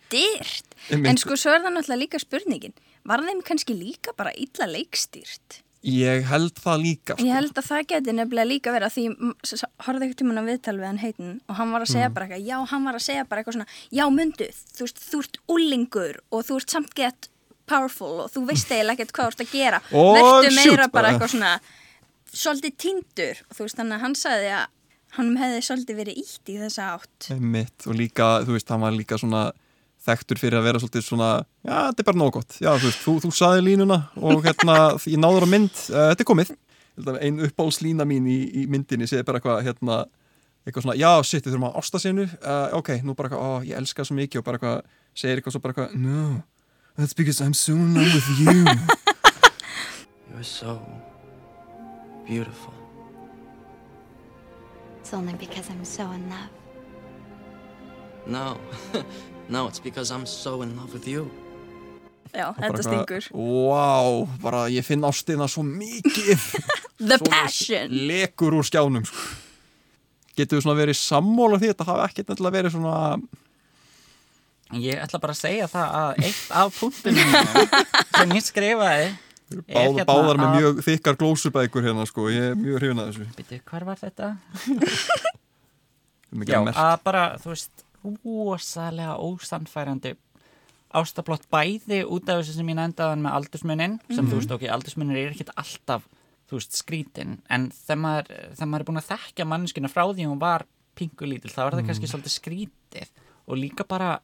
styrt. 0.06 0.74
En 0.94 1.18
sko, 1.18 1.34
svo 1.38 1.54
er 1.54 1.64
það 1.64 1.74
náttúrulega 1.74 2.02
líka 2.04 2.20
spurningin. 2.22 2.74
Var 3.06 3.22
þeim 3.28 3.42
kannski 3.46 3.76
líka 3.78 4.12
bara 4.18 4.32
illa 4.34 4.66
leikstýrt? 4.72 5.62
Ég 5.86 6.24
held 6.26 6.56
það 6.58 6.80
líka 6.82 7.14
sko. 7.14 7.22
Ég 7.28 7.36
held 7.36 7.52
að 7.60 7.66
það 7.68 7.82
geti 7.92 8.12
nefnilega 8.16 8.48
líka 8.50 8.72
verið 8.74 8.88
að 8.88 8.94
því 8.96 9.04
horfði 9.86 10.06
ekkert 10.08 10.18
tímann 10.22 10.40
á 10.42 10.48
viðtal 10.48 10.74
við 10.80 10.86
hann 10.88 10.98
heitin 10.98 11.34
og 11.46 11.54
hann 11.60 11.70
var 11.76 11.84
að 11.84 11.86
Mm. 11.86 11.92
segja 11.94 12.08
bara 12.16 12.26
eitthvað, 12.26 12.46
já, 12.48 12.56
hann 12.72 12.84
var 12.88 12.94
að 12.98 13.04
segja 13.06 13.24
bara 13.28 13.42
eitthvað 13.42 13.56
svona, 13.58 13.66
já, 13.94 14.04
mundu, 14.10 14.48
þú 14.74 14.82
veist, 14.86 14.98
þú 15.12 15.20
ert 15.22 15.38
úlingur 15.54 16.16
og 16.32 16.44
þú 16.48 16.56
ert 16.58 16.70
samt 16.74 16.94
gett 16.98 17.28
powerful 17.70 18.20
og 18.24 18.30
þú 18.34 18.42
veist 18.48 18.70
eiginlega 18.72 18.96
ekkert 18.98 19.12
hvað 19.14 19.26
þú 19.26 19.32
ert 19.36 19.44
að 19.46 19.52
gera. 19.52 19.80
Shoot 19.90 20.56
meira 20.56 20.88
bara 20.88 20.90
bara. 20.90 21.12
eitthvað 21.12 21.30
svona, 21.36 21.52
svolítið 22.32 22.74
tindur 22.82 23.44
og 23.46 23.56
þú 23.56 23.66
veist, 23.68 23.78
þannig 23.78 23.96
að 23.96 24.04
hann 24.06 24.14
sagði 24.18 24.50
að 24.56 24.66
hann 25.16 25.30
hefði 25.40 25.62
svolítið 25.64 25.96
verið 26.02 26.18
ítt 26.24 26.50
í 26.52 26.56
þessa 26.60 26.88
átt. 26.98 27.30
mitt 27.40 27.86
og 27.86 27.94
líka, 27.94 28.26
þú 28.44 28.56
veist, 28.58 28.68
hann 28.74 28.82
var 28.82 28.92
líka 28.96 29.18
svona 29.22 29.44
þekktur 30.06 30.40
fyrir 30.40 30.58
að 30.60 30.68
vera 30.68 30.80
svolítið 30.82 31.04
svona 31.06 31.30
já, 31.42 31.74
þetta 31.88 32.02
er 32.02 32.08
bara 32.10 32.20
nóg 32.20 32.32
gott, 32.38 32.56
já, 32.62 32.70
þú 32.76 32.88
veist, 32.88 33.02
þú, 33.02 33.14
þú 33.24 33.32
saði 33.34 33.64
línuna 33.66 33.98
og 34.16 34.44
hérna, 34.46 34.76
ég 35.12 35.20
náður 35.22 35.46
á 35.46 35.48
mynd. 35.56 35.82
Uh, 35.90 36.06
þetta 36.12 36.24
er 36.24 36.30
komið, 36.32 36.54
Ég 36.96 37.04
held 37.04 37.10
að 37.12 37.24
ein 37.26 37.40
uppáhaldslína 37.44 38.04
mín 38.08 38.24
í, 38.32 38.38
í 38.56 38.62
myndinni 38.72 39.04
segir 39.04 39.26
bara 39.28 39.36
eitthvað 39.36 39.58
hérna, 39.66 39.96
eitthvað 40.64 40.86
svona, 40.86 40.94
já, 40.96 41.10
shit, 41.28 41.44
við 41.44 41.52
þurfum 41.52 41.66
að 41.68 41.74
ásta 41.82 42.00
sinu 42.00 42.24
uh, 42.24 42.70
ok, 42.78 42.88
nú 43.04 43.12
bara 43.18 43.28
eitthvað, 43.28 43.42
ó, 43.44 43.66
ég 43.68 43.76
elska 43.76 44.06
svo 44.08 44.16
mikið 44.16 44.40
og 44.40 44.46
bara 44.46 44.56
eitthvað, 44.56 44.94
segir 45.12 45.42
eitthvað 45.42 45.56
svo 45.58 45.60
bara 45.66 45.74
eitthvað 45.76 45.98
no, 46.00 46.22
that's 46.96 47.12
because 47.12 47.44
I'm 47.44 47.52
so 47.52 47.76
in 47.76 47.92
love 47.92 48.14
with 48.16 48.30
you. 48.40 48.64
You're 50.32 50.42
so 50.42 50.80
beautiful. 52.26 52.72
It's 55.00 55.12
only 55.12 55.34
because 55.34 55.68
I'm 55.68 55.84
so 55.84 56.10
in 56.12 56.28
love. 56.30 56.50
No, 58.26 58.58
no, 59.48 59.66
it's 59.68 59.78
because 59.80 60.10
I'm 60.10 60.26
so 60.26 60.62
in 60.62 60.76
love 60.76 60.92
with 60.92 61.06
you. 61.08 61.26
Já, 62.34 62.50
þetta 62.58 62.82
stingur. 62.84 63.26
wow, 63.32 64.26
bara 64.42 64.66
ég 64.68 64.84
finn 64.84 65.04
ástina 65.06 65.46
svo 65.48 65.62
mikið 65.64 66.42
The 66.98 67.16
Svoleiðis 67.16 67.30
passion! 67.30 67.92
lekur 68.10 68.56
úr 68.58 68.66
skjánum 68.66 69.04
sko. 69.06 69.16
getur 70.36 70.58
við 70.58 70.66
svona 70.66 70.76
verið 70.82 70.98
sammóla 71.00 71.56
því 71.62 71.70
þetta 71.70 71.86
hafi 71.88 72.04
ekkert 72.10 72.32
nefnilega 72.34 72.56
verið 72.58 72.74
svona 72.74 72.96
Ég 74.82 74.98
ætla 74.98 75.20
bara 75.22 75.32
að 75.32 75.38
segja 75.38 75.68
það 75.70 75.94
að 76.00 76.20
eitt 76.26 76.42
af 76.58 76.80
punktunum 76.80 77.32
sem 78.18 78.34
ég 78.34 78.44
skrifaði 78.44 79.06
báð, 79.62 79.78
hérna 79.78 80.06
báðar 80.10 80.40
með 80.42 80.48
að- 80.50 80.56
mjög 80.58 80.80
þykkar 80.90 81.18
glósubækur 81.22 81.86
hérna 81.86 82.06
sko, 82.10 82.26
ég 82.34 82.50
er 82.50 82.58
mjög 82.58 82.80
hrifin 82.82 83.00
að 83.04 83.12
þessu 83.12 83.28
Býtu, 83.38 83.60
hvar 83.70 83.86
var 83.86 84.02
þetta? 84.02 84.32
Já, 86.50 86.58
að 86.74 86.96
bara, 87.06 87.22
þú 87.40 87.52
veist, 87.54 87.85
rosalega 88.24 89.16
ósannfærandi 89.18 90.14
ástablott 90.96 91.48
bæði 91.52 92.04
út 92.08 92.28
af 92.30 92.40
þessu 92.40 92.54
sem 92.56 92.68
ég 92.70 92.76
nefndaðan 92.78 93.24
með 93.26 93.34
aldursmunin, 93.38 93.98
sem 94.08 94.24
Mhm. 94.24 94.30
þú 94.32 94.36
veist, 94.40 94.50
ok, 94.54 94.62
aldursmunir 94.70 95.16
er 95.26 95.32
ekkert 95.34 95.50
alltaf, 95.56 96.02
þú 96.48 96.56
veist, 96.58 96.72
skrítin, 96.72 97.38
en 97.50 97.70
þegar 97.70 97.98
maður, 97.98 98.26
þegar 98.56 98.68
maður 98.70 98.80
er 98.80 98.84
búin 98.90 99.02
að 99.02 99.10
þekkja 99.12 99.46
manneskina 99.46 99.88
frá 99.90 100.04
því 100.14 100.26
hún 100.26 100.38
var 100.38 100.64
pingulítil, 100.96 101.50
þá 101.52 101.58
er 101.66 101.70
það 101.72 101.82
Mhm. 101.82 101.86
kannski 101.88 102.08
svolítið 102.12 102.34
skrítið 102.40 103.08
og 103.48 103.56
líka 103.58 103.86
bara, 103.86 104.20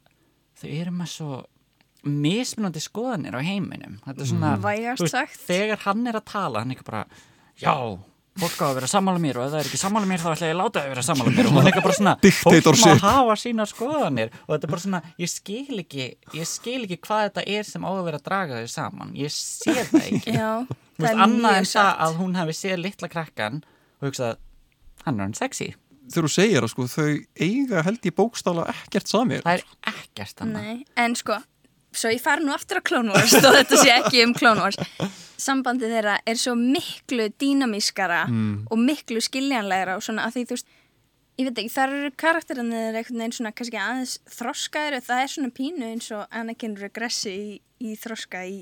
þau 0.56 0.68
eru 0.80 0.90
með 0.90 1.08
svo 1.08 1.44
mismunandi 2.04 2.80
skoðanir 2.82 3.34
á 3.34 3.40
heiminum 3.42 3.98
þetta 4.06 4.20
er 4.20 4.26
svona, 4.26 4.56
Mhm. 4.56 4.62
Vægast 4.62 4.98
þú 4.98 5.04
veist, 5.04 5.10
sagt. 5.10 5.38
þegar 5.46 5.78
hann 5.78 6.06
er 6.06 6.12
að 6.14 6.24
tala, 6.24 6.58
hann 6.60 6.70
er 6.70 6.74
ekki 6.76 6.84
bara 6.84 7.06
já, 7.60 7.98
fólk 8.40 8.62
á 8.62 8.66
að 8.70 8.76
vera 8.78 8.88
sammála 8.88 9.20
mér 9.22 9.38
og 9.40 9.44
ef 9.46 9.52
það 9.52 9.58
er 9.60 9.68
ekki 9.68 9.80
sammála 9.82 10.08
mér 10.08 10.22
þá 10.22 10.28
ætla 10.32 10.48
ég 10.48 10.54
að 10.54 10.60
láta 10.62 10.82
það 10.82 10.92
vera 10.92 11.04
sammála 11.08 11.32
mér. 11.36 11.48
Og 11.48 11.52
hún 11.52 11.62
er 11.62 11.70
ekki 11.72 11.84
bara 11.84 11.96
svona, 11.98 12.14
fólk 12.38 12.68
má 12.82 12.94
hafa 13.02 13.36
sínar 13.42 13.70
skoðanir. 13.70 14.32
Og 14.46 14.54
þetta 14.54 14.68
er 14.68 14.72
bara 14.72 14.84
svona, 14.86 15.02
ég 15.20 15.32
skil 15.32 15.82
ekki 15.82 16.06
ég 16.38 16.48
skil 16.48 16.78
ekki 16.86 16.98
hvað 17.04 17.26
þetta 17.28 17.44
er 17.58 17.68
sem 17.68 17.84
á 17.84 17.90
að 17.92 18.02
vera 18.08 18.22
að 18.22 18.26
draga 18.30 18.62
þau 18.62 18.72
saman, 18.72 19.12
ég 19.18 19.34
sé 19.36 19.76
það 19.90 20.08
ekki. 20.08 20.36
Já, 20.40 20.50
Þú 20.96 21.04
það 21.04 21.12
er 21.12 21.22
annað 21.26 21.60
en 21.60 21.70
það 21.72 21.92
að 22.06 22.18
hún 22.22 22.40
hefði 22.40 22.58
séð 22.62 22.82
litla 22.86 23.12
krakkan 23.12 23.62
og 24.00 24.08
hugsað, 24.08 24.42
hann 25.06 25.18
er 25.20 25.26
hann 25.28 25.38
sexy 25.38 25.72
þegar 26.12 26.26
þú 26.26 26.32
segir 26.34 26.64
það 26.64 26.72
sko, 26.72 26.86
þau 26.90 27.06
eiga 27.46 27.82
held 27.86 28.06
ég 28.08 28.14
bókstála 28.18 28.66
ekkert 28.72 29.10
sami 29.10 29.40
það 29.42 29.54
er 29.54 29.64
ekkert 29.92 30.44
annað. 30.44 30.66
Nei, 30.66 30.86
en 31.04 31.16
sko, 31.18 31.38
svo 31.92 32.12
ég 32.12 32.22
fari 32.22 32.44
nú 32.44 32.54
aftur 32.54 32.80
á 32.80 32.82
Clone 32.86 33.12
Wars 33.14 33.34
og 33.38 33.52
þetta 33.56 33.80
sé 33.80 33.90
ekki 33.98 34.22
um 34.26 34.34
Clone 34.36 34.64
Wars. 34.64 34.78
Sambandið 35.42 35.96
þeirra 35.96 36.18
er 36.28 36.38
svo 36.38 36.54
miklu 36.58 37.28
dýnamískara 37.40 38.24
og 38.70 38.78
miklu 38.78 39.20
skiljanlegra 39.20 39.96
og 39.98 40.04
svona 40.06 40.28
að 40.28 40.36
því 40.38 40.44
þú 40.46 40.56
veist 40.58 40.70
ég 41.40 41.48
veit 41.48 41.58
ekki, 41.62 41.72
þar 41.72 41.94
eru 41.96 42.10
karakterinir 42.20 42.96
einhvern 42.98 43.22
veginn 43.22 43.36
svona 43.38 43.52
kannski 43.56 43.78
aðeins 43.80 44.18
þroskaðir 44.36 45.00
það 45.02 45.22
er 45.22 45.30
svona 45.32 45.52
pínu 45.56 45.86
eins 45.88 46.10
og 46.12 46.26
Anakin 46.30 46.76
regressi 46.76 47.32
í, 47.32 47.60
í 47.80 47.94
þroska 47.98 48.44
í, 48.46 48.58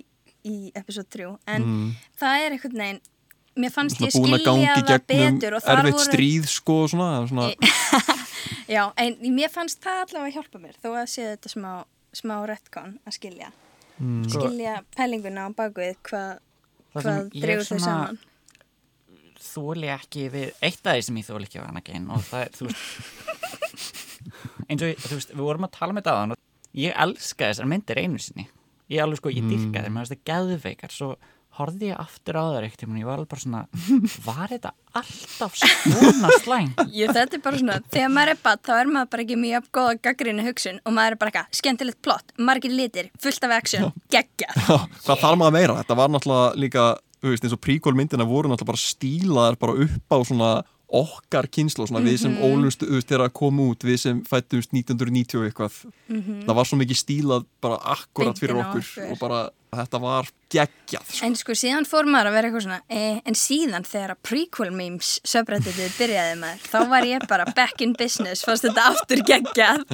í 0.46 0.70
episode 0.78 1.10
3 1.10 1.32
en 1.50 1.66
það 2.20 2.44
er 2.44 2.56
einhvern 2.56 2.84
veginn 2.84 3.02
mér 3.60 3.74
fannst 3.74 4.00
ég 4.00 4.14
búin 4.14 4.36
að 4.36 4.44
skilja 4.46 4.76
það 4.78 5.06
betur 5.10 5.56
og 5.58 5.64
þar 5.66 5.82
erfitt 5.82 5.98
voru 5.98 6.06
stríð 6.06 6.50
sko 6.50 6.76
og 6.84 6.92
svona, 6.94 7.10
svona 7.28 7.50
Já, 8.70 8.84
en 9.02 9.16
mér 9.34 9.50
fannst 9.50 9.82
það 9.82 10.04
allavega 10.04 10.36
hjálpa 10.38 10.62
mér 10.62 10.76
þó 10.78 10.92
að 10.94 11.08
sé 11.10 11.26
þetta 11.32 11.50
smá, 11.50 11.72
smá 12.16 12.36
retcon 12.48 12.98
að 13.06 13.16
skilja. 13.16 13.50
Skilja 14.32 14.78
pælinguna 14.96 15.46
á 15.46 15.48
bakvið 15.56 15.96
hvað 16.08 16.30
Það 16.90 17.18
ég 17.36 17.42
dregur 17.44 17.66
þau 17.68 17.78
saman. 17.84 18.18
þóli 19.40 19.90
ekki 19.94 20.24
við 20.32 20.48
eitt 20.66 20.86
af 20.90 20.96
því 20.96 21.04
sem 21.06 21.18
ég 21.20 21.26
þóli 21.28 21.46
ekki 21.46 21.60
á 21.62 21.68
Anakin 21.70 22.08
og 22.10 22.24
það 22.26 22.40
er, 22.46 22.50
þú 22.56 22.66
veist 22.66 22.80
eins 24.70 24.82
og, 24.84 25.04
þú 25.04 25.18
veist, 25.18 25.34
við 25.34 25.44
vorum 25.46 25.66
að 25.68 25.74
tala 25.76 25.94
með 25.94 26.02
þetta 26.02 26.14
aðan 26.16 26.34
og 26.34 26.80
ég 26.80 26.96
elska 27.04 27.50
þessar 27.50 27.70
myndir 27.70 28.00
einu 28.02 28.20
sinni. 28.22 28.46
Ég 28.90 29.04
alveg 29.04 29.20
sko, 29.20 29.30
ég 29.30 29.46
dyrka 29.46 29.84
þeim, 29.84 30.00
finnst 30.00 30.14
það 30.16 30.24
geðveikar 30.32 30.94
svo 30.94 31.12
horfði 31.58 31.90
ég 31.90 31.98
aftur 32.00 32.38
á 32.38 32.42
það 32.46 32.66
eitt 32.66 32.84
ég 32.84 33.06
var 33.08 33.18
alveg 33.18 33.30
bara 33.30 33.42
svona, 33.42 33.60
var 34.28 34.52
þetta 34.52 34.72
alltaf 35.00 35.58
svona 35.58 36.30
slæm 36.44 36.72
Ég, 37.00 37.12
þetta 37.12 37.38
er 37.38 37.44
bara 37.44 37.60
svona, 37.60 37.78
þegar 37.90 38.14
maður 38.14 38.32
er 38.34 38.40
bad 38.44 38.64
þá 38.66 38.72
er 38.76 38.92
maður 38.94 39.12
bara 39.14 39.26
ekki 39.26 39.38
mjög 39.40 39.68
góða 39.76 39.98
gaggrinni 40.06 40.46
hugsun 40.46 40.80
og 40.84 40.96
maður 40.96 41.16
er 41.16 41.20
bara 41.22 41.32
eitthvað, 41.32 41.60
skemmtilegt 41.60 42.02
plott, 42.06 42.34
margir 42.38 42.74
litir 42.74 43.12
fullt 43.22 43.46
af 43.48 43.56
action, 43.58 43.88
geggja 44.12 44.50
hvað 44.56 45.24
þarf 45.24 45.40
maður 45.40 45.56
meira? 45.58 45.78
Þetta 45.82 45.98
var 46.00 46.12
náttúrulega 46.14 46.60
líka, 46.64 46.88
þú 47.20 47.34
veist, 47.34 47.46
eins 47.46 47.56
og 47.56 47.62
príkól 47.66 47.96
myndina 47.98 48.28
voru 48.28 48.52
náttúrulega 48.52 48.72
bara 48.72 48.84
stílaðar 48.84 49.60
bara 49.60 49.78
upp 49.86 50.14
á 50.14 50.18
svona 50.26 50.52
okkar 50.90 51.46
kynslu, 51.52 51.86
svona 51.86 52.02
við 52.04 52.18
sem 52.24 52.36
þú 52.40 52.50
veist, 52.64 52.82
þegar 53.06 53.26
að 53.28 53.32
koma 53.38 53.68
út, 53.70 53.86
við 53.86 53.98
sem 54.02 54.20
fættumst 54.26 54.74
1990 54.74 55.40
og 55.40 55.48
eitthvað. 55.48 55.80
Það 56.48 56.58
var 56.58 56.68
svo 56.68 56.78
mikið 56.80 57.00
stílað 57.00 57.48
bara 57.62 57.80
akkurat 57.94 58.40
fyrir 58.40 58.60
okkur 58.64 58.80
okkur. 58.80 59.10
og 59.12 59.20
bara 59.20 59.40
þetta 59.70 60.00
var 60.02 60.30
geggjað. 60.50 61.04
Sko. 61.06 61.26
En 61.26 61.36
sko 61.38 61.54
síðan 61.58 61.86
fór 61.86 62.08
maður 62.10 62.30
að 62.30 62.36
vera 62.36 62.48
eitthvað 62.48 62.64
svona 62.66 62.80
eh, 62.90 63.20
en 63.22 63.38
síðan 63.38 63.86
þegar 63.86 64.14
að 64.16 64.22
prequel 64.26 64.70
memes 64.74 65.12
subredditið 65.30 65.94
byrjaði 65.98 66.40
maður, 66.40 66.66
þá 66.72 66.80
var 66.90 67.06
ég 67.06 67.28
bara 67.30 67.46
back 67.54 67.84
in 67.86 67.94
business, 67.98 68.42
fannst 68.46 68.66
þetta 68.66 68.88
aftur 68.90 69.22
geggjað 69.28 69.84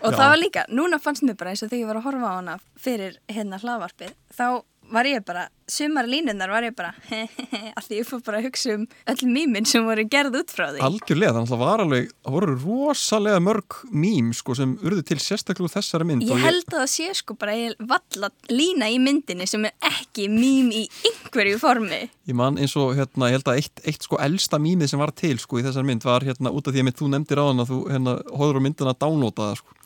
og 0.00 0.10
það 0.16 0.26
var 0.26 0.40
líka, 0.40 0.66
núna 0.72 0.98
fannst 1.02 1.24
mér 1.26 1.38
bara 1.38 1.52
eins 1.52 1.62
og 1.62 1.70
þegar 1.70 1.82
ég 1.84 1.90
var 1.92 2.00
að 2.00 2.06
horfa 2.08 2.32
á 2.32 2.38
hana 2.40 2.58
fyrir 2.80 3.18
hérna 3.30 3.60
hlaðvarpið, 3.62 4.14
þá 4.34 4.46
var 4.92 5.08
ég 5.08 5.24
bara, 5.26 5.46
sumar 5.70 6.06
línunar 6.08 6.50
var 6.52 6.66
ég 6.66 6.74
bara 6.76 6.92
að 7.78 7.86
því 7.86 8.00
ég 8.00 8.08
fór 8.08 8.22
bara 8.26 8.40
að 8.40 8.48
hugsa 8.48 8.76
um 8.76 8.86
öll 9.12 9.28
mýmin 9.28 9.68
sem 9.68 9.84
voru 9.86 10.04
gerð 10.10 10.38
út 10.42 10.52
frá 10.52 10.68
því 10.70 10.82
Algjörlega, 10.86 11.34
þannig 11.36 11.48
að 11.48 11.54
það 11.54 11.62
var 11.62 11.84
alveg, 11.84 12.10
það 12.22 12.36
voru 12.36 12.56
rosalega 12.64 13.42
mörg 13.48 13.78
mím 14.04 14.32
sko 14.36 14.56
sem 14.58 14.74
urðu 14.82 15.06
til 15.12 15.18
sérstaklega 15.22 15.74
þessari 15.76 16.08
mynd 16.08 16.26
Ég 16.28 16.44
held 16.44 16.68
að 16.68 16.78
það 16.82 16.90
sé 16.94 17.08
sko 17.22 17.36
bara 17.40 17.56
ég 17.58 17.76
valla 17.92 18.32
lína 18.52 18.90
í 18.92 18.98
myndinni 19.02 19.48
sem 19.50 19.66
er 19.68 19.74
ekki 19.92 20.28
mým 20.32 20.70
í 20.74 20.84
einhverju 21.08 21.58
formi. 21.62 22.02
Ég 22.28 22.36
man 22.38 22.58
eins 22.60 22.74
og 22.80 22.94
hérna, 22.98 23.30
ég 23.32 23.40
held 23.40 23.50
að 23.50 23.62
eitt, 23.62 23.84
eitt 23.88 24.06
sko 24.06 24.20
elsta 24.22 24.60
mýmið 24.62 24.92
sem 24.92 25.02
var 25.02 25.14
til 25.16 25.34
sko 25.40 25.60
í 25.60 25.66
þessar 25.66 25.86
mynd 25.88 26.06
var 26.06 26.26
hérna 26.26 26.52
út 26.52 26.68
af 26.68 26.76
því 26.76 26.84
að 26.86 26.98
þú 27.00 27.10
nefndir 27.12 27.42
á 27.42 27.44
hann 27.48 27.64
að 27.64 27.72
þú 27.72 27.80
hérna 27.90 28.16
hóður 28.30 28.60
á 28.60 28.64
myndina 28.66 28.94
að 28.94 29.00
downloada 29.04 29.48
það 29.50 29.60
sko. 29.62 29.78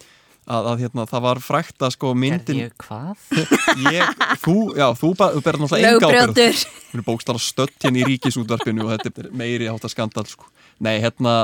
Að, 0.46 0.66
að 0.70 0.82
hérna 0.84 1.04
það 1.10 1.22
var 1.24 1.38
frækt 1.42 1.82
að 1.82 1.90
sko 1.96 2.12
myndin 2.14 2.60
ég 2.60 2.74
hvað? 2.78 3.22
ég, 3.96 4.12
þú, 4.44 4.52
já, 4.78 4.84
þú, 4.94 5.08
ba- 5.18 5.32
þú 5.34 5.40
berð 5.42 5.64
náttúrulega 5.64 5.88
enga 5.96 6.10
Lögbrjótur. 6.12 6.60
Þú 6.92 7.00
er 7.00 7.06
bókstara 7.08 7.42
stött 7.42 7.74
hérna 7.82 7.98
í 7.98 8.04
ríkisútvarpinu 8.12 8.84
og 8.86 8.92
þetta 8.94 9.24
er 9.24 9.32
meiri 9.34 9.66
átt 9.72 9.88
að 9.88 9.94
skandal 9.96 10.24
sko. 10.30 10.46
Nei, 10.86 10.94
hérna 11.02 11.34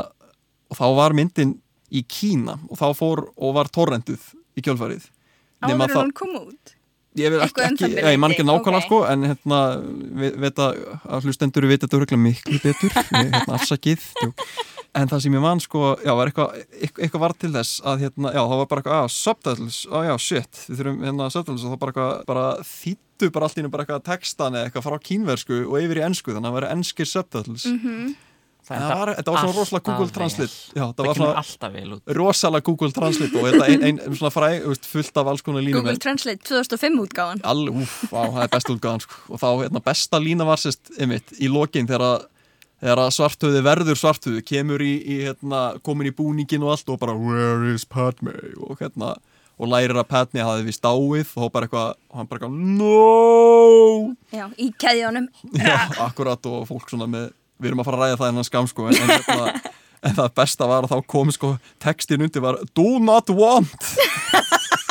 og 0.70 0.78
þá 0.78 0.86
var 1.00 1.16
myndin 1.18 1.56
í 1.90 2.04
Kína 2.06 2.60
og 2.70 2.78
þá 2.78 2.86
fór 2.96 3.24
og 3.34 3.56
var 3.58 3.72
torrenduð 3.74 4.22
í 4.56 4.62
kjölfarið 4.64 5.10
Nema 5.62 5.86
Áður 5.86 5.98
en 5.98 6.00
hún 6.06 6.14
kom 6.16 6.38
út. 6.40 6.72
Ég 7.18 7.34
ekki, 7.44 7.60
um 7.60 7.74
ekki 7.76 7.88
ég 8.00 8.20
man 8.22 8.32
ekki 8.32 8.44
nákvæmlega 8.48 8.80
ok. 8.80 8.86
sko 8.86 9.00
en 9.04 9.26
hérna, 9.28 9.58
við, 10.22 10.36
veit 10.46 10.60
að, 10.64 10.78
að 11.04 11.26
hlustendur 11.28 11.66
veit 11.68 11.82
þetta 11.84 11.98
örgulega 11.98 12.22
miklu 12.22 12.60
betur 12.62 12.94
hérna, 13.10 13.42
afsakið 13.58 14.06
jú. 14.22 14.30
En 14.94 15.08
það 15.08 15.22
sem 15.24 15.36
ég 15.38 15.40
man 15.44 15.60
sko, 15.64 15.82
já, 16.04 16.12
var 16.18 16.28
eitthvað 16.28 16.58
eitthvað, 16.82 17.20
var 17.22 17.32
til 17.40 17.52
þess 17.54 17.78
að 17.88 18.02
hérna, 18.06 18.32
já, 18.36 18.42
þá 18.44 18.56
var 18.60 18.66
bara 18.72 18.82
eitthvað, 18.82 18.98
að, 19.06 19.14
subtitles, 19.16 19.78
á 19.88 19.98
já, 20.10 20.14
shit 20.20 20.60
við 20.68 20.82
þurfum 20.82 21.06
hérna 21.08 21.30
subtitles 21.32 21.64
og 21.64 21.72
þá 21.72 21.78
bara 21.84 21.92
eitthvað 21.94 22.26
bara 22.32 22.44
þýttu 22.72 23.30
bara 23.32 23.48
allt 23.48 23.56
í 23.56 23.62
einu 23.64 23.72
bara 23.72 23.86
eitthvað 23.86 24.04
textan 24.10 24.58
eða 24.58 24.68
eitthvað 24.68 24.86
frá 24.90 24.98
kínversku 25.08 25.62
og 25.68 25.78
yfir 25.80 26.02
í 26.02 26.04
ennsku 26.10 26.34
þannig 26.34 26.44
að 26.44 26.52
það 26.52 26.60
væri 26.60 26.70
ennskir 26.76 27.10
subtitles 27.16 27.64
Mhm. 27.72 28.12
Það 28.62 28.76
En 28.78 28.82
það 28.86 28.98
var, 29.00 29.10
þetta 29.18 29.32
var 29.32 29.40
svona 29.42 29.54
rosalega 29.58 29.84
Google. 29.96 30.12
Translate 30.14 30.52
Já, 30.78 30.82
það 30.86 30.92
Það 30.94 31.06
var 31.08 31.16
svona 31.18 31.38
alltaf 31.40 31.72
vel 31.74 31.94
út 31.96 32.12
rosalega 32.14 32.62
Google 32.68 32.92
Translate 32.94 33.40
og 33.40 33.46
þetta 33.48 33.64
ein, 33.72 33.82
ein, 33.88 33.98
svona 34.14 34.30
fræ, 34.30 34.50
veist, 34.68 34.86
fullt 34.86 35.16
af 35.18 35.30
alls 35.32 35.42
konar 35.42 35.64
línum 35.66 35.80
Google 35.82 35.98
Translate 35.98 36.46
2005 36.46 37.00
útgáðan 37.02 37.40
All, 37.42 37.64
úf, 37.74 37.96
á, 38.14 38.22
það 38.22 38.38
er 38.44 38.52
besta 38.54 38.72
útgáðan 38.76 39.02
sko. 39.02 39.18
og 39.34 39.42
þá 39.42 39.48
hérna, 39.64 39.82
besta 39.82 40.20
lína 40.22 40.46
var 40.46 40.62
sérst 40.62 40.92
einmitt, 40.94 41.34
í 41.42 41.50
lokin 41.50 41.90
þegar, 41.90 42.06
að- 42.06 42.28
þegar 42.82 43.02
að 43.04 43.12
svartöði 43.16 43.64
verður 43.64 43.98
svartöði 44.00 44.44
kemur 44.46 44.82
í, 44.82 44.94
í 45.00 45.18
hérna, 45.28 45.62
komin 45.86 46.10
í 46.10 46.14
búningin 46.16 46.64
og 46.66 46.74
allt 46.74 46.90
og 46.90 46.98
bara 47.02 47.14
where 47.16 47.70
is 47.72 47.86
Padme? 47.86 48.34
Og 48.58 48.82
hérna 48.82 49.14
og 49.62 49.68
lærir 49.70 49.94
að 50.00 50.08
Padme 50.10 50.42
hafi 50.42 50.64
við 50.66 50.76
stáið 50.78 51.34
og 51.38 51.52
bara 51.54 51.68
eitthvað, 51.68 51.92
og 52.10 52.18
hann 52.18 52.30
bara 52.30 52.40
eitthvað 52.40 52.56
no! 52.80 54.14
Já, 54.34 54.46
í 54.58 54.72
keðjónum 54.80 55.28
Já, 55.54 55.76
akkurat 56.02 56.50
og 56.50 56.64
fólk 56.70 56.90
svona 56.90 57.06
með 57.10 57.30
við 57.62 57.70
erum 57.70 57.84
að 57.84 57.88
fara 57.90 58.00
að 58.00 58.02
ræða 58.08 58.18
það 58.22 58.32
innan 58.32 58.48
skam 58.48 58.68
sko 58.70 58.88
en, 58.90 58.98
en, 58.98 59.12
hérna, 59.12 59.74
en 60.02 60.16
það 60.18 60.32
besta 60.40 60.68
var 60.70 60.88
að 60.88 60.94
þá 60.96 61.08
kom 61.14 61.30
sko 61.34 61.52
textin 61.82 62.24
undir 62.26 62.42
var 62.42 62.58
do 62.74 62.88
not 63.02 63.30
want 63.30 63.92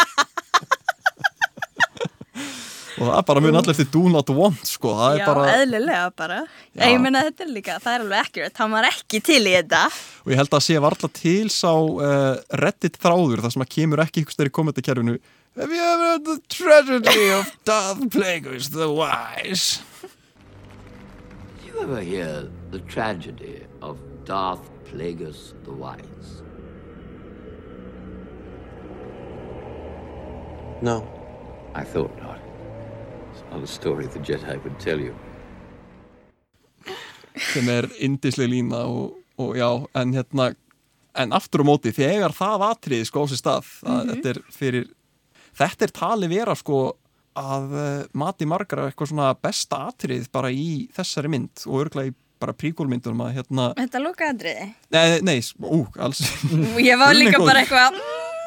og 3.01 3.07
það 3.09 3.17
er 3.17 3.25
bara 3.31 3.41
mun 3.43 3.57
allir 3.57 3.73
eftir 3.73 3.89
do 3.93 4.03
not 4.13 4.29
want 4.37 4.63
sko 4.69 4.93
það 4.99 5.15
er 5.15 5.21
Já, 5.21 5.25
bara, 5.31 5.45
eðlilega 5.57 6.03
bara 6.21 6.39
Já. 6.45 6.85
Ég 6.85 7.01
meina 7.01 7.23
þetta 7.25 7.45
er 7.45 7.51
líka, 7.55 7.77
það 7.81 7.93
er 7.97 8.05
alveg 8.05 8.25
accurate 8.27 8.61
Hann 8.61 8.75
var 8.77 8.87
ekki 8.91 9.21
til 9.25 9.41
í 9.41 9.53
þetta 9.57 9.83
og 10.21 10.31
ég 10.33 10.41
held 10.41 10.57
að 10.57 10.65
sé 10.67 10.81
varla 10.85 11.11
til 11.17 11.49
sá 11.53 11.71
uh, 11.73 12.35
reddit 12.61 12.99
þráður 13.01 13.41
þar 13.45 13.55
sem 13.55 13.65
að 13.65 13.71
kemur 13.75 14.03
ekki 14.05 14.23
ykkur 14.25 14.37
styrir 14.37 14.53
kommentarkerfinu 14.59 15.17
Have 15.59 15.73
you 15.75 15.83
ever 15.83 16.05
heard 16.13 16.23
the 16.25 16.37
tragedy 16.47 17.29
of 17.35 17.49
Darth 17.67 18.05
Plagueis 18.13 18.69
the 18.71 18.87
Wise? 18.87 19.81
Did 21.59 21.67
you 21.67 21.81
ever 21.81 21.99
hear 21.99 22.47
the 22.71 22.79
tragedy 22.87 23.65
of 23.81 23.99
Darth 24.23 24.69
Plagueis 24.87 25.51
the 25.65 25.73
Wise? 25.73 26.41
No. 30.81 31.03
I 31.75 31.83
thought 31.83 32.15
not. 32.21 32.39
It's 33.31 33.43
not 33.51 33.63
a 33.63 33.67
story 33.67 34.07
the 34.07 34.19
Jedi 34.19 34.57
would 34.63 34.79
tell 34.79 34.99
you. 34.99 35.15
sem 37.53 37.67
er 37.71 37.87
indisleg 38.03 38.49
lína 38.51 38.83
og, 38.91 39.13
og 39.39 39.55
já, 39.55 39.67
en 39.95 40.11
hérna 40.13 40.49
en 41.15 41.35
aftur 41.35 41.63
á 41.63 41.65
móti, 41.67 41.93
þegar 41.95 42.33
það 42.35 42.65
atriði 42.67 43.07
sko 43.07 43.23
á 43.23 43.25
sér 43.31 43.39
stað, 43.39 43.69
að 43.87 44.11
þetta 44.11 44.33
er 44.33 44.39
fyrir 44.55 44.89
þetta 45.59 45.87
er 45.87 45.93
tali 45.95 46.29
vera 46.31 46.55
sko 46.59 46.81
að 47.39 47.75
uh, 47.75 47.85
mati 48.19 48.47
margar 48.47 48.85
eitthvað 48.89 49.13
svona 49.13 49.31
besta 49.39 49.85
atrið 49.91 50.27
bara 50.35 50.51
í 50.51 50.89
þessari 50.95 51.31
mynd 51.31 51.63
og 51.67 51.85
örglega 51.85 52.11
í 52.11 52.15
bara 52.41 52.55
príkólmyndunum 52.57 53.21
að 53.27 53.35
hérna, 53.37 53.67
Þetta 53.77 53.99
lúka 54.01 54.27
aðriði 54.31 54.67
nei, 54.91 55.19
nei, 55.23 55.37
ú, 55.61 55.83
alls 56.01 56.23
Ég 56.81 56.99
var 56.99 57.15
líka 57.15 57.39
bara 57.39 57.61
eitthvað 57.63 57.99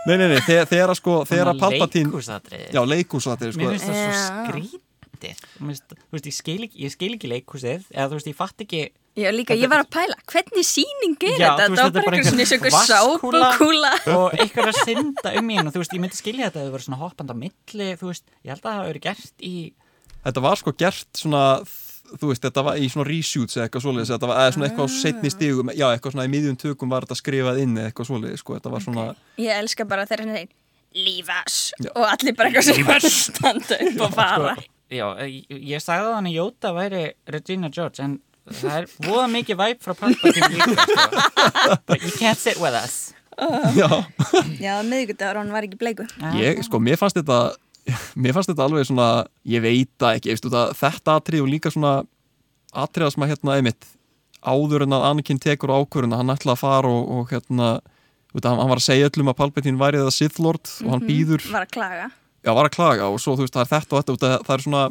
nei, 0.06 0.16
nei, 0.20 0.26
nei, 0.34 0.40
þegar, 0.44 0.90
að 0.92 0.98
sko, 1.00 1.14
þegar 1.28 1.52
að 1.52 1.62
Palpatine 1.62 2.10
Leikúsatriði 2.10 2.66
já, 2.76 2.80
leikúsatrið 2.94 3.54
sko. 3.54 3.62
Mér 3.62 3.72
finnst 3.74 3.88
það 3.88 4.02
svo 4.02 4.18
skrítið 4.26 5.46
finnst- 5.58 5.94
Þú 5.94 6.12
veist, 6.18 6.28
ég 6.28 6.36
skil 6.36 6.60
ekki, 6.66 6.82
ég 6.84 6.92
skil 6.94 7.12
ekki 7.16 7.30
leikhúsið 7.32 7.88
eða 7.94 8.08
þú 8.10 8.18
veist, 8.18 8.28
ég 8.30 8.38
fatt 8.38 8.64
ekki 8.66 8.82
Já, 9.14 9.30
líka, 9.30 9.54
ég 9.54 9.70
var 9.70 9.84
að 9.84 9.92
pæla, 9.94 10.16
hvernig 10.26 10.66
sýning 10.66 11.14
er 11.22 11.36
Já, 11.38 11.54
þetta? 11.54 11.66
þú 11.68 11.70
veist, 11.70 11.82
Þetta 11.84 11.94
var 11.94 12.04
bara 12.04 12.16
eitthvað 12.16 12.30
svona 12.32 12.42
eins 12.42 12.50
og 12.50 12.56
eitthvað 12.58 12.88
sápukúla. 12.90 13.90
og 14.10 14.32
eitthvað 14.42 14.70
að 14.72 14.78
synda 14.88 15.32
um 15.38 15.50
og 15.54 15.70
þú 15.70 15.82
veist, 15.84 15.94
ég 15.94 16.02
myndi 16.02 16.18
skilja 16.18 16.48
þetta 16.48 16.58
að 16.58 16.64
það 16.66 16.74
verið 16.74 16.86
svona 16.88 16.98
hoppandi 17.04 17.30
á 17.30 17.36
milli, 17.44 17.88
þú 18.00 18.10
veist, 18.10 18.24
ég 18.42 18.50
held 18.50 18.58
að 18.58 18.66
það 18.66 18.78
hafi 18.80 18.90
verið 18.90 19.04
gert 19.06 19.46
í 19.46 19.54
þetta 20.24 20.42
var 20.44 20.56
sko 20.60 20.72
gert 20.82 21.20
svona 21.20 21.42
þú 22.14 22.30
veist, 22.30 22.42
þetta 22.44 22.64
var 22.66 22.78
í 22.80 22.88
svona 22.92 23.08
reshoots 23.08 23.56
eða 23.58 23.66
eitthvað 23.68 23.84
svoleiðis, 23.86 24.12
þetta 24.14 24.28
var 24.30 24.42
eða 24.42 24.52
svona 24.56 24.68
eitthvað 24.68 24.90
á 24.90 24.96
setni 24.98 25.32
stigum 25.32 25.72
já, 25.74 25.86
eitthvað 25.94 26.14
svona 26.14 26.26
í 26.28 26.32
miðjum 26.34 26.58
tökum 26.60 26.92
var 26.94 27.06
þetta 27.06 27.18
skrifað 27.20 27.62
inn 27.64 27.78
eða 27.78 27.90
eitthvað 27.90 28.10
svoleiðis, 28.10 28.44
sko, 28.44 28.58
þetta 28.58 28.74
var 28.74 28.84
svona 28.84 29.06
Ég 29.40 29.62
elska 29.62 29.86
bara 29.88 30.06
þegar 30.10 30.24
hann 30.26 30.36
segir 30.38 30.52
Lífas 30.94 31.56
og 31.90 32.04
allir 32.06 32.36
bara 32.38 32.52
eitthvað 32.52 32.68
sem 32.70 33.10
standa 33.10 33.78
upp 33.88 34.04
og 34.06 34.12
fara. 34.14 34.52
Já, 34.94 35.08
ég, 35.26 35.48
ég 35.74 35.82
sagði 35.82 36.06
að 36.06 36.14
hann 36.20 36.28
að 36.30 36.36
Jóta 36.36 36.70
væri 36.76 37.00
Regina 37.34 37.70
George 37.74 38.04
en 38.04 38.12
það 38.46 38.76
er 38.76 38.86
voða 39.08 39.24
mikið 39.32 39.58
væp 39.58 39.82
frá 39.82 39.96
Palpatine 39.98 40.50
líka 40.52 40.84
sko. 40.84 41.08
But 41.88 42.04
you 42.04 42.12
can't 42.20 42.38
sit 42.38 42.60
with 42.62 42.76
us. 42.78 43.10
Já, 43.74 43.88
Já, 44.62 44.74
miðgudagur, 44.86 45.40
hann 45.40 45.50
var 45.50 45.66
ekki 45.66 45.80
bleiku. 45.80 46.06
Ég, 46.38 46.60
sko, 46.62 46.78
mér 46.78 47.00
fannst 47.00 47.18
þetta 47.18 47.40
mér 48.16 48.32
fannst 48.36 48.50
þetta 48.52 48.64
alveg 48.68 48.86
svona 48.88 49.08
ég 49.44 49.62
veit 49.64 49.90
það 50.00 50.18
ekki, 50.18 50.36
það, 50.48 50.70
þetta 50.80 51.16
atrið 51.20 51.42
og 51.44 51.50
líka 51.52 51.72
svona 51.74 51.94
atriða 52.74 53.10
sem 53.14 53.24
að 53.26 53.32
hérna 53.34 53.56
einmitt 53.58 53.84
áður 54.44 54.84
en 54.84 54.92
að 54.96 55.04
Anakin 55.10 55.38
tekur 55.40 55.72
ákvörðuna, 55.72 56.18
hann 56.20 56.32
ætla 56.34 56.52
að 56.56 56.60
fara 56.60 56.88
og, 56.90 57.04
og 57.16 57.30
hérna, 57.32 57.68
veit, 58.34 58.44
hann, 58.44 58.58
hann 58.60 58.68
var 58.72 58.80
að 58.80 58.86
segja 58.88 59.08
öllum 59.08 59.30
að 59.32 59.38
Palpatine 59.40 59.80
væri 59.80 60.02
það 60.02 60.12
Sith 60.16 60.40
Lord 60.44 60.68
og 60.84 60.90
hann 60.92 61.04
býður 61.08 61.44
Var 61.52 61.64
að 61.64 61.72
klaga. 61.76 62.08
Já, 62.44 62.50
var 62.52 62.68
að 62.68 62.74
klaga 62.76 63.08
og 63.08 63.20
svo 63.24 63.36
þú 63.38 63.46
veist, 63.46 63.56
það 63.56 63.64
er 63.64 63.70
þetta 63.72 63.96
og 63.96 64.02
þetta 64.04 64.18
það, 64.26 64.44
það 64.44 64.54
er 64.58 64.64
svona, 64.66 64.82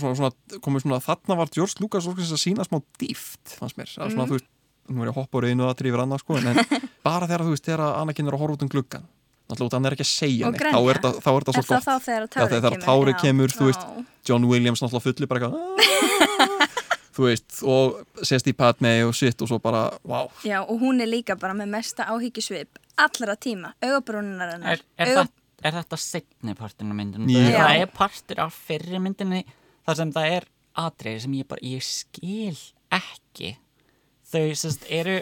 svona, 0.00 0.14
svona 0.18 0.60
komið 0.64 0.84
svona, 0.86 0.98
þarna 1.06 1.36
var 1.38 1.52
George 1.54 1.82
Lucas 1.82 2.08
að 2.10 2.40
sína 2.42 2.66
smá 2.66 2.80
dýft, 2.98 3.56
fannst 3.60 3.78
mér. 3.78 3.90
Það 3.94 4.02
er 4.02 4.08
Mhm. 4.10 4.16
svona, 4.16 4.26
þú 4.30 4.38
veist, 4.38 4.48
nú 4.90 5.02
er 5.02 5.06
ég 5.06 5.14
að 5.14 5.20
hoppa 5.20 5.38
úr 5.38 5.46
einu 5.50 5.66
að 5.70 5.76
trífur 5.82 6.02
annað, 6.02 6.22
sko, 6.24 6.36
en 6.38 6.58
bara 7.06 7.26
þegar 7.30 7.46
þú 7.46 7.54
veist, 7.54 7.66
þegar 7.66 7.84
Anakin 8.02 8.26
er 8.26 8.34
að 8.34 8.42
horfa 8.42 8.56
út 8.58 8.62
um 8.66 8.72
gluggan 8.74 9.06
náttúrulega 9.46 9.68
út, 9.70 9.76
hann 9.78 9.86
er 9.86 9.94
ekki 9.96 10.06
að 10.06 10.12
segja 10.12 10.46
Og 10.48 10.52
neitt, 10.52 10.60
þá 10.60 10.66
grenja. 10.72 10.90
er 10.90 10.98
þetta- 11.00 11.22
þá 11.22 11.30
er 11.30 11.36
Er 11.36 11.46
svo 11.46 11.62
það 11.62 11.68
gott 11.70 11.86
þá 11.86 11.96
þegar 12.06 12.28
þegar 12.50 12.76
kemur? 12.76 12.86
tári 12.86 13.14
kemur, 13.22 13.48
þú 13.56 13.64
veist. 13.70 13.86
John 14.26 14.44
Williams 14.50 14.82
náttúrulega 14.82 15.06
fulli 15.06 15.26
bara 15.30 15.40
eitthvað 15.40 16.36
þú 17.16 17.24
veist, 17.30 17.62
og 17.64 18.24
sést 18.28 18.48
í 18.50 18.52
Padme 18.56 18.90
og 19.06 19.14
shit 19.16 19.40
og 19.40 19.48
svo 19.48 19.58
bara, 19.62 19.86
wow 20.04 20.28
Já, 20.44 20.60
og 20.66 20.80
hún 20.82 21.00
er 21.00 21.08
líka 21.08 21.36
bara 21.40 21.54
með 21.56 21.70
mesta 21.72 22.04
áhyggjusvip 22.12 22.80
allra 23.00 23.36
tíma, 23.40 23.72
augabrúnunar 23.84 24.52
hennar 24.56 24.72
Er, 24.76 24.82
er, 24.98 25.12
það, 25.20 25.30
er 25.64 25.78
þetta 25.78 25.98
setni 26.02 26.54
partin 26.58 26.90
af 26.92 26.98
myndinu? 26.98 27.30
Já. 27.32 27.56
Það 27.56 27.80
er 27.80 27.86
partur 27.96 28.42
af 28.44 28.58
fyrri 28.66 29.00
myndinni 29.00 29.44
þar 29.86 29.96
sem 30.02 30.12
það 30.12 30.34
er 30.36 30.48
atriði 30.76 31.22
sem 31.24 31.38
ég 31.38 31.48
bara, 31.48 31.62
ég 31.64 31.86
skil 31.86 32.58
ekki 32.92 33.54
þau 34.26 34.44
sérst 34.58 34.84
eru 34.92 35.20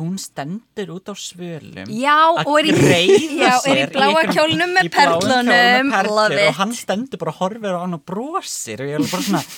hún 0.00 0.16
stendur 0.18 0.88
út 0.96 1.06
á 1.06 1.14
svölum 1.14 1.86
Já, 1.94 2.16
að 2.34 2.48
og 2.50 2.56
er 2.58 2.66
í, 2.72 3.18
já, 3.38 3.52
er 3.70 3.82
í 3.84 3.84
bláa 3.94 4.24
kjólnum 4.32 4.72
með 4.74 4.88
perlunum. 4.90 6.40
og 6.48 6.56
hann 6.58 6.72
stendur 6.74 7.20
bara 7.22 7.30
og 7.30 7.38
horfir 7.44 7.76
á 7.78 7.80
hann 7.84 7.94
og 7.94 8.02
brosir 8.08 8.82
og 8.82 8.90
ég 8.90 8.98
er 8.98 9.06
bara 9.12 9.22
svona 9.28 9.44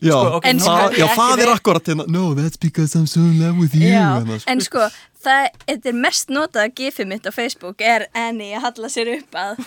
Já, 0.00 0.14
Sko, 0.14 0.36
ok, 0.38 0.44
En 0.46 0.56
nú 0.60 0.62
sko- 0.62 0.92
já 0.94 1.06
það 1.18 1.40
er 1.42 1.48
akkurat 1.50 1.88
hérna. 1.90 2.04
No, 2.06 2.28
that's 2.38 2.56
because 2.62 2.94
I'm 2.94 3.08
so 3.10 3.18
in 3.26 3.40
love 3.42 3.58
with 3.58 3.74
you 3.74 3.88
Já, 3.90 4.20
hérna, 4.20 4.36
sko. 4.38 4.50
en 4.52 4.60
sko, 4.62 4.84
það 5.24 5.48
þetta 5.66 5.90
er 5.90 5.96
mest 6.04 6.30
notað 6.30 6.70
gifið 6.78 7.08
mitt 7.10 7.26
á 7.26 7.32
Facebook 7.34 7.82
er 7.82 8.06
Annie 8.14 8.54
að 8.54 8.68
halla 8.68 8.88
sér 8.94 9.10
upp 9.16 9.34
að 9.34 9.58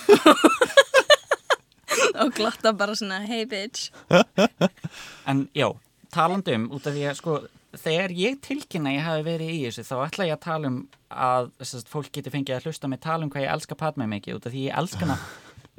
og 2.24 2.32
glotta 2.38 2.72
bara 2.74 2.96
svona 2.96 3.20
hey 3.28 3.44
bitch. 3.46 3.92
En 5.28 5.44
já, 5.56 5.68
talandi 6.12 6.56
um 6.56 6.70
út 6.76 6.88
af 6.88 6.96
því 6.96 7.04
að 7.12 7.20
sko 7.20 7.36
þegar 7.80 8.12
ég 8.18 8.42
tilkynna 8.46 8.94
ég 8.96 9.06
hafi 9.08 9.24
verið 9.26 9.54
í 9.54 9.62
þessu 9.68 9.86
þá 9.88 9.96
ætla 10.08 10.28
ég 10.30 10.36
að 10.38 10.44
tala 10.46 10.70
um 10.72 10.78
að 11.10 11.50
sest, 11.66 11.90
fólk 11.90 12.12
geti 12.14 12.34
fengið 12.34 12.58
að 12.58 12.68
hlusta 12.70 12.90
mig 12.92 13.02
tala 13.04 13.26
um 13.26 13.32
hvað 13.34 13.46
ég 13.48 13.54
elska 13.56 13.78
Padme 13.80 14.08
mikið 14.12 14.38
út 14.40 14.48
af 14.50 14.54
því 14.54 14.68
ég 14.68 14.78
elska 14.84 15.06
hana 15.08 15.18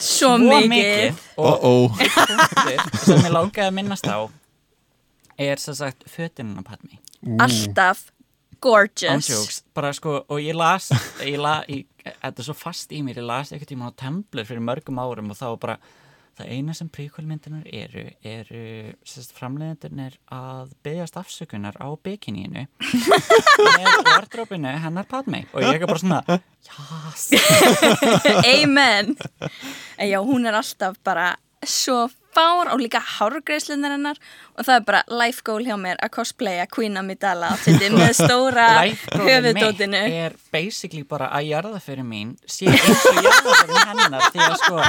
Svo 0.03 0.33
mikið. 0.43 1.21
og 1.39 1.53
Uh-oh. 1.63 2.01
einn 2.03 2.11
punktur 2.17 2.99
sem 3.05 3.21
ég 3.29 3.31
langaði 3.35 3.69
að 3.69 3.77
minnast 3.79 4.09
á 4.11 4.19
er 5.39 5.59
sem 5.59 5.75
sagt 5.75 6.05
fötinuna 6.11 6.63
Padme. 6.67 6.99
Alltaf 7.43 8.05
gorgeous. 8.63 9.11
Ándjóks, 9.29 9.63
bara 9.75 9.91
sko, 9.95 10.21
og 10.31 10.41
ég 10.43 10.55
las 10.57 10.91
ég 11.23 11.39
la, 11.41 11.57
ég, 11.69 11.87
þetta 12.07 12.43
er 12.43 12.47
svo 12.47 12.55
fast 12.57 12.95
í 12.95 13.03
mér 13.05 13.19
ég 13.23 13.27
las 13.29 13.53
eitthvað 13.53 13.73
tíma 13.75 13.91
á 13.91 13.99
Tumblr 14.03 14.47
fyrir 14.47 14.63
mörgum 14.65 15.01
árum 15.03 15.33
og 15.35 15.39
þá 15.39 15.47
var 15.53 15.59
bara, 15.65 15.77
það 16.39 16.51
eina 16.57 16.75
sem 16.77 16.89
príkvælmyndunar 16.93 17.69
eru, 17.71 18.05
sérst, 19.07 19.35
framleiðendurnir 19.37 20.17
að 20.35 20.75
byggjast 20.87 21.19
afsökunar 21.21 21.79
á 21.79 21.89
bikinínu 22.05 22.67
með 22.67 23.95
vardrópinu 24.09 24.75
hennar 24.85 25.09
Padme 25.11 25.45
og 25.53 25.63
ég 25.65 25.81
er 25.83 25.87
bara 25.87 26.03
svona 26.03 26.41
jás, 26.65 27.29
Amen. 28.57 29.15
En 29.99 30.09
já, 30.11 30.19
hún 30.25 30.47
er 30.49 30.59
alltaf 30.59 30.99
bara 31.05 31.35
svo 31.71 32.05
fár 32.35 32.73
og 32.73 32.81
líka 32.83 32.99
hárgreislunar 32.99 33.95
hennar. 33.95 34.19
Og 34.59 34.67
það 34.67 34.75
er 34.75 34.87
bara 34.89 35.03
life 35.23 35.45
goal 35.47 35.63
hjá 35.67 35.77
mér 35.79 36.01
að 36.03 36.13
cosplaya 36.17 36.67
Queen 36.71 36.99
Amidala 36.99 37.53
með 37.65 38.13
stóra 38.23 38.69
höfudótinu 39.15 40.03
er 40.03 40.35
basically 40.55 41.05
bara 41.07 41.31
að 41.35 41.51
jarða 41.53 41.81
fyrir 41.83 42.07
mín 42.07 42.35
sé 42.47 42.71
eins 42.71 43.07
og 43.11 43.23
jarða 43.23 43.59
fyrir 43.63 43.89
hennar 43.93 44.29
því 44.35 44.45
að 44.49 44.57
sko 44.63 44.83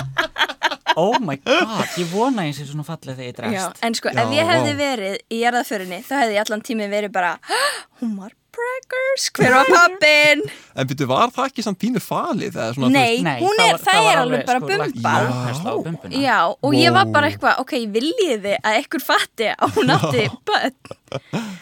oh 0.96 1.20
my 1.20 1.36
god, 1.44 1.86
ég 2.00 2.08
vona 2.14 2.46
ég 2.48 2.56
sé 2.58 2.66
svona 2.68 2.86
fallið 2.88 3.20
þegar 3.20 3.50
ég 3.50 3.58
Já, 3.58 3.66
drefst 3.68 3.84
en 3.86 3.98
sko, 4.00 4.14
Já, 4.14 4.22
ef 4.24 4.34
ég 4.36 4.50
hefði 4.52 4.74
verið 4.80 5.18
í 5.28 5.42
jarðaförinni 5.42 6.02
þá 6.06 6.14
hefði 6.22 6.38
ég 6.38 6.46
allan 6.46 6.66
tímið 6.70 6.96
verið 6.96 7.16
bara 7.16 7.34
hún 8.02 8.16
var 8.22 8.36
breakers, 8.90 9.30
hver 9.34 9.52
var 9.54 9.66
pappin? 9.70 10.42
En 10.76 10.88
byrju, 10.90 11.08
var 11.10 11.32
það 11.34 11.48
ekki 11.50 11.64
samt 11.66 11.80
pínu 11.82 12.02
falið? 12.04 12.56
þú 12.76 12.90
Nei, 12.92 13.24
veist- 13.24 13.42
hún 13.42 13.62
er, 13.64 13.78
það, 13.80 14.10
er 14.12 14.18
alveg 14.22 14.46
bara 14.46 14.60
sko, 14.60 14.68
bumba 14.68 15.14
áherslu 15.22 15.70
á 15.72 15.76
bumbuna. 15.86 16.22
Já, 16.22 16.40
og 16.62 16.74
ég 16.76 16.92
var 16.94 17.06
bara 17.16 17.30
eitthvað, 17.32 17.60
ok, 17.64 17.74
viljiði 17.96 18.56
að 18.62 18.80
ekkur 18.84 19.02
fatti 19.06 19.50
að 19.56 19.74
hún 19.80 19.94
átti 19.96 20.26
börn 20.46 20.76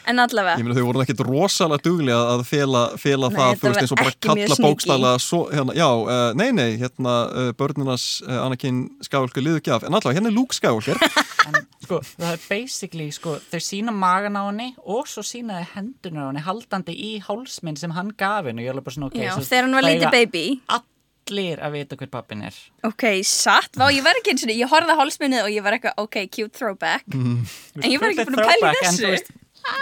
en 0.10 0.20
allavega. 0.24 0.58
Ég 0.60 0.66
meina 0.68 0.78
þau 0.78 0.86
voru 0.90 1.04
ekkert 1.04 1.24
rosalega 1.28 1.84
duglega 1.86 2.22
að 2.36 2.44
fela, 2.50 2.84
fela 3.02 3.30
Nei, 3.32 3.38
það, 3.38 3.54
þú 3.62 3.70
veist, 3.70 3.82
eins 3.84 3.94
og 3.96 4.02
bara 4.02 4.14
ekki 4.14 4.28
kalla 4.30 4.48
sneaky. 4.50 4.66
bókstæla 4.68 5.12
svo, 5.24 5.42
hérna, 5.54 5.76
já, 5.78 5.88
uh, 5.90 6.30
nei, 6.40 6.50
nei, 6.56 6.70
hérna 6.82 7.16
uh, 7.30 7.50
börninas 7.60 8.06
uh, 8.28 8.40
Anakin 8.46 8.84
Skywalker 9.06 9.46
liðu 9.46 9.62
ekki 9.62 9.74
af, 9.76 9.84
en 9.88 9.94
allavega, 9.98 10.18
hérna 10.20 10.32
er 10.34 10.38
Luke 10.38 10.58
Skywalker. 10.58 11.00
En 11.44 11.58
sko, 11.84 11.98
það 12.16 12.30
er 12.38 12.44
basically 12.48 13.10
sko, 13.12 13.34
þau 13.52 13.60
sína 13.60 13.92
magan 13.92 14.38
á 14.40 14.48
henni 14.48 14.70
og 14.88 15.10
svo 15.12 15.20
sínaði 15.28 15.66
hendunar 15.74 16.24
á 16.24 16.32
henni 16.32 16.44
haldandi 16.46 16.94
í 16.96 17.10
hálsminn 17.26 17.76
sem 17.76 17.92
hann 17.92 18.14
gaf 18.16 18.48
henni. 18.48 18.64
Og 18.64 18.70
ég 18.70 18.72
er 18.72 18.78
alveg 18.78 18.86
bara 18.88 18.96
svona 18.96 19.10
ok 19.12 19.18
Já, 19.20 19.34
svo 19.36 19.44
þegar 19.50 19.68
hann 19.68 19.76
var 19.76 19.88
lítið 19.90 20.14
baby. 20.16 20.44
allir 20.78 21.60
að 21.68 21.76
vita 21.76 21.98
hver 22.00 22.12
pappin 22.16 22.46
er. 22.48 22.62
Ok, 22.88 23.04
satt, 23.28 23.76
vá, 23.76 23.90
ég 23.92 24.08
var 24.08 24.16
ekki 24.22 24.32
eins 24.38 24.48
og 24.48 24.56
ég 24.56 24.72
horfði 24.72 24.96
á 24.96 25.00
hálsminnið 25.04 25.44
og 25.50 25.52
ég 25.58 25.68
var 25.68 25.76
eitthvað, 25.76 26.00
ok, 26.08 26.18
cute 26.32 26.56
throwback. 26.56 27.04
En 27.12 27.90
ég 27.92 28.00
var 28.00 28.16
ekki 28.16 28.30
búin 28.32 28.40
að 28.40 28.48
pæla 28.54 28.72
Throwback, 28.72 28.88
en 28.88 28.94
þessu. 28.96 29.04
þú 29.04 29.14
veist, 29.18 29.32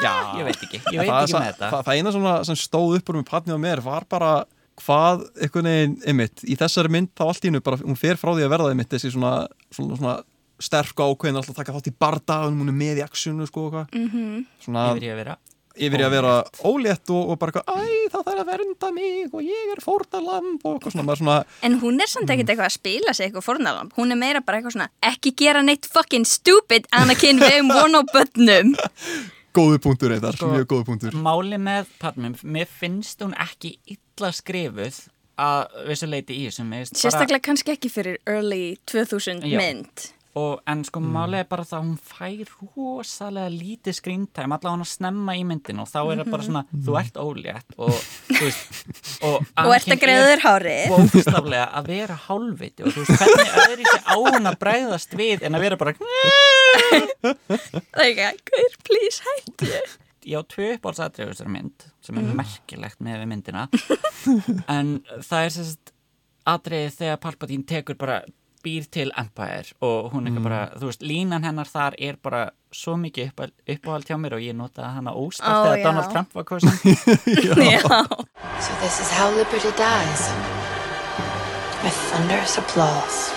Já, 0.02 0.13
ég 0.38 0.48
veit 0.48 0.63
ekki, 0.65 0.80
ég 0.82 1.00
veit 1.02 1.10
ekki 1.10 1.34
það, 1.34 1.38
með 1.39 1.48
þetta. 1.52 1.70
það, 1.74 1.86
það 1.88 2.00
eina 2.02 2.15
svona 2.15 2.34
sem 2.48 2.60
stóð 2.60 2.98
upp 3.00 3.10
úr 3.12 3.20
með 3.22 3.30
patni 3.32 3.56
á 3.56 3.60
mér 3.62 3.82
var 3.86 4.06
bara 4.10 4.32
hvað 4.82 5.24
einhvern 5.41 5.70
veginn, 5.70 5.96
einmitt, 6.10 6.44
í 6.48 6.56
þessari 6.58 6.89
mynd 6.94 7.12
þá 7.17 7.24
allt 7.28 7.46
í 7.46 7.50
hennu 7.52 7.62
bara, 7.65 7.78
hún 7.84 8.00
fer 8.00 8.17
frá 8.17 8.32
því 8.34 8.46
að 8.48 8.54
verða 8.56 8.72
einmitt 8.74 8.94
þessi 8.94 9.12
svona, 9.13 9.34
svona, 9.74 9.98
svona 10.00 10.15
sterk 10.62 11.02
ákveðin 11.02 11.39
alltaf 11.41 11.58
taka 11.58 11.74
þátt 11.76 11.89
í 11.91 11.96
bardagun, 12.02 12.60
hún 12.62 12.70
er 12.72 12.78
með 12.78 13.02
í 13.02 13.06
actionu 13.06 13.48
sko 13.50 13.67
og 13.70 13.74
hvað. 13.76 13.96
Mhm. 13.98 14.46
svona 14.62 14.91
yfir 14.94 15.08
ég 15.10 15.15
að 15.15 15.22
vera 15.24 15.38
yfir 15.82 16.02
í 16.02 16.04
að 16.04 16.12
vera 16.12 16.32
ólétt. 16.67 17.10
og, 17.15 17.30
og 17.32 17.38
bara 17.39 17.52
eitthvað, 17.54 17.80
æ, 17.80 18.10
það 18.12 18.26
þarf 18.28 18.41
að 18.41 18.50
vernda 18.52 18.89
mig 18.91 19.34
og 19.34 19.41
ég 19.46 19.70
er 19.72 19.80
fórnalamb 19.82 20.65
og 20.67 20.74
eitthvað 20.76 20.96
svona, 20.98 21.15
svona 21.15 21.38
En 21.63 21.78
hún 21.80 22.02
er 22.04 22.12
samt 22.12 22.30
ekkert 22.34 22.52
eitthvað 22.52 22.67
að 22.67 22.76
spila 22.76 23.13
sig 23.15 23.30
eitthvað 23.30 23.46
fórnalamb 23.48 23.94
Hún 23.96 24.12
er 24.12 24.20
meira 24.20 24.41
bara 24.44 24.60
eitthvað 24.60 24.76
svona 24.76 24.89
Ekki 25.13 25.32
gera 25.39 25.62
neitt 25.63 25.88
fucking 25.88 26.28
stupid 26.28 26.89
Anakin 26.91 27.39
við 27.39 27.62
um 27.63 27.72
von 27.72 27.96
á 27.98 28.02
bönnum 28.12 28.76
góðu 29.54 29.80
punktur 29.84 30.14
eitthvað, 30.16 30.38
Sko, 30.38 30.52
mjög 30.56 30.68
góðu 30.72 30.86
punktur. 30.92 31.18
Máli 31.26 31.58
með 31.62 31.90
Padmum, 32.02 32.36
mér 32.44 32.68
finnst 32.70 33.22
hún 33.24 33.34
ekki 33.40 33.76
illa 33.96 34.32
skrifuð 34.32 35.02
að 35.42 35.76
vissu 35.90 36.08
leiti 36.10 36.38
í 36.38 36.48
þessum 36.48 36.70
finnst 36.72 36.94
bara- 36.94 37.02
Sérstaklega 37.04 37.42
kannski 37.50 37.72
ekki 37.76 37.90
fyrir 37.92 38.18
early 38.28 38.78
2000 38.86 39.42
Já. 39.48 39.58
mynd 39.58 40.12
og, 40.36 40.62
en 40.67 40.84
sko 40.88 41.00
Mm. 41.02 41.12
er 41.41 41.48
bara 41.50 41.63
það 41.67 41.78
að 41.80 41.88
hún 41.88 41.98
fær 42.00 42.52
rosalega 42.78 43.50
lítið 43.52 43.96
skrýntæm 43.98 44.54
allavega 44.56 44.72
hann 44.72 44.86
að 44.86 44.91
snemma 44.91 45.36
í 45.36 45.44
myndinu 45.44 45.82
og 45.84 45.89
þá 45.91 46.00
er 46.12 46.22
það 46.22 46.32
bara 46.32 46.44
svona, 46.48 46.63
þú 46.72 46.98
ert 47.02 47.17
ólétt 47.20 47.76
og 47.78 47.91
þú 48.32 48.44
veist 48.46 48.63
og, 49.28 49.46
Og 49.58 49.74
ert 49.76 49.91
að 49.91 50.00
þér 50.32 50.44
hárið 50.46 50.94
bókstaflega 50.96 51.65
að 51.82 51.88
vera 51.91 52.15
hálfviti 52.28 52.84
og 52.86 52.94
þú 52.96 53.04
veist 53.04 53.24
hvernig 53.26 53.52
öðru 53.65 53.89
sér 53.91 54.04
á 54.08 54.15
hún 54.15 54.52
að 54.54 54.60
bræðast 54.63 55.17
við 55.20 55.44
en 55.44 55.56
að 55.60 55.65
vera 55.67 55.78
bara 55.82 55.96
Það 57.22 58.04
er 58.06 58.10
ekki, 58.12 58.52
hver, 58.52 58.78
please, 58.88 59.22
hættu 59.26 59.72
ég 60.32 60.38
á 60.38 60.41
tvö 60.46 60.67
uppáhaldsatriðu 60.78 61.32
þessari 61.34 61.50
mynd 61.56 61.88
sem 62.06 62.17
er 62.20 62.24
Mhm. 62.28 62.36
merkilegt 62.38 63.00
með 63.02 63.24
við 63.24 63.30
myndina 63.32 63.63
en 64.70 64.91
það 65.26 65.46
er 65.48 65.50
sérst 65.56 65.91
atriði 66.46 66.91
þegar 67.00 67.17
Palpatine 67.24 67.65
tekur 67.65 67.98
bara 67.98 68.20
býr 68.63 68.86
til 68.91 69.12
Empire 69.17 69.74
og 69.82 70.12
hún 70.13 70.28
eitthvað 70.30 70.43
bara, 70.47 70.62
þú 70.80 70.89
veist, 70.91 71.02
línan 71.06 71.43
hennar 71.47 71.69
þar 71.69 71.95
er 72.00 72.17
bara 72.24 72.41
svo 72.71 72.95
mikið 73.02 73.32
uppáhald, 73.32 73.54
uppáhald 73.76 74.08
hjá 74.10 74.17
mér 74.21 74.36
og 74.38 74.43
ég 74.45 74.56
notaði 74.56 74.93
hana 74.97 75.13
óspart 75.17 75.65
þegar 75.65 75.78
já. 75.80 75.84
Donald 75.88 76.12
Trump 76.13 76.36
var 76.36 76.43
kosin 76.43 76.71
Já, 77.71 77.82
So 78.62 78.71
this 78.82 79.00
is 79.02 79.10
how 79.12 79.30
liberty 79.36 79.71
dies. 79.78 80.24
With 81.84 81.97
thunderous 82.12 82.58
applause. 82.58 83.32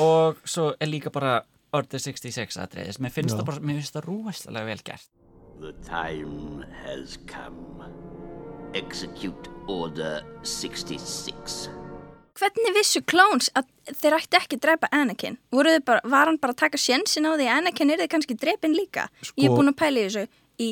og 0.00 0.36
svo 0.48 0.70
er 0.80 0.88
líka 0.88 1.10
bara 1.12 1.42
Order 1.76 1.98
66 2.00 2.56
atriðis, 2.62 2.96
mér 3.02 3.12
finnst 3.12 3.34
Já. 3.34 3.40
það 3.42 3.46
bara 3.50 3.60
mér 3.68 3.80
finnst 3.82 3.96
það 3.96 4.06
rúastlega 4.08 4.64
vel 4.70 4.82
gert 4.84 5.08
The 5.60 5.72
time 5.88 6.64
has 6.84 7.16
come. 7.26 7.84
Execute 8.74 9.48
Order 9.72 10.20
66. 10.44 11.70
Hvernig 12.36 12.74
vissu 12.76 13.00
klóns 13.08 13.48
að 13.56 13.68
þeir 14.00 14.16
ætti 14.18 14.36
ekki 14.40 14.58
að 14.58 14.64
drepa 14.66 14.90
Anakin? 14.92 15.38
Bara, 15.52 16.00
var 16.04 16.26
hann 16.28 16.36
bara 16.42 16.52
að 16.52 16.60
taka 16.66 16.80
sjensin 16.80 17.24
á 17.24 17.32
því 17.32 17.46
að 17.48 17.54
Anakin 17.60 17.92
er 17.94 18.02
þið 18.02 18.10
kannski 18.12 18.36
drepin 18.42 18.74
líka? 18.76 19.06
Ég 19.36 19.46
er 19.48 19.48
Sko- 19.48 19.56
búin 19.56 19.72
að 19.72 19.78
pæla 19.80 20.02
í 20.02 20.08
þessu 20.10 20.26
í 20.60 20.68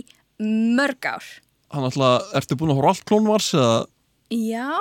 mörg 0.77 1.09
ár. 1.09 1.25
hann 1.75 1.85
alltaf, 1.89 2.29
ertu 2.39 2.55
búin 2.61 2.71
að 2.71 2.77
horfa 2.83 2.89
allt 2.95 3.05
Clone 3.09 3.29
Wars 3.31 3.53
eða 3.55 3.87
Já, 4.31 4.79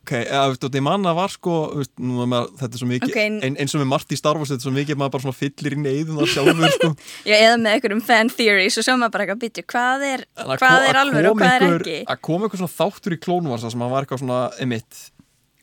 Ok, 0.00 0.14
og 0.32 0.54
því 0.72 0.80
manna 0.82 1.12
var 1.14 1.28
sko, 1.28 1.74
veist, 1.76 1.92
maður, 2.00 2.46
þetta 2.56 2.74
er 2.74 2.80
svo 2.80 2.86
mikið, 2.88 3.10
Ok, 3.12 3.16
en- 3.20 3.42
ein, 3.44 3.56
eins 3.60 3.74
og 3.76 3.82
með 3.82 3.90
margt 3.92 4.10
í 4.10 4.16
Star 4.16 4.38
Wars, 4.38 4.48
þetta 4.50 4.64
er 4.64 4.70
svo 4.70 4.72
mikið, 4.72 4.96
maður 4.96 5.10
bara 5.12 5.22
svona 5.26 5.36
fyllir 5.36 5.74
í 5.76 5.80
neyðum 5.84 6.16
það 6.22 6.30
sjálfur, 6.32 6.72
sko. 6.72 6.88
já 7.28 7.34
eða 7.36 7.58
með 7.60 7.74
einhverjum 7.76 8.02
fan 8.08 8.30
theories 8.32 8.78
og 8.80 8.86
svo 8.86 8.96
maður 8.96 9.12
bara 9.12 9.26
eitthvað 9.26 9.42
byttu, 9.44 9.62
hvað 9.70 10.06
er, 10.08 10.24
að 10.40 10.54
hvað 10.56 10.86
er 10.88 10.96
að 10.96 11.00
alveg 11.04 11.28
og 11.30 11.36
hvað 11.36 11.52
er 11.52 11.66
einhver- 11.66 11.84
ekki? 11.84 11.98
Að 12.16 12.20
koma 12.30 12.48
eitthvað 12.48 12.62
svona 12.64 12.76
þáttur 12.80 13.12
í 13.12 13.20
Wars, 13.50 13.62
það 13.66 13.70
sem 13.76 13.80
hann 13.84 13.90
var 13.92 14.06
eitthvað 14.08 14.22
svona, 14.24 14.40
emitt, 14.64 15.09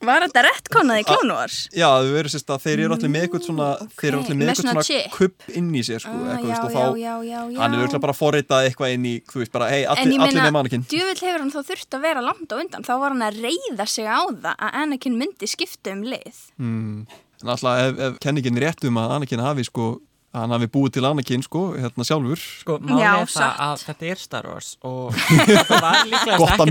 Var 0.05 0.21
þetta 0.27 0.41
rettkonað 0.45 0.99
í 1.01 1.05
Clone 1.07 1.33
Wars? 1.33 1.55
já, 1.73 1.87
þau 1.89 2.11
verður 2.13 2.31
sérst 2.35 2.51
að 2.53 2.61
þeir 2.67 2.81
eru 2.83 2.93
allir 2.97 3.09
með 3.13 3.23
eitthvað 3.25 3.45
svona, 3.47 3.67
þeir 3.97 4.09
eru 4.11 4.19
allir 4.21 4.37
með 4.37 4.51
eitthvað 4.51 4.81
svona 4.85 5.13
kupp 5.15 5.47
inn 5.57 5.69
í 5.73 5.81
sér, 5.87 6.03
sko, 6.03 6.11
Ah, 6.13 6.35
eitthvað, 6.35 6.47
já, 6.47 6.53
veist, 6.53 6.63
og 6.63 6.99
já, 7.01 7.13
þá, 7.17 7.25
já, 7.31 7.39
hann 7.63 7.73
er 7.73 7.81
auðvitað 7.81 8.03
bara 8.05 8.15
forritað 8.19 8.67
eitthvað 8.69 8.93
inn 8.93 9.07
í, 9.09 9.13
þú 9.31 9.41
veist, 9.41 9.53
bara, 9.57 9.69
hei, 9.73 9.81
En 9.83 9.89
allir, 9.95 10.13
ég 10.13 10.21
allir 10.21 10.35
með 10.37 10.41
meina, 10.43 10.51
mannakinn. 10.57 10.85
djöfull 10.91 11.21
hefur 11.25 11.39
hann 11.45 11.53
þá 11.55 11.61
þurft 11.71 11.97
að 11.97 12.05
vera 12.05 12.21
langt 12.27 12.53
á 12.53 12.55
undan, 12.61 12.85
þá 12.85 12.93
var 13.01 13.15
hann 13.15 13.25
að 13.25 13.39
reyða 13.47 13.87
sig 13.89 14.05
á 14.05 14.19
það 14.29 14.53
að 14.53 14.77
Anakin 14.83 15.17
myndi 15.17 15.49
skipta 15.49 15.95
um 15.97 16.03
lið. 16.05 16.43
Mm. 16.61 17.07
En 17.41 17.49
alltaf, 17.53 17.81
ef, 17.87 17.99
ef 18.11 18.19
kenningin 18.21 18.57
er 18.61 18.67
rétt 18.69 18.85
um 18.89 19.01
að 19.01 19.15
Anakin 19.17 19.41
hafi, 19.45 19.65
sko, 19.65 19.87
að 20.33 20.43
hann 20.45 20.53
hafi 20.59 20.67
búið 20.77 20.93
til 20.97 21.05
Anakin, 21.09 21.41
sko, 21.45 21.63
hérna 21.77 22.05
sjálfur, 22.05 22.37
Sko, 22.61 22.77
málið 22.85 23.01
Já, 23.01 23.11
það 23.17 23.33
satt. 23.33 23.59
að 23.65 23.83
þetta 23.87 24.11
er 24.13 24.21
Star 24.21 24.45
Wars 24.53 24.71
og 24.85 25.17
þetta 25.49 25.81
var 25.81 25.99
líklega 26.05 26.37
að 26.37 26.63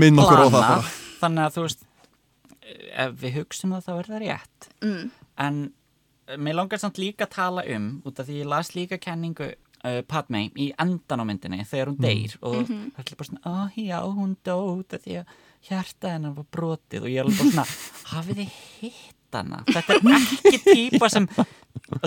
það 0.47 0.51
bara. 0.55 0.81
þannig 1.19 1.43
að 1.47 1.55
þú 1.57 1.67
veist 1.67 1.85
ef 3.05 3.13
við 3.21 3.35
hugsum 3.41 3.71
það 3.75 3.85
þá 3.87 3.91
er 3.99 4.09
það 4.11 4.23
rétt. 4.25 4.69
Mm. 4.83 5.11
en 5.37 5.59
eh, 6.27 6.37
mér 6.37 6.55
langar 6.59 6.79
samt 6.81 6.97
líka 7.01 7.25
að 7.27 7.35
tala 7.37 7.63
um 7.75 7.89
út 8.05 8.19
af 8.19 8.27
því 8.27 8.41
ég 8.41 8.49
las 8.51 8.71
líka 8.75 8.97
kenningu 8.99 9.51
uh, 9.53 10.01
Padme 10.07 10.47
í 10.57 10.71
endan 10.81 11.21
á 11.21 11.25
myndinni 11.29 11.61
þegar 11.65 11.91
hún 11.93 11.99
deyr 12.03 12.37
og 12.41 12.55
Mhm. 12.67 12.91
það 12.97 13.11
er 13.11 13.15
bara 13.19 13.29
svona, 13.29 13.43
ó 13.45 13.55
já, 13.77 13.99
hún 14.03 14.35
dó 14.43 14.57
út 14.79 14.93
af 14.93 15.01
því 15.05 15.19
að 15.21 15.35
hjarta 15.67 16.09
hennar 16.15 16.33
var 16.37 16.45
brotið. 16.51 17.01
Og 17.03 17.09
ég 17.11 17.19
er 17.19 17.23
bara 17.29 17.51
svona, 17.51 17.65
hafið 18.13 18.41
þið 18.41 18.51
hitt 18.81 19.13
hana? 19.33 19.63
Þetta 19.67 19.93
er 19.93 20.17
ekki 20.17 20.59
típa 20.63 21.09
sem 21.11 21.25
að, 21.27 21.47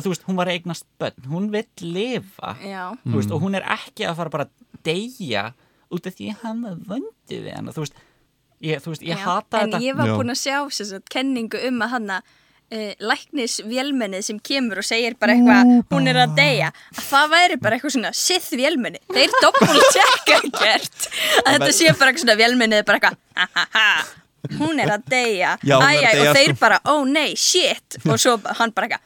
þú 0.02 0.08
veist, 0.12 0.22
hún 0.26 0.36
var 0.38 0.48
eignast 0.48 0.86
börn, 0.98 1.26
hún 1.30 1.50
vill 1.52 1.66
lifa. 1.94 2.54
Veist, 3.04 3.30
og 3.30 3.42
hún 3.44 3.54
er 3.58 3.62
ekki 3.76 4.06
að 4.08 4.16
fara 4.16 4.30
bara 4.30 4.46
að 4.48 4.78
deyja 4.84 5.50
út 5.90 6.06
af 6.06 6.14
því 6.16 6.30
að 6.32 6.40
hann 6.44 6.62
var 6.64 6.78
vöndið 6.94 7.44
við 7.46 7.54
hana, 7.56 7.72
þú 7.76 7.84
veist 7.84 7.94
ég, 8.60 8.82
þú 8.84 8.92
veist, 8.94 9.06
ég 9.06 9.16
Já, 9.16 9.24
hata 9.24 9.64
en 9.64 9.72
þetta. 9.74 9.82
ég 9.86 9.98
var 9.98 10.12
búin 10.16 10.34
að 10.34 10.40
sjá 10.42 10.56
sem 10.76 10.88
sagt, 10.92 11.08
kenningu 11.12 11.60
um 11.70 11.82
að 11.86 11.92
hann 11.96 12.12
uh, 12.16 12.92
læknis 13.10 13.58
vélmennið 13.66 14.26
sem 14.28 14.38
kemur 14.50 14.82
og 14.82 14.86
segir 14.86 15.16
bara 15.20 15.34
eitthvað, 15.36 15.74
hún 15.90 16.10
er 16.12 16.22
að 16.26 16.36
deyja. 16.38 16.70
Að 16.96 17.04
það 17.10 17.34
væri 17.34 17.60
bara 17.64 17.78
eitthvað 17.78 17.96
svona 17.96 18.12
sith 18.16 18.50
vélmenni 18.60 19.02
þeir 19.10 19.36
doppul 19.42 19.82
tjekka 19.96 20.40
gert 20.60 21.10
að 21.44 21.52
þetta 21.58 21.72
sé 21.74 21.92
bara 21.98 22.12
eitthvað 22.12 22.24
svona 22.26 22.40
vélmennið 22.44 22.86
bara 22.88 23.00
eitthvað, 23.00 23.20
ha 23.40 23.48
ha 23.56 23.66
ha 23.74 23.90
hún 24.58 24.80
er 24.80 24.88
að 24.96 25.04
deyja, 25.10 25.56
Já, 25.62 25.76
er 25.76 25.82
að 25.82 25.90
æjæ, 25.90 26.10
deyja, 26.12 26.30
og 26.30 26.36
þeir 26.36 26.50
sko. 26.54 26.60
bara, 26.60 26.78
ó 26.84 26.94
nei, 27.08 27.34
shit 27.36 27.96
og 28.08 28.18
svo 28.22 28.36
hann 28.60 28.72
bara 28.72 28.86
eitthvað 28.88 29.00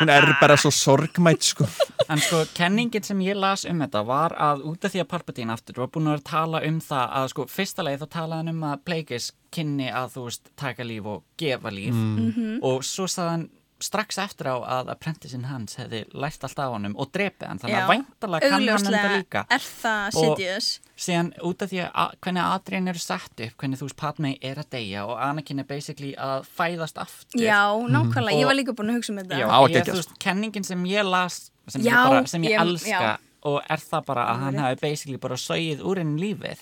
hún 0.00 0.10
er 0.12 0.26
bara 0.40 0.56
svo 0.60 0.70
sorgmætt, 0.74 1.42
sko. 1.42 1.64
En 2.08 2.20
sko, 2.20 2.42
kenningin 2.54 3.02
sem 3.04 3.18
ég 3.20 3.36
las 3.36 3.64
um 3.68 3.78
þetta 3.84 4.04
var 4.06 4.32
að 4.36 4.62
út 4.70 4.84
af 4.84 4.92
því 4.92 5.00
að 5.04 5.08
Palpatine 5.12 5.52
aftur 5.52 5.80
var 5.82 5.88
búin 5.92 6.08
að 6.12 6.22
tala 6.24 6.62
um 6.68 6.80
það 6.80 7.12
að 7.20 7.28
sko, 7.34 7.46
fyrsta 7.52 7.84
leið 7.84 8.02
þá 8.04 8.08
talaði 8.16 8.36
hann 8.42 8.48
um 8.54 8.62
að 8.70 8.82
Plagueis 8.84 9.32
kynni 9.52 9.88
að 9.92 10.12
þú 10.16 10.24
veist, 10.28 10.50
taka 10.56 10.84
líf 10.84 11.06
og 11.06 11.22
gefa 11.40 11.70
líf 11.72 11.94
Mhm. 11.94 12.58
og 12.62 12.82
svo 12.84 13.04
sagði 13.08 13.30
hann 13.30 13.48
strax 13.80 14.18
eftir 14.18 14.48
á 14.50 14.56
að 14.58 14.88
apprenticin 14.90 15.44
hans 15.46 15.76
hefði 15.78 16.00
lært 16.12 16.42
allt 16.42 16.58
af 16.58 16.72
honum 16.72 16.96
og 16.98 17.12
drepið 17.14 17.46
hann, 17.46 17.58
þannig 17.62 17.78
að 17.78 17.90
væntalega 17.92 18.48
kann 18.50 18.68
hann 18.68 18.86
þetta 18.88 19.10
líka. 19.16 19.44
er 19.54 19.58
það 19.62 20.16
Og- 20.18 20.38
Sidious. 20.38 20.80
síðan 20.98 21.28
út 21.46 21.62
af 21.62 21.70
því 21.70 21.78
að 21.94 22.16
hvernig 22.20 22.42
atriðin 22.48 22.88
eru 22.88 22.98
sett 22.98 23.40
upp 23.46 23.56
hvernig 23.62 23.78
þú 23.78 23.86
veist 23.86 23.96
Padme 23.96 24.36
er 24.42 24.56
að 24.56 24.70
deyja 24.70 25.04
og 25.06 25.18
Anakin 25.18 25.60
er 25.60 25.64
basically 25.64 26.14
að 26.18 26.46
fæðast 26.58 26.98
aftur. 26.98 27.38
Já, 27.40 27.70
nákvæmlega, 27.86 28.34
ég 28.34 28.44
Og- 28.44 28.50
var 28.50 28.54
líka 28.58 28.74
búin 28.74 28.90
að 28.90 28.98
hugsa 28.98 29.10
um 29.12 29.18
þetta. 29.18 29.38
Já, 29.38 29.68
ég, 29.68 29.84
þú 29.86 29.94
veist, 29.94 30.18
kenningin 30.18 30.64
sem 30.64 30.84
ég 30.84 31.04
las 31.08 31.50
sem, 31.68 31.82
Já, 31.82 31.92
ég, 31.92 32.08
bara, 32.10 32.26
sem 32.26 32.42
ég, 32.42 32.50
ég- 32.50 32.60
elska 32.60 32.88
já. 32.90 33.16
og 33.44 33.62
er 33.70 33.76
það 33.76 34.04
bara 34.06 34.26
að 34.34 34.38
hann 34.40 34.54
hafi 34.56 34.80
basically 34.80 35.16
bara 35.18 35.36
sögið 35.36 35.80
úr 35.82 35.96
henni 35.98 36.20
lífið 36.34 36.58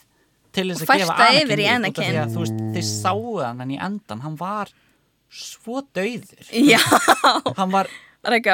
til 0.52 0.68
þess 0.70 0.82
Og 0.82 0.88
að 0.88 0.98
gefa 1.00 1.14
Anakin 1.14 1.48
út 1.48 1.64
af 1.64 1.74
Anakin. 1.76 2.04
því 2.04 2.18
að, 2.20 2.34
þú 2.34 2.38
veist, 2.44 2.60
þið 2.76 3.02
sáu 3.02 3.42
hann 3.44 3.60
en 3.62 3.68
í 3.70 3.78
endan 3.80 4.20
hann 4.20 4.36
var 4.36 4.68
svo 5.30 5.82
dauður. 5.96 6.46
Já, 6.52 6.80
hann 7.56 7.72
var, 7.74 7.90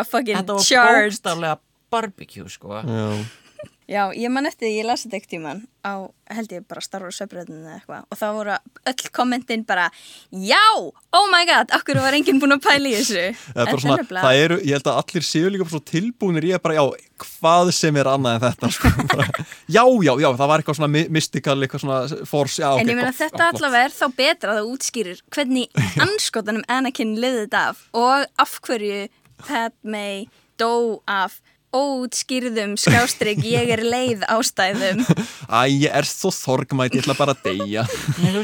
fucking 0.08 0.36
þetta 0.40 0.56
var 0.58 0.66
charged 0.66 1.12
bókstaflega 1.12 1.56
barbecue 1.92 2.48
sko. 2.48 2.80
Já. 2.80 3.24
Já, 3.90 4.12
ég 4.14 4.30
man 4.30 4.46
eftir 4.46 4.68
því 4.68 4.76
ég 4.78 4.86
las 4.86 5.02
þetta 5.04 5.18
ekkert 5.18 5.32
tíman 5.34 5.60
á, 5.82 6.06
held 6.30 6.52
ég 6.54 6.62
bara 6.70 6.80
Star 6.84 7.02
Wars 7.02 7.16
söpbröðinu 7.18 7.64
eða 7.66 7.78
eitthvað. 7.80 8.04
Og 8.14 8.18
þá 8.20 8.26
voru 8.36 8.52
öll 8.92 9.08
kommentin 9.12 9.64
bara 9.66 9.88
Já, 10.30 10.60
oh 10.78 11.26
my 11.32 11.42
god, 11.48 11.72
okkur 11.74 11.98
var 11.98 12.14
enginn 12.14 12.38
búin 12.42 12.54
að 12.54 12.62
pæla 12.62 12.92
í 12.92 12.94
þessu? 13.00 13.24
Er 13.58 13.72
svona, 13.74 13.96
nefnilega- 13.98 14.22
það 14.22 14.42
eru, 14.44 14.58
ég 14.62 14.76
held 14.78 14.90
að 14.92 15.00
allir 15.02 15.26
séu 15.26 15.50
líka 15.50 15.82
tilbúinir 15.92 16.46
í 16.46 16.52
að 16.54 16.62
bara, 16.62 16.76
já, 16.78 16.84
hvað 17.26 17.72
sem 17.74 17.98
er 17.98 18.10
annað 18.12 18.36
en 18.38 18.44
þetta, 18.46 18.70
sko, 18.76 18.92
bara, 19.16 19.26
já, 19.66 19.82
já, 20.06 20.12
já, 20.22 20.28
það 20.40 20.52
var 20.52 20.62
eitthvað 20.62 20.78
svona 20.80 21.06
mystical, 21.18 21.58
eitthvað 21.66 21.84
svona 21.86 22.26
force, 22.30 22.62
já, 22.62 22.68
ok, 22.72 22.80
En 22.84 22.92
ég 22.92 22.98
meina 23.00 23.10
gott, 23.10 23.20
þetta 23.22 23.40
flott. 23.42 23.58
allavega 23.58 23.88
er 23.90 23.96
þá 23.98 24.06
betra 24.22 24.54
að 24.54 24.60
það 24.60 24.70
útskýrir 24.76 25.22
hvernig 25.34 25.82
anskotanum 26.06 26.64
Anakin 26.70 27.16
liði 27.18 27.44
þetta 27.48 27.64
af 27.72 27.82
og 27.98 28.26
af 28.46 28.58
hverju 28.62 29.02
Padme 29.42 30.06
dó 30.60 31.02
af 31.10 31.40
óutskýrðum 31.72 32.74
skástrík 32.80 33.40
ég 33.48 33.70
er 33.74 33.82
leið 33.84 34.24
ástæðum. 34.30 35.02
Æ, 35.52 35.60
ég 35.72 35.88
er 35.92 36.06
svo 36.08 36.30
þorgmætt, 36.34 36.96
ég 36.98 37.04
ætla 37.04 37.16
bara 37.18 37.34
að 37.36 37.42
deyja. 37.48 37.84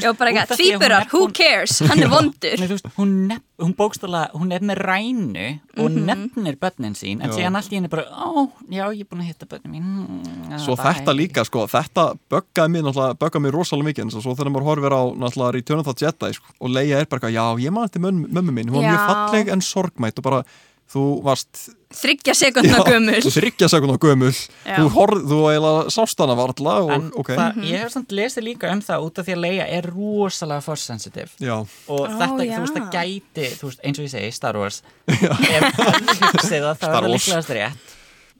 Já, 0.01 0.11
bara 0.17 0.31
eitthvað, 0.33 0.55
tvíburar, 0.57 1.07
who 1.13 1.27
cares, 1.35 1.79
hann 1.89 2.03
er 2.05 2.11
vondur. 2.11 2.57
Nei, 2.61 2.67
veist, 2.71 2.89
hún, 2.97 3.13
nef, 3.29 3.43
hún 3.61 3.73
bókstala, 3.77 4.27
hún 4.35 4.53
er 4.55 4.63
með 4.65 4.81
rænu 4.87 5.47
og 5.79 5.89
Mhm. 5.89 6.05
nefnir 6.09 6.57
börnin 6.59 6.95
sín 6.97 7.21
en 7.23 7.31
síðan 7.31 7.55
allt 7.55 7.71
í 7.71 7.77
henni 7.79 7.89
bara, 7.91 8.03
ó, 8.11 8.49
já, 8.69 8.85
ég 8.91 9.01
er 9.05 9.09
búin 9.09 9.21
að 9.23 9.29
hitta 9.31 9.45
börnin 9.49 9.71
mín. 9.73 9.83
Mm, 10.07 10.57
Svo 10.59 10.75
bye." 10.75 10.85
þetta 10.93 11.15
líka, 11.15 11.45
sko, 11.47 11.67
þetta 11.71 12.17
böggaði 12.31 12.73
mér 12.73 12.83
náttúrulega, 12.89 13.17
böggaði 13.21 13.43
mér 13.45 13.55
rosalega 13.55 13.87
mikið, 13.89 14.03
en 14.03 14.11
svo 14.11 14.35
þegar 14.35 14.51
maður 14.55 14.67
horfir 14.69 14.95
á 14.95 15.01
náttúrulega 15.15 15.53
Return 15.53 15.79
of 15.79 15.85
the 15.89 15.93
Jedi, 16.05 16.33
sko, 16.35 16.45
og 16.59 16.69
Leia 16.69 16.99
er 16.99 17.05
bara, 17.05 17.19
eitthvað, 17.21 17.37
já, 17.37 17.45
ég 17.65 17.71
maður 17.71 17.91
til 17.91 18.01
mömmu 18.01 18.51
mín, 18.57 18.69
hún 18.69 18.81
var 18.83 18.89
mjög 18.91 19.07
falleg 19.09 19.51
en 19.55 19.61
sorgmætt 19.61 20.17
og 20.19 20.23
bara, 20.23 20.43
þú 20.89 21.01
varst 21.21 21.69
þryggja 21.93 22.33
sekundna 22.33 22.79
gömul 22.87 23.19
þryggja 23.21 23.67
sekundna 23.69 23.97
gömul 24.01 24.31
Já. 24.33 24.75
þú, 24.79 24.87
horf, 24.95 25.19
þú 25.29 25.37
eiginlega 25.51 25.91
sást 25.93 26.17
hana 26.23 26.35
varla 26.39 26.73
og, 26.81 26.91
En 26.95 27.11
ok, 27.13 27.29
það, 27.37 27.53
Mhm. 27.59 27.67
ég 27.69 27.83
hef 27.83 27.91
samt 27.93 28.09
lesið 28.17 28.43
líka 28.47 28.71
um 28.73 28.81
það 28.81 29.05
út 29.05 29.19
af 29.21 29.25
því 29.27 29.35
að 29.35 29.41
Leia 29.45 29.67
er 29.77 29.83
rosalega 29.93 30.61
force 30.65 30.83
sensitive 30.89 31.29
já, 31.39 31.53
og 31.59 31.99
Ó, 31.99 32.07
þetta, 32.09 32.41
já. 32.45 32.57
þú 32.57 32.65
veist, 32.65 32.75
það 32.79 32.91
gæti 32.97 33.47
veist, 33.61 33.79
eins 33.85 33.99
og 33.99 34.05
ég 34.05 34.09
segi, 34.15 34.31
Star 34.33 34.57
Wars 34.57 34.81
ef 35.07 35.19
hann 35.77 36.09
hugsið 36.09 36.61
það, 36.65 36.73
er 36.73 36.75
það 36.81 37.01
Wars. 37.01 37.13
líklegast 37.15 37.49
rétt 37.59 37.95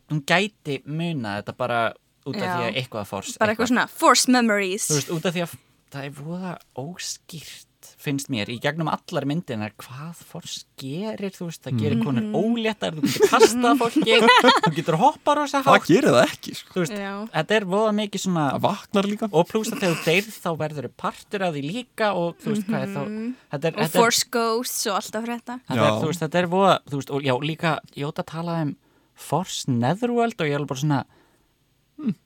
hún 0.09 0.21
gæti 0.25 0.81
muna 0.89 1.37
þetta 1.41 1.57
bara 1.57 1.93
út 2.25 2.35
af 2.35 2.41
Já. 2.41 2.55
því 2.57 2.65
að 2.69 2.75
eitthvað 2.81 3.05
force 3.13 3.37
bara 3.39 3.53
eitthvað 3.53 3.69
svona 3.73 3.87
force 3.89 4.27
memories 4.27 4.89
þú 4.89 4.97
veist, 4.97 5.11
út 5.19 5.25
af 5.29 5.33
því 5.37 5.41
að 5.45 5.53
það 5.93 6.05
er 6.05 6.11
voða 6.17 6.57
óskýrt 6.77 7.68
finnst 7.99 8.29
mér, 8.31 8.47
í 8.47 8.55
gegnum 8.63 8.87
allar 8.87 9.25
myndinar 9.27 9.73
hvað 9.75 10.15
force 10.23 10.61
gerir, 10.79 11.33
þú 11.35 11.49
veist, 11.49 11.61
það 11.65 11.79
gerir 11.81 11.97
Mhm. 11.99 12.05
konur 12.07 12.25
óléttar, 12.39 12.95
þú 12.95 13.01
getur 13.03 13.27
kastað 13.33 13.77
fólki 13.81 14.19
þú 14.63 14.71
getur 14.77 14.97
hoppa 15.01 15.35
rosa 15.35 15.59
það 15.61 15.75
hátt. 15.75 15.87
gerir 15.89 16.15
það 16.15 16.23
ekki, 16.29 16.55
sko, 16.55 16.71
þú 16.73 16.79
veist, 16.85 16.95
Já. 16.95 17.11
þetta 17.35 17.55
er 17.59 17.65
voða 17.65 17.91
mikið 17.99 18.23
svona 18.23 18.45
það 18.53 18.61
vaknar 18.69 19.09
líka. 19.11 19.29
Og 19.33 19.47
pluss 19.51 19.73
að 19.73 19.79
þegar 19.83 19.95
þú 19.99 20.05
deyrð 20.07 20.39
þá 20.39 20.49
verður 20.63 20.87
þau 20.87 20.95
partur 21.03 21.43
af 21.43 21.53
því 21.53 21.63
líka 21.73 22.07
og 22.15 22.37
þú 22.39 22.47
veist 22.55 22.67
hvað 22.69 22.81
er 22.81 22.89
þá 22.95 23.01
þetta 23.03 23.05
er, 23.05 23.09
Mhm. 23.09 23.35
og 23.51 23.59
þetta 23.59 23.83
er, 23.83 23.87
force 23.99 24.25
ghosts 24.31 24.87
og 24.87 24.95
alltaf 24.95 25.23
þetta 25.27 25.59
þetta 25.67 25.87
er, 25.87 25.99
þú 25.99 26.07
veist, 26.07 26.21
þetta 26.23 26.35
er 26.39 26.47
voða 26.47 26.75
þú 26.89 26.95
veist, 27.01 27.11
og 27.11 27.21
já, 27.23 27.33
líka, 27.43 27.79
Jóta 27.99 28.23
talaði 28.23 28.61
um 28.61 28.75
Force 29.19 29.67
Netherworld 29.67 30.39
og 30.39 30.47
ég 30.47 30.53
er 30.55 30.59
alveg 30.63 30.67
bara 30.71 30.79
svona 30.79 31.03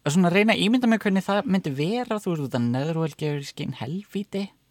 að 0.06 0.12
svona 0.14 0.30
reyna 0.32 0.54
að 0.54 0.62
ímynda 0.68 0.88
mig 0.88 1.00
hvernig 1.02 1.24
það 1.26 1.46
myndi 1.50 1.72
vera 1.74 2.20
þú 2.22 2.36
veist, 2.38 2.44
þetta 2.52 2.62
Netherworld 2.62 3.18
gefur 3.18 3.42
í 3.42 3.48
skinn 3.50 3.74
helvíti. 3.80 4.44
þú 4.54 4.63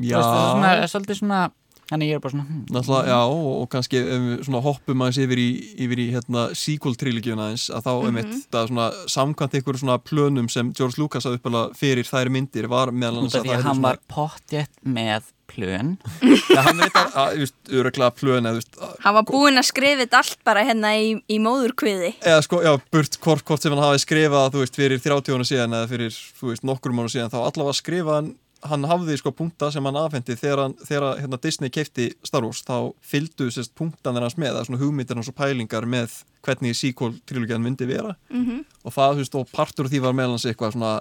já, 0.00 0.16
það 0.18 0.40
er 0.40 0.48
svona, 0.54 0.88
svolítið 0.94 1.18
svona 1.20 1.42
þannig 1.84 2.08
ég 2.08 2.16
er 2.16 2.20
bara 2.24 2.32
svona 2.32 2.44
hm, 2.48 2.60
náttúrulega, 2.72 3.08
já, 3.12 3.18
og, 3.28 3.48
og 3.60 3.66
kannski 3.74 3.98
svona 4.46 4.62
hoppum 4.64 5.02
aðeins 5.04 5.18
yfir 5.26 5.38
í, 5.42 5.48
yfir 5.84 6.00
í 6.00 6.06
hérna, 6.14 6.46
sequel-trilíkjuna 6.56 7.50
eins, 7.52 7.66
að 7.70 7.84
þá 7.84 7.92
mm 7.92 8.08
Mhm. 8.14 8.24
-hmm. 8.24 8.40
það 8.50 8.62
er 8.62 8.68
svona 8.72 8.88
samkvæmt 9.16 9.58
ykkur 9.60 9.78
svona 9.82 9.98
plönum 9.98 10.48
sem 10.50 10.72
George 10.72 10.98
Lucas 10.98 11.24
hafði 11.24 11.38
uppalað 11.42 11.76
fyrir 11.76 12.04
þær 12.08 12.28
myndir 12.32 12.66
var 12.68 12.88
meðal 12.90 13.18
annars 13.18 13.32
því 13.34 13.38
það 13.38 13.44
að 13.44 13.54
yrði 13.58 13.62
hann 13.68 13.76
svona- 13.76 13.88
var 13.88 13.98
pottjett 14.08 14.70
með 14.84 15.22
plön 15.46 15.98
Já, 16.56 16.60
hann 16.64 16.78
veit 16.80 16.94
að, 16.96 17.10
að, 17.14 17.36
just, 17.38 17.54
öruglega 17.68 18.10
plön 18.16 18.46
eða, 18.48 18.54
just, 18.54 18.76
að, 18.80 18.94
hann 19.04 19.14
var 19.14 19.22
búinn 19.28 19.58
að 19.60 19.66
skrifa 19.68 20.00
þetta 20.02 20.16
allt 20.22 20.38
bara 20.44 20.64
hérna 20.64 20.94
í, 20.96 21.20
í 21.28 21.38
móðurkviði 21.38 22.14
eða 22.24 22.40
sko, 22.42 22.62
já, 22.64 22.72
burt 22.90 23.18
hvort, 23.20 23.44
hvort 23.44 23.62
sem 23.62 23.72
hann 23.76 23.84
hafi 23.84 23.98
skrifað, 24.00 24.50
þú 24.56 24.58
veist, 24.64 24.74
fyrir 24.74 24.98
30 25.04 25.34
ára 25.36 25.44
síðan 25.44 25.76
eða 25.76 25.88
fyrir, 25.92 26.16
þú 26.40 26.48
veist, 26.48 26.64
nokkrum 26.64 26.98
ára 27.04 27.12
síðan 27.12 27.30
þá 27.30 27.38
allavega 27.44 27.76
skrifað 27.76 28.14
hann, 28.14 28.34
hann 28.64 28.84
hafði 28.88 29.16
sko 29.20 29.32
punkta 29.36 29.70
sem 29.72 29.84
hann 29.84 29.96
afhendi 30.00 30.36
þegar, 30.40 30.62
hann, 30.64 30.74
þegar 30.88 31.18
hérna, 31.20 31.38
Disney 31.42 31.70
keipti 31.74 32.10
Star 32.24 32.44
Wars, 32.46 32.62
þá 32.64 32.92
fylgdu 33.04 33.50
sérst 33.52 33.74
punktanir 33.76 34.24
hans 34.24 34.36
með, 34.40 34.60
svona 34.66 34.80
hugmyndir 34.80 35.18
hans 35.20 35.28
og 35.28 35.36
pælingar 35.36 35.84
með 35.86 36.22
hvernig 36.44 36.76
sequel 36.78 37.14
trilógian 37.28 37.62
myndi 37.64 37.86
vera 37.88 38.14
Mhm. 38.30 38.64
og 38.84 38.92
það, 38.92 39.14
þú 39.14 39.24
veist, 39.24 39.34
og 39.40 39.50
partur 39.52 39.88
því 39.88 40.00
var 40.00 40.12
meðal 40.16 40.36
hans 40.38 40.44
eitthvað 40.48 40.72
svona, 40.72 41.00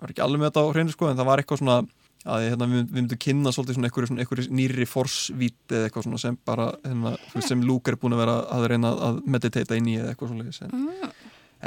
var 0.00 0.10
ekki 0.10 0.22
alveg 0.26 0.40
með 0.40 0.50
þetta 0.50 0.64
á 0.66 0.72
hreinu 0.74 0.90
sko, 0.92 1.08
en 1.10 1.16
það 1.16 1.26
var 1.30 1.38
eitthvað 1.42 1.58
svona 1.62 1.78
að 2.24 2.40
hérna, 2.48 2.66
við, 2.72 2.84
við 2.88 2.94
myndum 3.02 3.18
kynna 3.20 3.50
svolítið 3.52 3.74
svona 3.76 3.88
einhverju, 3.90 4.08
svona 4.08 4.20
einhverju 4.24 4.50
nýri 4.56 4.86
forsvít 4.88 5.68
eða 5.68 5.88
eitthvað 5.90 6.04
svona 6.06 6.18
sem 6.22 6.38
bara 6.44 6.70
hérna, 6.84 7.16
sem 7.44 7.60
Luke 7.62 7.92
er 7.92 7.96
búin 8.00 8.14
að 8.16 8.22
vera 8.24 8.36
að 8.48 8.68
reyna 8.72 8.92
að 8.96 9.18
meditata 9.28 9.76
inn 9.76 9.90
í 9.92 9.98
eða 10.00 10.14
eitthvað 10.14 10.30
svona 10.32 11.12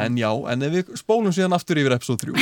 en, 0.04 0.20
já, 0.20 0.30
en 0.54 0.68
ef 0.68 0.76
við 0.76 0.94
spólum 1.00 1.34
síðan 1.36 1.58
aftur 1.58 1.82
yfir 1.82 1.96
episode 1.98 2.30
3 2.30 2.38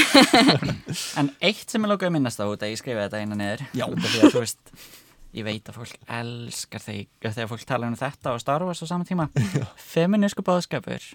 En 1.21 1.31
eitt 1.39 1.71
sem 1.71 1.81
ég 1.81 1.91
lókaði 1.91 2.11
að 2.11 2.15
minnast 2.17 2.43
á 2.43 2.45
að 2.45 2.69
ég 2.69 2.79
skrifa 2.79 3.07
þetta 3.07 3.23
eina 3.23 3.39
niður. 3.39 3.65
Að 3.75 4.31
þú 4.33 4.41
veist 4.43 4.73
ég 5.35 5.43
veit 5.43 5.67
að 5.67 5.77
fólk 5.81 5.95
elskar 6.15 6.83
þegar, 6.83 7.33
þegar 7.35 7.49
fólk 7.51 7.63
tala 7.67 7.89
um 7.91 7.97
þetta 7.99 8.33
og 8.35 8.41
Star 8.43 8.63
Wars 8.63 8.83
á 8.83 8.87
sama 8.87 9.07
tíma. 9.07 9.27
Feminísku 9.93 10.45
báðskapur 10.47 11.09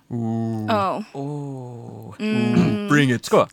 ó, 0.69 1.01
Ú, 1.17 1.27
mm, 2.21 2.89
bring 2.91 3.15
it. 3.15 3.29
Sko 3.31 3.47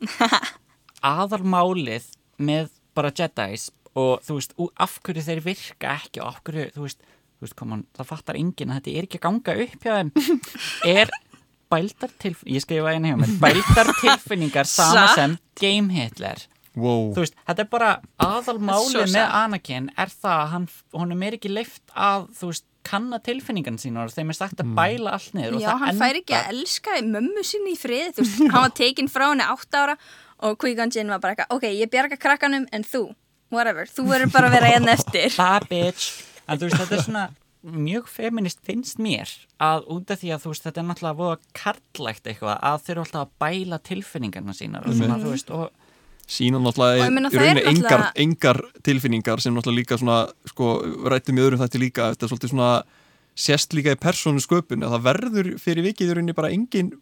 aðalmálið 1.06 2.08
með 2.38 2.72
bara 2.98 3.14
Jedis 3.16 3.70
og 3.98 4.22
þú 4.26 4.38
veist, 4.38 4.58
af 4.78 4.98
hverju 5.06 5.24
þeir 5.26 5.44
virka 5.46 5.94
ekki 5.98 6.22
og 6.22 6.34
af 6.34 6.42
hverju, 6.46 6.68
þú 6.76 6.84
veist, 6.86 7.00
þú 7.38 7.48
veist 7.48 7.64
on, 7.66 7.86
það 7.98 8.10
fattar 8.12 8.40
enginn 8.40 8.74
að 8.74 8.82
þetta 8.82 8.94
er 8.94 9.08
ekki 9.08 9.22
að 9.22 9.26
ganga 9.26 9.56
upp 9.64 9.88
hjá 9.88 9.94
þeim. 9.96 10.12
Er 10.98 11.14
bældar 11.72 12.14
tilfinningar, 12.20 12.54
ég 12.56 12.64
skrifa 12.66 12.94
einu 12.94 13.12
hjá 13.12 13.18
mér 13.22 13.34
bældar 13.42 13.92
tilfinningar 14.02 14.70
sama 14.70 15.08
sem 15.16 15.36
Game 15.60 15.94
Hitler. 15.96 16.46
Wow. 16.78 17.10
þú 17.16 17.24
veist, 17.24 17.38
þetta 17.48 17.64
er 17.64 17.70
bara 17.72 17.92
Svo 17.98 18.26
aðalmálið 18.38 19.14
með. 19.16 19.24
Anakin 19.40 19.88
er 19.98 20.12
það 20.14 20.36
að 20.36 20.52
hann, 20.52 20.68
honum 20.94 21.24
er 21.26 21.38
ekki 21.40 21.50
leift 21.50 21.96
að, 21.98 22.28
þú 22.38 22.52
veist, 22.52 22.68
kanna 22.88 23.18
tilfinningan 23.20 23.80
sín 23.82 23.98
og 24.00 24.14
þeim 24.14 24.30
er 24.32 24.38
sagt 24.38 24.62
að 24.64 24.70
bæla 24.78 25.16
allt 25.18 25.34
niður 25.36 25.58
og 25.58 25.64
já, 25.64 25.68
það 25.72 25.82
hann 25.82 25.98
fær 26.00 26.20
ekki 26.22 26.36
að 26.38 26.52
elska 26.54 27.00
mömmu 27.04 27.44
sinni 27.44 27.74
í 27.74 27.80
friði, 27.80 28.14
þú 28.16 28.24
veist, 28.24 28.38
hann 28.54 28.64
var 28.68 28.76
tekinn 28.78 29.10
frá 29.12 29.26
henni 29.26 29.48
átt 29.48 29.80
ára 29.80 29.98
og 30.46 30.60
Qui-Gon 30.62 30.94
Jinn 30.94 31.12
var 31.12 31.20
bara 31.24 31.34
eitthvað, 31.34 31.58
ok, 31.58 31.66
ég 31.74 31.92
bjarga 31.92 32.20
krakkanum 32.22 32.70
en 32.72 32.86
þú, 32.88 33.04
whatever, 33.52 33.90
þú 33.90 34.08
verður 34.12 34.32
bara 34.38 34.52
að 34.52 34.56
vera 34.60 34.72
hérna 34.76 34.94
eftir. 34.94 35.34
Það 35.34 35.68
bitch. 35.74 36.08
En 36.48 36.62
þú 36.62 36.70
veist, 36.70 36.80
þetta 36.84 36.96
er 37.00 37.06
svona 37.10 37.26
mjög 37.64 38.08
feminist 38.08 38.60
finnst 38.66 39.00
mér 39.02 39.28
að 39.60 39.88
út 39.92 40.12
af 40.14 40.20
því 40.22 40.30
að 40.36 40.44
þú 40.46 40.52
veist, 40.54 40.64
þetta 40.68 40.82
er 40.82 40.88
náttúrulega 40.88 41.18
voða 41.18 41.38
karlægt 41.58 42.28
eitthvað 42.30 42.60
að 42.62 42.84
þeir 42.86 42.94
eru 42.96 43.04
alltaf 43.06 43.22
að 43.26 43.32
bæla 43.44 43.80
tilfinningarna 43.90 44.54
sínar 44.56 44.88
og 44.88 44.94
svona, 44.96 45.18
þú 45.24 45.34
veist, 45.34 45.52
og 45.52 45.72
sína 46.28 46.60
Og 46.60 46.64
náttúrulega 46.68 46.96
í 46.98 47.02
rauninni 47.08 47.64
engar, 47.64 47.74
náttúrulega- 47.74 48.14
engar 48.24 48.62
tilfinningar 48.84 49.42
sem 49.42 49.56
náttúrulega 49.56 49.80
líka 49.82 49.98
svona 49.98 50.20
sko, 50.46 50.70
rættum 51.10 51.38
í 51.40 51.44
öðrum 51.44 51.62
þætti 51.64 51.80
líka 51.82 52.12
þetta 52.14 52.24
er 52.24 52.32
svolítið 52.34 52.54
svona 52.54 52.84
sérst 53.38 53.74
líka 53.74 53.94
í 53.96 54.00
persónu 54.02 54.42
sköpun 54.42 54.84
að 54.84 54.96
það 54.98 55.04
verður 55.10 55.52
fyrir 55.60 55.84
vikið 55.92 56.10
í 56.12 56.14
rauninni 56.18 56.36
bara 56.36 56.50
engin 56.52 56.94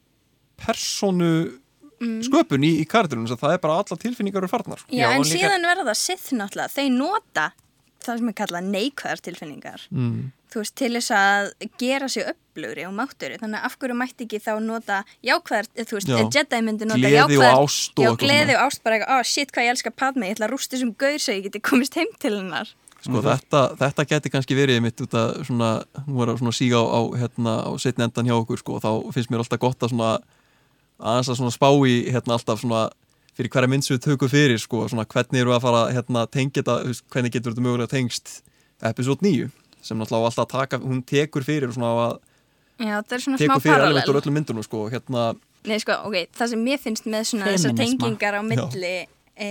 persónu 0.57 1.59
sköpun 1.99 2.63
í, 2.65 2.71
í 2.83 2.85
karakterunum 2.89 3.27
það 3.39 3.53
er 3.55 3.61
bara 3.63 3.77
alla 3.81 3.97
tilfinningar 3.97 4.43
eru 4.43 4.51
farnar. 4.51 4.81
Já, 4.89 4.99
Já, 4.99 5.11
en 5.15 5.19
og 5.19 5.25
líka- 5.25 5.39
síðan 5.39 5.67
verða 5.69 5.85
það 5.89 5.99
sitt 6.01 6.25
náttúrulega, 6.37 6.73
þeir 6.75 6.91
nota 6.91 7.45
það 8.05 8.21
sem 8.21 8.31
er 8.31 8.37
kallað 8.39 8.67
neikvæðar 8.71 9.21
tilfinningar. 9.25 9.85
Mm. 9.91 10.31
þú 10.55 10.61
veist, 10.61 10.75
til 10.79 10.91
þess 10.95 11.11
að 11.11 11.49
gera 11.81 12.07
sig 12.07 12.27
upplugri 12.31 12.85
og 12.87 12.93
mátturi, 12.95 13.39
þannig 13.41 13.59
að 13.59 13.65
af 13.67 13.73
hverju 13.81 13.97
mætti 13.99 14.23
ekki 14.23 14.39
þá 14.45 14.53
nota 14.63 15.01
jákvæðar, 15.25 15.67
eh, 15.75 15.87
þú 15.89 15.97
veist, 15.97 16.11
Já. 16.13 16.21
Jedi 16.37 16.61
myndi 16.63 16.87
nota 16.87 17.01
Gleði 17.01 17.19
og 17.19 17.33
jákvæðar 17.33 17.59
ást 17.59 17.99
og 17.99 18.05
já, 18.05 18.11
gleði 18.21 18.55
og 18.55 18.63
ást, 18.63 18.83
bara 18.85 18.95
eitthvað, 18.95 19.19
oh 19.19 19.27
shit 19.27 19.51
hvað 19.51 19.67
ég 19.67 19.75
elska 19.75 19.91
Padme, 19.91 20.29
ég 20.29 20.37
ætla 20.37 20.47
að 20.47 20.53
rústa 20.55 20.77
þessum 20.77 20.95
gaur 20.95 21.19
svo 21.19 21.35
ég 21.35 21.43
geti 21.49 21.59
komist 21.59 21.99
heim 21.99 22.13
til 22.19 22.37
hennar. 22.37 22.71
Sko 23.05 23.21
þetta, 23.21 23.61
þetta 23.77 24.05
geti 24.09 24.31
kannski 24.33 24.55
verið 24.57 24.79
mitt 24.81 25.01
út 25.03 25.13
að 25.13 25.43
svona, 25.45 25.83
nú 26.07 26.23
er 26.23 26.31
að 26.31 26.39
svona 26.39 26.55
síga 26.55 26.79
á, 26.79 26.85
á, 26.87 27.01
hérna, 27.19 27.53
á 27.67 27.71
setni 27.77 28.07
endan 28.07 28.25
hjá 28.25 28.37
okkur 28.39 28.63
sko, 28.63 28.79
þá 28.81 28.91
finnst 29.13 29.29
mér 29.29 29.43
alltaf 29.43 29.61
gott 29.61 29.83
að 29.83 29.91
svona 29.91 30.15
aðeins 30.97 31.29
að 31.29 31.39
svona 31.41 31.53
spá 31.53 31.69
í 31.85 31.95
hérna 32.09 32.37
alltaf 32.37 32.63
svona 32.63 32.87
fyrir 33.35 33.51
hverja 33.53 33.71
mynd 33.71 33.85
sem 33.85 33.95
við 33.95 34.05
tökum 34.09 34.31
fyrir 34.31 34.61
sko, 34.61 34.85
svona 34.91 35.07
hvernig 35.09 35.43
eru 35.43 35.55
að 35.55 35.65
fara 35.65 35.81
hérna 35.95 36.25
tengja 36.31 36.63
þetta, 36.63 36.77
hvernig 37.13 37.35
getur 37.35 37.53
þetta 37.55 37.65
mögulega 37.65 37.91
tengst 37.91 38.39
episode 38.85 39.25
9 39.25 39.49
sem 39.85 39.99
náttúrulega 39.99 40.31
alltaf 40.31 40.45
að 40.45 40.53
taka, 40.55 40.79
hún 40.81 41.03
tekur 41.05 41.45
fyrir 41.45 41.73
svona 41.75 41.91
að 42.05 42.15
Já, 42.75 42.99
það 42.99 43.13
er 43.15 43.21
svona 43.23 43.37
smá 43.39 43.43
tekur 43.45 43.63
fyrir 43.63 43.83
element 43.85 44.09
úr 44.11 44.17
öllum 44.19 44.35
myndunum 44.35 44.65
sko, 44.65 44.85
hérna, 44.91 45.27
Nei, 45.65 45.79
sko, 45.81 45.97
ok, 46.05 46.31
það 46.35 46.51
sem 46.51 46.63
mér 46.65 46.81
finnst 46.81 47.05
með 47.09 47.27
svona 47.31 47.51
þessar 47.53 47.77
tengingar 47.77 48.37
á 48.37 48.41
milli 48.45 48.95
e, 49.33 49.49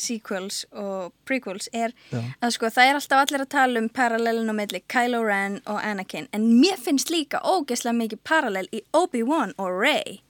sequels 0.00 0.62
og 0.72 1.12
prequels 1.28 1.68
er 1.72 1.94
Já. 2.12 2.20
að 2.40 2.54
sko 2.56 2.70
það 2.72 2.90
er 2.90 2.98
alltaf 2.98 3.24
allir 3.24 3.44
að 3.44 3.50
tala 3.54 3.82
um 3.82 3.88
parallelin 3.92 4.52
á 4.52 4.54
milli 4.56 4.82
Kylo 4.92 5.22
Ren 5.26 5.58
og 5.66 5.80
Anakin 5.82 6.28
en 6.36 6.46
mér 6.60 6.78
finnst 6.80 7.12
líka 7.12 7.42
ógeðslega 7.42 7.98
mikið 7.98 8.22
parallel 8.28 8.68
í 8.72 8.84
Obi-Wan 8.96 9.56
og 9.58 9.80
Rey. 9.82 10.20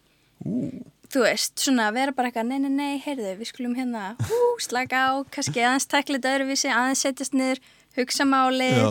Ú, 0.42 0.70
þú 1.12 1.24
veist, 1.26 1.54
svona 1.60 1.90
að 1.90 1.98
vera 1.98 2.14
bara 2.16 2.30
eitthvað, 2.30 2.48
nei, 2.48 2.58
nei, 2.64 2.72
nei, 2.72 3.02
heyrðu, 3.04 3.34
við 3.40 3.50
skulum 3.50 3.76
hérna, 3.76 4.04
hú, 4.28 4.40
slaka 4.62 5.02
á, 5.04 5.10
kannski 5.34 5.64
aðeins 5.64 5.88
tekla 5.90 6.18
þetta 6.18 6.34
öðruvísi, 6.36 6.70
aðeins 6.72 7.04
setjast 7.04 7.36
niður, 7.36 7.60
hugsa 7.98 8.26
málið, 8.28 8.78
Já. 8.80 8.88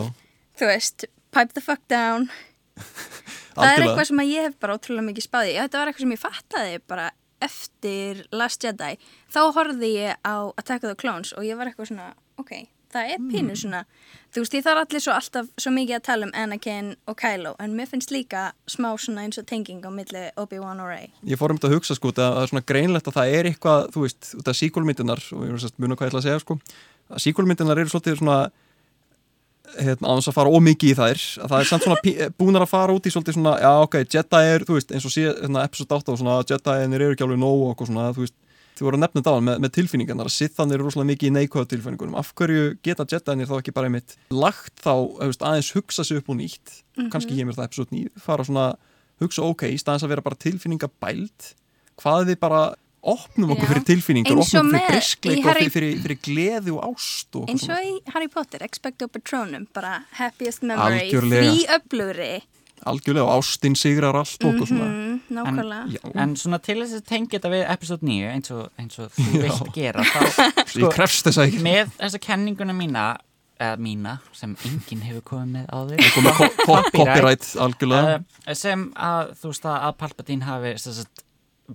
þú 0.62 0.70
veist, 0.70 1.08
pipe 1.34 1.58
the 1.58 1.64
fuck 1.66 1.82
down. 1.92 2.30
það 3.56 3.72
er 3.72 3.86
eitthvað 3.86 4.08
sem 4.12 4.22
að 4.24 4.32
ég 4.32 4.48
hef 4.48 4.60
bara 4.62 4.78
ótrúlega 4.78 5.08
mikið 5.10 5.28
spáði. 5.28 5.58
Þetta 5.58 5.82
var 5.82 5.92
eitthvað 5.92 6.06
sem 6.06 6.16
ég 6.16 6.22
fattaði 6.22 6.78
bara 6.92 7.08
eftir 7.42 8.22
Last 8.38 8.66
Jedi. 8.66 8.94
Þá 9.34 9.42
horfði 9.58 9.90
ég 9.96 10.22
á 10.22 10.36
Attack 10.62 10.86
of 10.86 10.94
the 10.94 11.00
Clones 11.00 11.34
og 11.34 11.48
ég 11.48 11.58
var 11.58 11.72
eitthvað 11.72 11.92
svona, 11.92 12.12
ok, 12.42 12.54
það 12.94 13.14
er 13.14 13.26
pínu 13.32 13.58
svona. 13.58 13.82
Þú 14.32 14.44
veist, 14.44 14.56
ég 14.56 14.64
þarf 14.66 14.84
allir 14.86 15.04
svo 15.04 15.16
alltaf 15.16 15.50
svo 15.60 15.74
mikið 15.76 15.98
að 15.98 16.06
tala 16.08 16.28
um 16.28 16.34
Anakin 16.44 16.94
og 17.12 17.18
Kylo, 17.20 17.54
en 17.60 17.76
mér 17.76 17.90
finnst 17.92 18.14
líka 18.16 18.46
smá 18.72 18.90
svona 18.96 19.26
eins 19.26 19.42
og 19.42 19.48
tenging 19.50 19.84
á 19.84 19.92
milli 19.92 20.24
Obi-Wan 20.40 20.80
og 20.84 20.92
Rey. 20.92 21.12
Ég 21.28 21.40
fór 21.42 21.52
um 21.52 21.60
þetta 21.60 21.72
að 21.72 21.78
hugsa 21.78 21.98
sko, 21.98 22.14
það 22.16 22.36
það 22.38 22.44
er 22.46 22.52
svona 22.54 22.68
greinlegt 22.72 23.12
að 23.12 23.18
það 23.20 23.36
er 23.38 23.52
eitthvað, 23.52 23.88
þú 23.96 24.06
veist, 24.06 24.34
út 24.40 24.52
af 24.52 24.60
síkólmyndinar 24.62 25.24
og 25.36 25.46
ég 25.48 25.56
veist, 25.58 25.78
muna 25.78 26.00
hvað 26.00 26.08
ég 26.08 26.14
ætla 26.14 26.24
að 26.24 26.28
segja 26.30 26.44
sko, 26.46 26.60
að 27.12 27.24
síkólmyndinar 27.26 27.82
eru 27.84 27.92
svolítið 27.92 28.22
svona 28.22 28.40
hérna, 29.78 30.12
á 30.12 30.14
þess 30.18 30.32
að 30.32 30.38
fara 30.38 30.52
ómikið 30.52 30.92
í 30.92 30.98
þær 30.98 31.22
að 31.44 31.52
það 31.52 31.58
er 31.60 31.70
samt 31.70 31.86
svona 31.86 32.16
búnar 32.40 32.66
að 32.66 32.72
fara 32.72 32.96
út 32.96 33.08
í 33.08 33.14
svolítið 33.14 33.38
svona, 33.38 33.56
já 33.62 33.72
ok, 33.86 33.98
Jedi 34.06 34.42
er, 34.54 34.66
þú 34.68 34.78
veist, 34.78 34.94
eins 34.96 35.08
og 35.08 35.14
sé, 35.14 35.28
hérna, 35.30 35.66
episode 35.68 36.00
8 36.00 36.14
og 36.14 36.22
svona, 36.22 36.40
Jedi-inir 36.48 37.06
eru 37.06 37.16
ekki 37.16 37.26
alveg 37.28 37.42
nóg 37.42 37.68
og 37.72 37.86
svona, 37.88 38.10
þú 38.16 38.26
veist, 38.26 38.38
þið 38.82 38.88
voru 38.88 38.98
að 38.98 39.04
nefna 39.06 39.22
þetta 39.22 39.32
á 39.38 39.46
með, 39.46 39.58
með 39.62 39.74
tilfinningarnar, 39.78 40.30
að 40.32 40.34
Sithan 40.36 40.74
eru 40.74 40.88
rosalega 40.88 41.10
mikið 41.12 41.30
í 41.30 41.34
neikvæða 41.38 41.70
tilfinningunum, 41.76 42.16
af 42.18 42.32
hverju 42.40 42.64
geta 42.88 43.06
Jedi-inir 43.12 43.50
þá 43.52 43.56
ekki 43.60 43.74
bara 43.78 43.90
einmitt 43.92 44.16
lagt 44.34 44.82
þá, 44.82 44.94
þú 45.22 45.28
veist, 45.30 45.46
aðeins 45.46 45.70
hugsa 45.78 46.06
sig 46.08 46.18
upp 46.22 46.32
og 46.34 46.40
nýtt, 46.42 46.78
kannski 47.14 47.38
kemur 47.38 47.58
það 47.60 47.68
episode 47.70 47.94
9, 47.94 48.14
fara 48.26 48.48
svona, 48.48 48.66
hugsa 49.22 49.46
ok, 49.46 49.68
í 49.70 49.78
staðins 49.82 50.08
að 50.08 50.16
vera 50.16 50.26
bara 50.26 50.40
tilfinningabæld, 50.42 51.52
hvað 52.02 52.32
við 52.32 52.40
bara 52.42 52.62
opnum 53.02 53.54
okkur 53.56 53.66
Já. 53.66 53.70
fyrir 53.72 53.86
tilfinningar, 53.88 54.36
og 54.38 54.44
opnum 54.46 54.74
fyrir 54.76 54.92
briskleik 54.92 55.40
og 55.42 55.48
Harry- 55.52 55.70
fyrir, 55.70 55.72
fyrir, 55.74 56.02
fyrir 56.04 56.20
gleði 56.26 56.74
og 56.76 56.84
ást 56.92 57.38
og 57.40 57.48
eins 57.50 57.64
og 57.70 57.86
í 57.86 57.94
Harry 58.14 58.30
Potter, 58.30 58.62
Expecto 58.66 59.08
Patronum 59.10 59.64
bara 59.74 60.04
happiest 60.20 60.62
memory, 60.62 61.08
frí 61.10 61.64
öflugri 61.78 62.34
algjörlega 62.90 63.26
og 63.26 63.42
ástin 63.42 63.76
sigrar 63.78 64.18
allt 64.18 64.46
og, 64.48 64.62
svona. 64.68 64.88
Mm, 64.90 65.18
nákvæmlega. 65.38 65.82
Já. 65.96 66.12
En 66.24 66.36
svona 66.40 66.60
til 66.64 66.78
þess 66.82 67.00
að 67.00 67.08
tengja 67.12 67.38
þetta 67.38 67.52
við 67.54 67.66
episode 67.76 68.08
9 68.10 68.30
eins 68.32 68.54
og, 68.56 68.70
eins 68.82 69.00
og 69.02 69.12
þú 69.18 69.28
Já. 69.28 69.42
vilt 69.46 69.74
gera 69.76 70.06
þá, 70.08 70.22
sko, 70.66 70.80
Ég 70.86 70.96
krefst 70.96 71.28
þess 71.28 71.42
að 71.42 71.50
ekki. 71.50 71.64
Með 71.68 71.92
þessa 72.00 72.22
kenninguna 72.28 72.78
mína 72.78 73.08
eða 73.62 73.78
mína, 73.78 74.16
sem 74.34 74.56
enginn 74.66 75.04
hefur 75.06 75.26
komið 75.36 75.52
með 75.58 75.68
áður. 75.70 76.06
Komið 76.16 76.40
ko 76.40 76.48
ko 76.66 76.78
copyright. 76.96 77.50
algjörlega. 77.62 78.22
Uh, 78.48 78.56
sem 78.58 78.88
að 78.98 79.36
þú 79.42 79.52
veist 79.54 79.68
að, 79.70 79.78
að 79.90 80.00
Palpatine 80.02 80.48
hafi 80.48 80.72
sagt, 80.82 81.26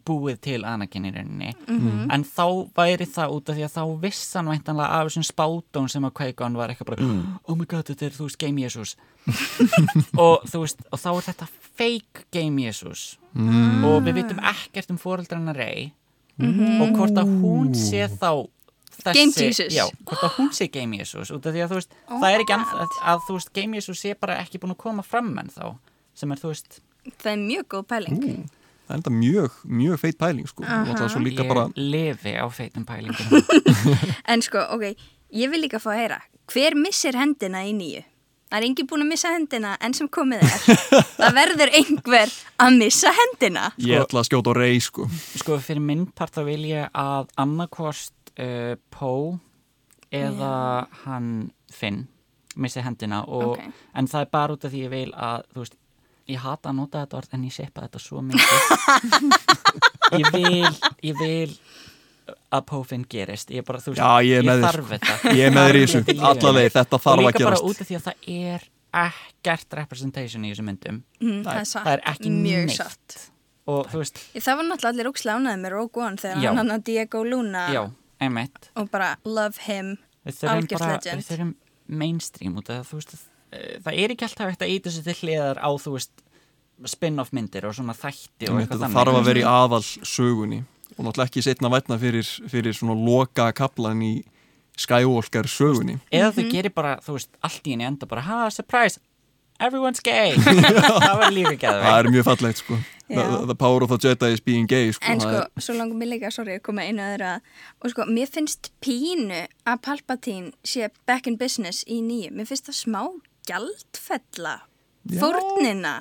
búið 0.04 0.40
til 0.44 0.58
Anakin 0.66 1.06
í 1.08 1.12
rauninni. 1.14 1.52
Mhm. 1.66 2.10
en 2.12 2.24
þá 2.24 2.68
væri 2.76 3.06
það 3.08 3.34
út 3.36 3.48
af 3.48 3.56
því 3.56 3.64
að 3.64 3.76
þá 3.76 3.82
vissan 4.02 4.50
væntanlega 4.50 4.88
af 4.98 5.06
þessum 5.08 5.26
spátón 5.30 5.88
sem 5.88 6.04
að 6.04 6.14
Qui-Gon 6.18 6.58
var 6.58 6.68
eitthvað 6.68 6.90
bara 6.90 7.06
oh 7.46 7.54
my 7.56 7.64
god, 7.64 7.86
þetta 7.88 8.06
er 8.06 8.16
þú 8.16 8.26
veist 8.28 8.38
Game 8.38 8.60
Jesus 8.60 8.96
og 10.24 10.44
þú 10.48 10.62
veist, 10.64 10.82
og 10.92 11.00
þá 11.02 11.08
er 11.16 11.24
þetta 11.30 11.48
fake 11.76 12.26
Game 12.32 12.62
Jesus 12.66 13.16
Mm. 13.36 13.82
og 13.84 13.98
við 14.06 14.14
vitum 14.22 14.38
ekkert 14.48 14.88
um 14.94 14.96
fóreldrana 14.96 15.52
Rey 15.52 15.90
og 16.40 16.94
hvort 16.96 17.18
að 17.20 17.28
hún 17.42 17.74
sé 17.76 18.06
þá 18.08 18.46
þessi, 18.96 19.12
Game 19.12 19.32
Jesus. 19.36 19.74
já, 19.76 19.84
hvort 20.08 20.22
að 20.24 20.38
hún 20.38 20.48
sé 20.56 20.70
Game 20.72 20.96
Jesus 20.96 21.28
út 21.34 21.44
af 21.44 21.52
því 21.52 21.60
að 21.66 21.74
þú 21.74 21.76
veist, 21.82 21.92
Oh 22.08 22.22
það 22.22 22.30
er 22.32 22.44
ekki 22.46 22.54
að, 22.56 22.94
að 23.12 23.20
þú 23.26 23.36
veist, 23.36 23.52
Game 23.52 23.76
Jesus 23.76 24.00
sé 24.00 24.14
bara 24.16 24.38
ekki 24.40 24.56
búin 24.62 24.72
að 24.72 24.80
koma 24.86 25.04
fram 25.04 25.28
en 25.42 25.52
þá, 25.52 25.74
sem 26.16 26.32
er 26.32 26.40
þú 26.40 26.54
veist 26.54 26.80
það 27.20 27.30
er 27.34 27.42
mjög 27.44 27.68
góð 27.74 27.84
pæling 27.92 28.24
það 28.24 28.88
er 28.88 28.96
enda 28.96 29.12
mjög, 29.18 29.60
mjög 29.68 30.00
feit 30.00 30.18
pæling 30.24 30.48
sko. 30.48 30.64
Og 30.64 31.04
svo 31.12 31.20
líka 31.20 31.44
ég 31.44 31.52
bara 31.52 31.68
lifi 31.76 32.32
á 32.40 32.46
feitum 32.48 32.88
pælingum 32.88 33.44
en 34.32 34.46
sko, 34.48 34.64
ok, 34.78 34.96
ég 35.36 35.52
vil 35.52 35.60
líka 35.66 35.76
fá 35.82 35.92
að 35.92 36.00
heyra 36.06 36.22
hver 36.48 36.72
missir 36.80 37.20
hendina 37.20 37.66
í 37.68 37.76
nýju? 37.76 38.00
Það 38.46 38.58
er 38.60 38.64
engin 38.68 38.86
búin 38.86 39.02
að 39.02 39.08
missa 39.10 39.30
hendina 39.34 39.72
enn 39.82 39.94
sem 39.98 40.08
komið 40.12 40.44
er 40.46 40.82
það 41.20 41.32
verður 41.40 41.72
einhver 41.80 42.34
að 42.62 42.76
missa 42.78 43.10
hendina 43.16 43.64
ég 43.82 44.04
ætla 44.04 44.22
að 44.22 44.28
skjóta 44.30 44.52
á 44.54 44.58
rey 44.60 44.78
sko. 44.84 45.08
sko 45.40 45.58
fyrir 45.62 45.82
minn 45.82 46.04
part 46.14 46.36
þá 46.36 46.44
vil 46.46 46.62
ég 46.70 46.86
að 46.94 47.32
annarkvort 47.42 48.30
uh, 48.38 48.76
Poe 48.94 49.38
eða 50.14 50.52
hann 51.04 51.32
Finn 51.74 52.04
missi 52.56 52.80
hendina 52.80 53.24
og, 53.26 53.56
Ok. 53.58 53.66
en 53.98 54.06
það 54.08 54.22
er 54.24 54.30
bara 54.32 54.54
út 54.54 54.64
af 54.64 54.70
því 54.72 54.84
ég 54.86 54.92
vil 54.94 55.10
að 55.12 55.42
þú 55.52 55.64
veist, 55.64 55.74
ég 56.30 56.38
hata 56.40 56.70
að 56.70 56.78
nota 56.78 57.02
þetta 57.02 57.18
orð 57.18 57.34
en 57.36 57.42
ég 57.44 57.52
seipa 57.58 57.82
þetta 57.84 58.00
svo 58.00 58.22
mikið 58.24 59.36
ég 60.22 60.30
vil 60.32 60.70
ég 61.10 61.18
vil 61.20 61.52
að 62.26 62.62
Poe 62.66 62.84
Finn 62.88 63.04
gerist 63.10 63.50
ég, 63.54 63.64
bara, 63.66 63.78
þú 63.82 63.92
veist, 63.94 64.00
Já, 64.02 64.24
ég 64.26 64.42
þér, 64.46 64.62
þarf 64.64 64.86
sko. 64.86 64.90
þetta 64.96 65.34
Ég 65.38 65.44
er 65.46 65.52
með 65.54 65.68
þér 65.68 65.76
í 65.76 65.82
þessu. 65.84 65.98
þetta 66.00 66.12
lífinu. 66.16 66.26
Alla 66.30 66.52
leið, 66.56 66.70
þetta 66.76 66.98
þarf 66.98 67.06
að 67.06 67.20
og 67.20 67.26
líka 67.26 67.38
gerast. 67.38 67.46
bara 67.46 67.70
út 67.70 67.80
af 67.84 67.86
því 67.90 67.96
að 67.98 68.06
það 68.06 68.30
er 68.36 68.66
ekkert 68.96 69.76
representation 69.80 70.44
í 70.46 70.50
þessum 70.52 70.68
myndum 70.70 70.98
Mm, 71.20 71.38
það 71.46 71.60
er 71.60 71.68
það 71.72 71.92
er 71.92 72.02
ekki 72.12 72.30
Mjög 72.32 72.66
neitt 72.66 72.76
satt. 72.80 73.16
og 73.66 73.86
þú 73.92 74.00
veist, 74.02 74.18
það 74.36 74.56
var 74.60 74.66
náttúrulega 74.70 74.92
allir 74.94 75.10
ókslánaði 75.10 75.60
með 75.62 75.72
Rogue 75.76 76.02
One 76.06 76.16
þegar 76.22 76.42
Já. 76.42 76.48
hann 76.50 76.60
hann 76.62 76.74
að 76.76 76.84
Diego 76.90 77.22
Luna 77.26 77.64
já, 77.74 77.82
og 78.76 78.90
bara 78.90 79.08
love 79.24 79.58
him 79.66 79.96
bara, 80.24 80.60
legend 80.96 81.22
við 81.22 81.30
þurfum 81.30 81.54
mainstream 81.86 82.56
út 82.58 82.70
af 82.74 82.88
það, 82.90 83.24
eh, 83.52 83.78
það 83.84 83.98
er 84.02 84.14
ekki 84.14 84.26
alltaf 84.26 84.50
hægt 84.50 84.62
að 84.66 84.72
íta 84.76 84.90
sér 84.90 85.04
til 85.06 85.18
hliðar 85.22 85.60
á, 85.62 85.70
þú 85.78 85.92
veist, 85.96 86.10
spin-off 86.86 87.30
myndir 87.32 87.64
og 87.68 87.74
svona 87.76 87.94
þætti 87.96 88.48
þetta 88.50 88.90
þarf 88.92 89.18
að 89.20 89.28
vera 89.30 89.40
í 89.40 89.46
aðal 89.48 89.82
sögunni 90.04 90.64
og 90.98 91.04
náttúrulega 91.04 91.28
ekki 91.30 91.42
setna 91.44 91.68
vætna 91.72 91.98
fyrir, 92.00 92.24
fyrir 92.48 92.72
svona 92.76 92.94
loka 92.96 93.50
kaplan 93.52 94.00
í 94.02 94.14
Skywalker 94.76 95.46
sögunni. 95.48 95.98
Eða 96.12 96.32
Mhm. 96.32 96.36
þau 96.36 96.50
gerir 96.52 96.74
bara, 96.74 96.96
þú 97.00 97.12
veist, 97.16 97.28
allt 97.42 97.62
í 97.64 97.70
henni 97.72 97.84
enda 97.86 98.06
bara, 98.06 98.20
ha, 98.22 98.48
surprise, 98.50 98.98
everyone's 99.60 100.02
gay. 100.04 100.34
Það 100.36 101.16
var 101.20 101.30
líka 101.32 101.70
að 101.70 101.82
það 101.82 101.98
er 101.98 102.10
mjög 102.12 102.24
fallegt 102.24 102.58
sko. 102.60 102.78
The, 103.08 103.46
the 103.46 103.54
power 103.54 103.82
of 103.84 103.88
the 103.88 103.96
Jedi 103.98 104.32
is 104.34 104.40
being 104.40 104.66
gay 104.66 104.90
sko, 104.92 105.04
En 105.06 105.20
sko, 105.20 105.28
er- 105.30 105.48
svo 105.62 105.74
langum 105.78 105.96
mig 105.96 106.08
líka, 106.08 106.30
sorry, 106.32 106.58
að 106.58 106.62
koma 106.62 106.82
einu 106.82 107.00
öðru 107.00 107.24
að 107.36 107.40
og 107.84 107.90
sko, 107.90 108.04
mér 108.04 108.28
finnst 108.28 108.70
pínu 108.82 109.46
að 109.64 109.80
Palpatine 109.82 110.52
sé 110.64 110.90
back 111.06 111.26
in 111.26 111.36
business 111.36 111.84
í 111.88 112.02
nýju. 112.02 112.32
Mér 112.36 112.46
finnst 112.50 112.66
það 112.66 112.80
smá 112.84 113.02
gjaldfella 113.48 114.60
Já. 115.08 115.20
fórnina 115.22 115.94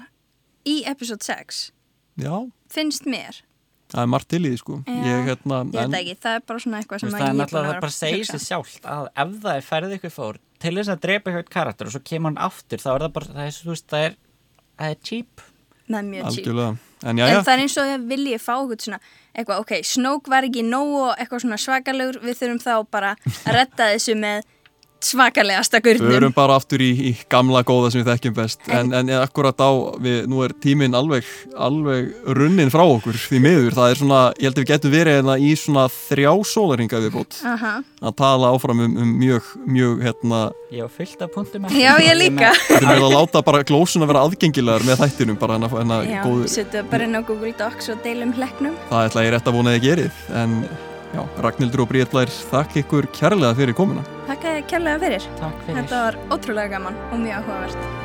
í 0.66 0.82
episode 0.90 1.22
6 1.24 1.72
já, 2.18 2.52
finnst 2.74 3.06
mér. 3.06 3.42
Það 3.94 4.02
er 4.02 4.10
margt 4.16 4.28
til 4.34 4.42
í 4.42 4.50
því 4.54 4.60
sko 4.62 4.78
Já, 4.86 4.96
ég, 5.06 5.26
hérna, 5.30 5.60
Ég 5.70 5.76
veit 5.92 5.98
ekki, 6.02 6.16
það 6.26 6.38
er 6.40 6.46
bara 6.50 6.64
svona 6.66 6.80
eitthvað 6.82 7.04
sem 7.04 7.10
að 7.10 7.16
það 7.16 7.22
er 7.22 7.26
ég 7.26 7.34
er 7.36 7.40
náttúrulega 7.42 7.62
að 7.62 7.66
það 7.66 7.74
vera 7.76 7.86
bara 7.86 7.96
segir 8.00 8.22
hugsa. 8.24 8.38
sér 8.40 8.46
sjálft 8.48 8.88
að 8.96 9.10
ef 9.26 9.36
það 9.46 9.56
er 9.60 9.68
ferðið 9.70 9.98
ykkur 10.00 10.16
fór 10.16 10.40
til 10.66 10.74
þess 10.80 10.94
að 10.96 11.02
drepa 11.06 11.32
eitthvað 11.32 11.52
karakter 11.58 11.90
og 11.90 11.94
svo 11.96 12.02
kemur 12.10 12.32
hann 12.34 12.42
aftur 12.50 12.82
þá 12.82 12.90
er 12.96 13.06
það 13.06 13.14
bara, 13.20 13.30
það 13.36 13.46
er, 13.50 13.60
þú 13.60 13.70
veist, 13.76 13.88
það 13.94 14.08
er 14.10 14.18
það 14.80 14.90
er 14.96 15.04
cheap 15.10 15.46
Það 15.86 16.00
er 16.00 16.06
mjög 16.10 16.24
cheap. 16.26 16.40
algjörlega 16.42 16.72
en 17.06 17.20
já, 17.20 17.26
En 17.28 17.36
já, 17.36 17.42
það 17.46 17.54
er 17.54 17.62
eins 17.62 17.76
og 17.78 17.90
að 17.94 18.06
vilji 18.10 18.38
fá 18.42 18.54
eitthvað 18.56 18.86
svona, 18.88 19.00
eitthvað, 19.38 19.60
ok, 19.62 19.74
Snoke 19.86 20.32
var 20.34 20.48
ekki 20.48 20.64
nóg 20.66 20.94
og 21.04 21.12
eitthvað 21.22 21.44
svona 21.44 21.60
svakalegur, 21.62 22.18
við 22.26 22.40
þurfum 22.40 22.62
þá 22.64 22.74
bara 22.96 23.12
að 23.46 23.52
retta 23.60 23.92
þessu 23.94 24.16
með 24.18 24.48
svakalegasta 25.06 25.82
við 25.82 26.00
gurnum. 26.00 26.16
erum 26.18 26.36
bara 26.36 26.58
aftur 26.60 26.82
í, 26.84 26.92
í 27.10 27.14
gamla 27.32 27.62
góða 27.68 27.92
sem 27.94 28.02
við 28.04 28.12
þekkjum 28.14 28.38
best 28.38 28.70
en, 28.74 28.94
en 28.98 29.12
akkurat 29.20 29.60
á, 29.62 29.72
við, 30.02 30.26
nú 30.32 30.42
er 30.46 30.56
tíminn 30.64 30.98
alveg, 30.98 31.28
alveg 31.56 32.12
runnin 32.38 32.72
frá 32.74 32.84
okkur 32.86 33.18
því 33.28 33.42
miður, 33.44 33.78
það 33.78 33.94
er 33.94 34.02
svona, 34.02 34.22
ég 34.40 34.50
held 34.50 34.58
að 34.58 34.64
við 34.64 34.72
getum 34.74 34.96
verið 34.96 35.20
hérna 35.20 35.38
í 35.38 35.52
svona 35.60 35.86
þrjá 35.94 36.32
sólaringa 36.52 37.02
viðbót 37.06 37.40
Aha. 37.54 37.74
að 38.02 38.18
tala 38.22 38.52
áfram 38.56 38.86
um, 38.86 38.98
um 39.04 39.14
mjög, 39.22 39.52
mjög 39.66 40.02
hérna, 40.08 40.42
var 40.76 40.92
fullt 40.98 41.22
af 41.22 41.32
punktum 41.36 41.70
Já, 41.76 41.94
ég 42.04 42.18
líka. 42.20 42.52
Þetta 42.68 42.96
er 42.96 43.04
að 43.06 43.14
láta 43.16 43.44
bara 43.46 43.64
glósuna 43.68 44.08
vera 44.10 44.26
aðgengilegar 44.26 44.86
með 44.88 45.04
þættinum 45.04 45.40
bara 45.42 45.60
hennar, 45.60 45.74
hennar 45.76 46.10
Já, 46.10 46.20
góður, 46.26 46.50
setjum 46.52 46.92
bara 46.92 47.08
inn 47.08 47.18
á 47.18 47.22
Google 47.26 47.54
Docs 47.60 47.94
og 47.94 48.04
deilum 48.06 48.34
hleknum. 48.36 48.76
það 48.90 49.08
ætla 49.10 49.26
ég 49.28 49.34
rétt 49.36 49.50
að 49.50 49.58
vona 49.60 49.74
að 49.74 49.80
ég 49.80 49.88
gerið 49.90 50.28
en 50.42 50.60
já, 51.16 51.24
Ragnhildur 51.46 51.86
og 51.86 51.92
Bríðlær 51.92 52.32
þakk 52.52 52.82
ykkur 52.84 53.10
kærlega 53.16 53.56
fyrir 53.58 53.78
komuna 53.78 54.04
Takk 54.26 54.66
kærlega 54.70 55.00
fyrir. 55.04 55.30
Takk 55.40 55.62
fyrir 55.68 55.80
Þetta 55.84 56.02
var 56.08 56.20
ótrúlega 56.34 56.76
gaman 56.76 57.00
og 57.12 57.22
mjög 57.22 57.46
áhugavert. 57.46 58.05